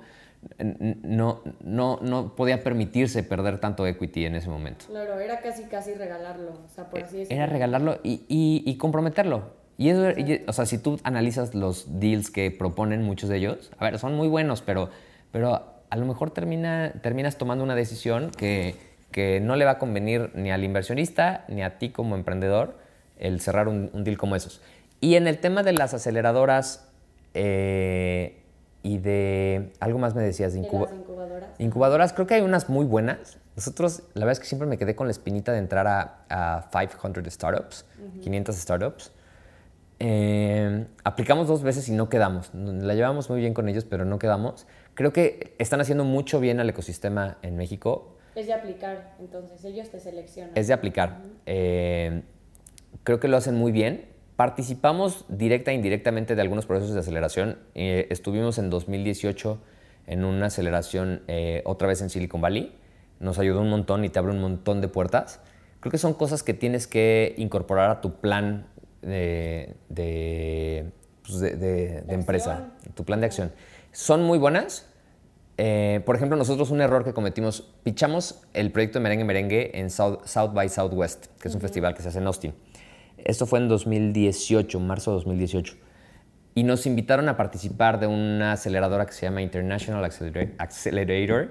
no, 0.58 1.42
no, 1.60 1.98
no 2.02 2.34
podía 2.34 2.62
permitirse 2.62 3.22
perder 3.22 3.58
tanto 3.58 3.86
equity 3.86 4.26
en 4.26 4.34
ese 4.34 4.50
momento. 4.50 4.86
Claro, 4.88 5.20
era 5.20 5.40
casi, 5.40 5.64
casi 5.64 5.94
regalarlo, 5.94 6.50
o 6.64 6.68
sea, 6.68 6.90
por 6.90 7.02
así 7.02 7.18
decirlo. 7.18 7.42
Era 7.42 7.46
regalarlo 7.46 8.00
y, 8.02 8.24
y 8.28 8.76
comprometerlo. 8.76 9.61
Y 9.82 9.88
eso, 9.90 10.04
o 10.46 10.52
sea, 10.52 10.64
si 10.64 10.78
tú 10.78 11.00
analizas 11.02 11.56
los 11.56 11.98
deals 11.98 12.30
que 12.30 12.52
proponen 12.52 13.02
muchos 13.02 13.28
de 13.28 13.38
ellos, 13.38 13.72
a 13.78 13.84
ver, 13.84 13.98
son 13.98 14.14
muy 14.14 14.28
buenos, 14.28 14.62
pero, 14.62 14.90
pero 15.32 15.66
a 15.90 15.96
lo 15.96 16.06
mejor 16.06 16.30
termina, 16.30 16.92
terminas 17.02 17.36
tomando 17.36 17.64
una 17.64 17.74
decisión 17.74 18.30
que, 18.30 18.76
que 19.10 19.40
no 19.40 19.56
le 19.56 19.64
va 19.64 19.72
a 19.72 19.78
convenir 19.80 20.30
ni 20.34 20.52
al 20.52 20.62
inversionista 20.62 21.44
ni 21.48 21.64
a 21.64 21.78
ti 21.78 21.90
como 21.90 22.14
emprendedor 22.14 22.78
el 23.18 23.40
cerrar 23.40 23.66
un, 23.66 23.90
deal 24.04 24.16
como 24.18 24.36
esos. 24.36 24.60
Y 25.00 25.16
en 25.16 25.26
el 25.26 25.38
tema 25.38 25.64
de 25.64 25.72
las 25.72 25.94
aceleradoras 25.94 26.88
eh, 27.34 28.40
y 28.84 28.98
de... 28.98 29.72
Algo 29.80 29.98
más 29.98 30.14
me 30.14 30.22
decías, 30.22 30.52
de, 30.52 30.60
incubadoras. 30.60 31.50
Incubadoras, 31.58 32.12
creo 32.12 32.28
que 32.28 32.34
hay 32.34 32.42
unas 32.42 32.68
muy 32.68 32.86
buenas. 32.86 33.38
Nosotros, 33.56 34.04
la 34.14 34.26
verdad 34.26 34.34
es 34.34 34.38
que 34.38 34.46
siempre 34.46 34.68
me 34.68 34.78
quedé 34.78 34.94
con 34.94 35.08
la 35.08 35.10
espinita 35.10 35.50
de 35.50 35.58
entrar 35.58 35.88
a, 35.88 36.24
a 36.30 36.70
500 36.70 37.32
startups, 37.34 37.84
500 38.22 38.54
startups. 38.54 39.12
Eh, 40.04 40.84
aplicamos 41.04 41.46
dos 41.46 41.62
veces 41.62 41.88
y 41.88 41.92
no 41.92 42.08
quedamos. 42.08 42.50
La 42.54 42.94
llevamos 42.94 43.30
muy 43.30 43.38
bien 43.38 43.54
con 43.54 43.68
ellos, 43.68 43.84
pero 43.84 44.04
no 44.04 44.18
quedamos. 44.18 44.66
Creo 44.94 45.12
que 45.12 45.54
están 45.58 45.80
haciendo 45.80 46.02
mucho 46.02 46.40
bien 46.40 46.58
al 46.58 46.68
ecosistema 46.68 47.38
en 47.42 47.56
México. 47.56 48.16
Es 48.34 48.48
de 48.48 48.52
aplicar, 48.52 49.14
entonces 49.20 49.64
ellos 49.64 49.90
te 49.90 50.00
seleccionan. 50.00 50.50
Es 50.56 50.66
de 50.66 50.74
aplicar. 50.74 51.20
Eh, 51.46 52.22
creo 53.04 53.20
que 53.20 53.28
lo 53.28 53.36
hacen 53.36 53.54
muy 53.54 53.70
bien. 53.70 54.06
Participamos 54.34 55.24
directa 55.28 55.70
e 55.70 55.74
indirectamente 55.74 56.34
de 56.34 56.42
algunos 56.42 56.66
procesos 56.66 56.94
de 56.94 57.00
aceleración. 57.00 57.58
Eh, 57.76 58.08
estuvimos 58.10 58.58
en 58.58 58.70
2018 58.70 59.60
en 60.08 60.24
una 60.24 60.46
aceleración 60.46 61.22
otra 61.64 61.86
vez 61.86 62.02
en 62.02 62.10
Silicon 62.10 62.40
Valley. 62.40 62.74
Nos 63.20 63.38
ayudó 63.38 63.60
un 63.60 63.70
montón 63.70 64.04
y 64.04 64.08
te 64.08 64.18
abre 64.18 64.32
un 64.32 64.40
montón 64.40 64.80
de 64.80 64.88
puertas. 64.88 65.38
Creo 65.78 65.92
que 65.92 65.98
son 65.98 66.14
cosas 66.14 66.42
que 66.42 66.54
tienes 66.54 66.88
que 66.88 67.34
incorporar 67.38 67.90
a 67.90 68.00
tu 68.00 68.14
plan 68.14 68.66
de, 69.02 69.74
de, 69.88 70.90
pues 71.26 71.40
de, 71.40 72.04
empresa, 72.08 72.72
tu 72.94 73.04
plan 73.04 73.20
de 73.20 73.26
acción. 73.26 73.52
Son 73.90 74.22
muy 74.22 74.38
buenas. 74.38 74.88
Eh, 75.58 76.00
por 76.06 76.16
ejemplo, 76.16 76.36
nosotros 76.36 76.70
un 76.70 76.80
error 76.80 77.04
que 77.04 77.12
cometimos, 77.12 77.68
pichamos 77.82 78.42
el 78.54 78.72
proyecto 78.72 78.98
de 78.98 79.02
Merengue 79.02 79.24
Merengue 79.24 79.70
en 79.74 79.90
South, 79.90 80.52
by 80.54 80.68
Southwest, 80.68 81.26
que 81.40 81.48
es 81.48 81.54
un 81.54 81.60
festival 81.60 81.94
que 81.94 82.02
se 82.02 82.08
hace 82.08 82.18
en 82.18 82.26
Austin. 82.26 82.54
Esto 83.18 83.46
fue 83.46 83.58
en 83.58 83.68
2018, 83.68 84.80
marzo 84.80 85.10
de 85.10 85.16
2018. 85.16 85.76
Y 86.54 86.64
nos 86.64 86.86
invitaron 86.86 87.28
a 87.28 87.36
participar 87.36 88.00
de 88.00 88.06
una 88.06 88.52
aceleradora 88.52 89.06
que 89.06 89.12
se 89.12 89.26
llama 89.26 89.42
International 89.42 90.04
Accelerator. 90.04 91.50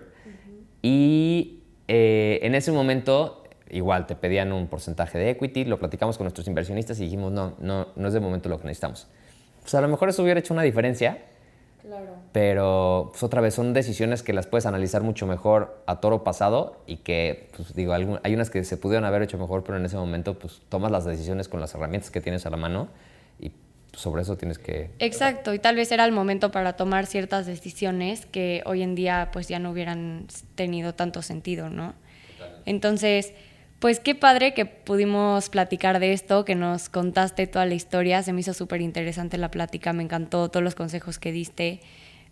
Y 0.82 1.64
eh, 1.88 2.40
en 2.44 2.56
ese 2.56 2.72
momento 2.72 3.41
igual 3.72 4.06
te 4.06 4.16
pedían 4.16 4.52
un 4.52 4.68
porcentaje 4.68 5.18
de 5.18 5.32
equity, 5.32 5.66
lo 5.66 5.80
platicamos 5.80 6.18
con 6.18 6.26
nuestros 6.26 6.48
inversionistas 6.48 7.00
y 7.00 7.06
dijimos, 7.06 7.32
no, 7.32 7.56
no, 7.60 7.88
no 7.96 8.08
es 8.08 8.14
de 8.14 8.20
momento 8.20 8.50
lo 8.50 8.60
que 8.60 8.66
necesitamos. 8.66 9.08
Pues 9.62 9.74
a 9.76 9.82
lo 9.82 9.88
mejor 9.88 10.10
eso 10.10 10.24
hubiera 10.24 10.40
hecho 10.40 10.54
una 10.54 10.64
diferencia, 10.64 11.20
claro. 11.82 12.16
pero 12.32 13.10
pues 13.12 13.24
otra 13.24 13.42
vez 13.42 13.54
son 13.54 13.74
decisiones 13.74 14.24
que 14.24 14.34
las 14.34 14.48
puedes 14.48 14.66
analizar 14.66 15.04
mucho 15.04 15.28
mejor 15.28 15.82
a 15.86 16.00
toro 16.00 16.24
pasado 16.24 16.82
y 16.88 16.98
que, 16.98 17.50
pues 17.56 17.74
digo, 17.76 17.94
hay 17.94 18.34
unas 18.34 18.50
que 18.50 18.64
se 18.64 18.78
pudieron 18.78 19.06
haber 19.06 19.22
hecho 19.22 19.38
mejor, 19.38 19.64
pero 19.64 19.78
en 19.78 19.86
ese 19.86 19.98
momento 19.98 20.38
pues 20.38 20.62
tomas 20.70 20.92
las 20.92 21.06
decisiones 21.06 21.48
con 21.48 21.62
las 21.62 21.74
herramientas 21.74 22.12
que 22.12 22.22
tienes 22.22 22.46
a 22.46 22.50
la 22.50 22.58
mano 22.58 22.90
y 23.40 23.52
sobre 23.94 24.24
eso 24.24 24.38
tienes 24.38 24.58
que... 24.58 24.90
Exacto, 25.00 25.54
y 25.54 25.60
tal 25.60 25.76
vez 25.76 25.92
era 25.92 26.06
el 26.06 26.12
momento 26.12 26.52
para 26.52 26.74
tomar 26.74 27.06
ciertas 27.06 27.46
decisiones 27.46 28.26
que 28.26 28.64
hoy 28.66 28.82
en 28.82 28.96
día 28.96 29.30
pues 29.32 29.48
ya 29.48 29.60
no 29.60 29.72
hubieran 29.72 30.28
tenido 30.56 30.94
tanto 30.96 31.22
sentido, 31.22 31.70
¿no? 31.70 31.94
Entonces 32.66 33.34
pues 33.82 34.00
qué 34.00 34.14
padre 34.14 34.54
que 34.54 34.68
pudimos 34.68 35.50
platicar 35.50 36.00
de 36.00 36.14
esto, 36.14 36.46
que 36.46 36.54
nos 36.54 36.88
contaste 36.88 37.48
toda 37.48 37.66
la 37.66 37.74
historia, 37.74 38.22
se 38.22 38.32
me 38.32 38.42
hizo 38.42 38.54
súper 38.54 38.80
interesante 38.80 39.40
la 39.40 39.50
plática, 39.50 39.92
me 39.92 40.04
encantó 40.04 40.50
todos 40.50 40.64
los 40.64 40.76
consejos 40.76 41.18
que 41.18 41.32
diste. 41.32 41.80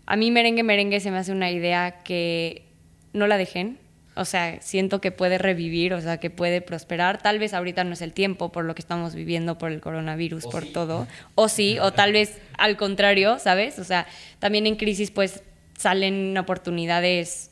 A 0.05 0.15
mí 0.15 0.29
merengue 0.29 0.61
merengue 0.61 0.99
se 0.99 1.09
me 1.09 1.17
hace 1.17 1.31
una 1.31 1.49
idea 1.49 2.03
que 2.03 2.67
no 3.13 3.25
la 3.25 3.37
dejen, 3.37 3.79
o 4.13 4.25
sea, 4.25 4.61
siento 4.61 5.01
que 5.01 5.11
puede 5.11 5.39
revivir, 5.39 5.95
o 5.95 6.01
sea, 6.01 6.19
que 6.19 6.29
puede 6.29 6.61
prosperar. 6.61 7.19
Tal 7.19 7.39
vez 7.39 7.55
ahorita 7.55 7.83
no 7.83 7.93
es 7.93 8.03
el 8.03 8.13
tiempo 8.13 8.51
por 8.51 8.63
lo 8.65 8.75
que 8.75 8.81
estamos 8.83 9.15
viviendo, 9.15 9.57
por 9.57 9.71
el 9.71 9.81
coronavirus, 9.81 10.45
por 10.45 10.67
todo. 10.67 11.07
O 11.33 11.49
sí, 11.49 11.79
o 11.79 11.93
tal 11.93 12.13
vez 12.13 12.39
al 12.59 12.77
contrario, 12.77 13.39
¿sabes? 13.39 13.79
O 13.79 13.83
sea, 13.83 14.05
también 14.37 14.67
en 14.67 14.75
crisis 14.75 15.09
pues 15.09 15.41
salen 15.75 16.37
oportunidades 16.37 17.49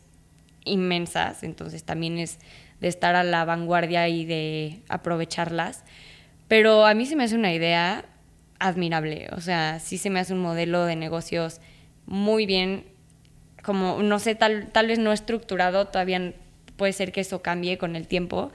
inmensas, 0.65 1.41
entonces 1.41 1.83
también 1.83 2.19
es 2.19 2.37
de 2.79 2.87
estar 2.87 3.15
a 3.15 3.23
la 3.23 3.45
vanguardia 3.45 4.07
y 4.07 4.25
de 4.25 4.81
aprovecharlas. 4.89 5.83
Pero 6.47 6.85
a 6.85 6.93
mí 6.93 7.05
se 7.05 7.15
me 7.15 7.23
hace 7.23 7.35
una 7.35 7.53
idea 7.53 8.05
admirable, 8.59 9.29
o 9.33 9.41
sea, 9.41 9.79
sí 9.79 9.97
se 9.97 10.09
me 10.09 10.19
hace 10.19 10.33
un 10.33 10.39
modelo 10.39 10.85
de 10.85 10.95
negocios 10.95 11.61
muy 12.05 12.45
bien, 12.45 12.85
como, 13.63 14.01
no 14.01 14.17
sé, 14.19 14.33
tal, 14.33 14.69
tal 14.71 14.87
vez 14.87 14.97
no 14.97 15.11
estructurado, 15.11 15.85
todavía 15.85 16.33
puede 16.75 16.93
ser 16.93 17.11
que 17.11 17.21
eso 17.21 17.41
cambie 17.41 17.77
con 17.77 17.95
el 17.95 18.07
tiempo, 18.07 18.51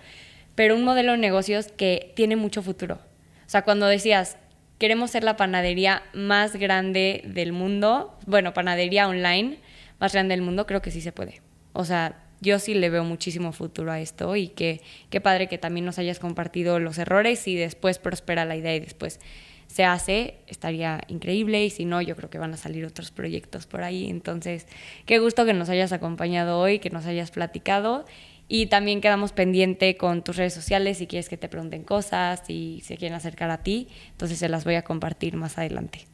pero 0.54 0.74
un 0.74 0.84
modelo 0.84 1.12
de 1.12 1.18
negocios 1.18 1.68
que 1.68 2.12
tiene 2.16 2.36
mucho 2.36 2.62
futuro. 2.62 2.98
O 3.46 3.50
sea, 3.52 3.62
cuando 3.62 3.86
decías, 3.86 4.38
queremos 4.78 5.10
ser 5.12 5.22
la 5.22 5.36
panadería 5.36 6.02
más 6.14 6.56
grande 6.56 7.22
del 7.26 7.52
mundo, 7.52 8.18
bueno, 8.26 8.54
panadería 8.54 9.08
online 9.08 9.58
más 10.00 10.12
grande 10.12 10.34
del 10.34 10.42
mundo, 10.42 10.66
creo 10.66 10.82
que 10.82 10.90
sí 10.90 11.00
se 11.00 11.12
puede. 11.12 11.42
O 11.72 11.84
sea, 11.84 12.21
yo 12.42 12.58
sí 12.58 12.74
le 12.74 12.90
veo 12.90 13.04
muchísimo 13.04 13.52
futuro 13.52 13.92
a 13.92 14.00
esto 14.00 14.36
y 14.36 14.48
que 14.48 14.82
qué 15.08 15.20
padre 15.20 15.48
que 15.48 15.58
también 15.58 15.86
nos 15.86 15.98
hayas 15.98 16.18
compartido 16.18 16.78
los 16.80 16.98
errores 16.98 17.46
y 17.48 17.54
después 17.54 17.98
prospera 17.98 18.44
la 18.44 18.56
idea 18.56 18.74
y 18.74 18.80
después 18.80 19.20
se 19.68 19.84
hace, 19.84 20.34
estaría 20.48 21.00
increíble 21.08 21.64
y 21.64 21.70
si 21.70 21.86
no, 21.86 22.02
yo 22.02 22.14
creo 22.14 22.28
que 22.28 22.36
van 22.36 22.52
a 22.52 22.58
salir 22.58 22.84
otros 22.84 23.10
proyectos 23.10 23.66
por 23.66 23.82
ahí. 23.82 24.10
Entonces, 24.10 24.66
qué 25.06 25.18
gusto 25.18 25.46
que 25.46 25.54
nos 25.54 25.70
hayas 25.70 25.92
acompañado 25.92 26.58
hoy, 26.58 26.78
que 26.78 26.90
nos 26.90 27.06
hayas 27.06 27.30
platicado 27.30 28.04
y 28.48 28.66
también 28.66 29.00
quedamos 29.00 29.32
pendiente 29.32 29.96
con 29.96 30.22
tus 30.22 30.36
redes 30.36 30.52
sociales 30.52 30.98
si 30.98 31.06
quieres 31.06 31.30
que 31.30 31.38
te 31.38 31.48
pregunten 31.48 31.84
cosas, 31.84 32.42
y 32.50 32.82
se 32.84 32.98
quieren 32.98 33.16
acercar 33.16 33.50
a 33.50 33.62
ti, 33.62 33.88
entonces 34.10 34.38
se 34.38 34.50
las 34.50 34.64
voy 34.64 34.74
a 34.74 34.82
compartir 34.82 35.36
más 35.36 35.56
adelante. 35.56 36.11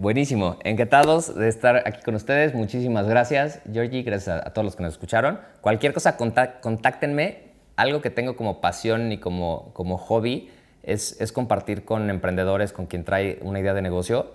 Buenísimo, 0.00 0.58
encantados 0.62 1.34
de 1.34 1.48
estar 1.48 1.82
aquí 1.84 2.02
con 2.04 2.14
ustedes. 2.14 2.54
Muchísimas 2.54 3.08
gracias, 3.08 3.60
Georgie, 3.72 4.02
gracias 4.02 4.46
a, 4.46 4.52
todos 4.52 4.64
los 4.64 4.76
que 4.76 4.84
nos 4.84 4.92
escucharon. 4.92 5.40
Cualquier 5.60 5.92
cosa, 5.92 6.16
contáctenme. 6.16 7.48
Algo 7.74 8.00
que 8.00 8.08
tengo 8.08 8.36
como 8.36 8.60
pasión 8.60 9.10
y 9.10 9.18
como, 9.18 9.72
como 9.72 9.98
hobby 9.98 10.50
es, 10.84 11.20
es 11.20 11.32
compartir 11.32 11.84
con 11.84 12.10
emprendedores, 12.10 12.72
con 12.72 12.86
quien 12.86 13.02
trae 13.02 13.40
una 13.42 13.58
idea 13.58 13.74
de 13.74 13.82
negocio. 13.82 14.34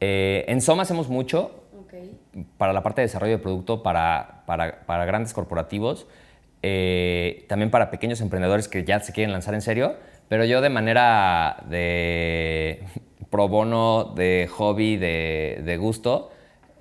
Eh, 0.00 0.46
en 0.48 0.60
Soma 0.60 0.82
hacemos 0.82 1.08
mucho 1.08 1.62
para 2.58 2.72
la 2.72 2.82
parte 2.82 3.00
de 3.00 3.06
desarrollo 3.06 3.36
de 3.36 3.38
producto 3.38 3.84
para, 3.84 4.42
para, 4.46 4.84
para 4.84 5.04
grandes 5.04 5.32
corporativos, 5.32 6.08
eh, 6.62 7.44
también 7.48 7.70
para 7.70 7.92
pequeños 7.92 8.20
emprendedores 8.20 8.66
que 8.66 8.82
ya 8.82 8.98
se 8.98 9.12
quieren 9.12 9.30
lanzar 9.30 9.54
en 9.54 9.60
serio, 9.60 9.94
pero 10.28 10.44
yo 10.44 10.60
de 10.60 10.70
manera 10.70 11.62
de 11.68 12.82
pro 13.34 13.48
bono, 13.48 14.12
de 14.14 14.48
hobby, 14.48 14.96
de, 14.96 15.76
gusto. 15.80 16.30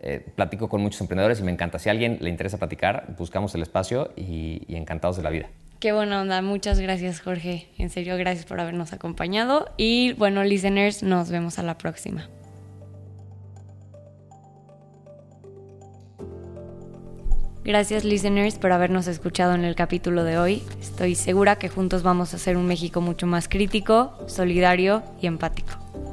Eh, 0.03 0.23
platico 0.35 0.69
con 0.69 0.83
muchos 0.83 1.01
emprendedores 1.01 1.39
y 1.39 1.43
me 1.43 1.51
encanta. 1.51 1.79
Si 1.79 1.89
a 1.89 1.91
alguien 1.93 2.19
le 2.21 2.29
interesa 2.29 2.59
platicar, 2.59 3.15
buscamos 3.17 3.55
el 3.55 3.63
espacio 3.63 4.11
y, 4.15 4.61
encantados 4.67 5.17
de 5.17 5.23
la 5.23 5.31
vida. 5.31 5.49
Qué 5.79 5.93
buena 5.93 6.21
onda. 6.21 6.43
Muchas 6.43 6.79
gracias, 6.79 7.21
Jorge. 7.21 7.69
En 7.79 7.89
serio, 7.89 8.17
gracias 8.17 8.45
por 8.45 8.59
habernos 8.59 8.93
acompañado. 8.93 9.71
Y 9.77 10.13
bueno, 10.13 10.43
listeners, 10.43 11.01
nos 11.01 11.31
vemos 11.31 11.57
a 11.57 11.63
la 11.63 11.75
próxima. 11.79 12.29
Gracias 17.63 18.03
listeners 18.03 18.59
por 18.59 18.73
habernos 18.73 19.07
escuchado 19.07 19.55
en 19.55 19.63
el 19.63 19.73
capítulo 19.73 20.23
de 20.23 20.37
hoy. 20.37 20.61
Estoy 20.79 21.15
segura 21.15 21.55
que 21.55 21.69
juntos 21.69 22.03
vamos 22.03 22.33
a 22.33 22.35
hacer 22.35 22.57
un 22.57 22.67
México 22.67 23.01
mucho 23.01 23.25
más 23.25 23.47
crítico, 23.47 24.13
solidario 24.27 25.01
y 25.19 25.25
empático. 25.25 26.12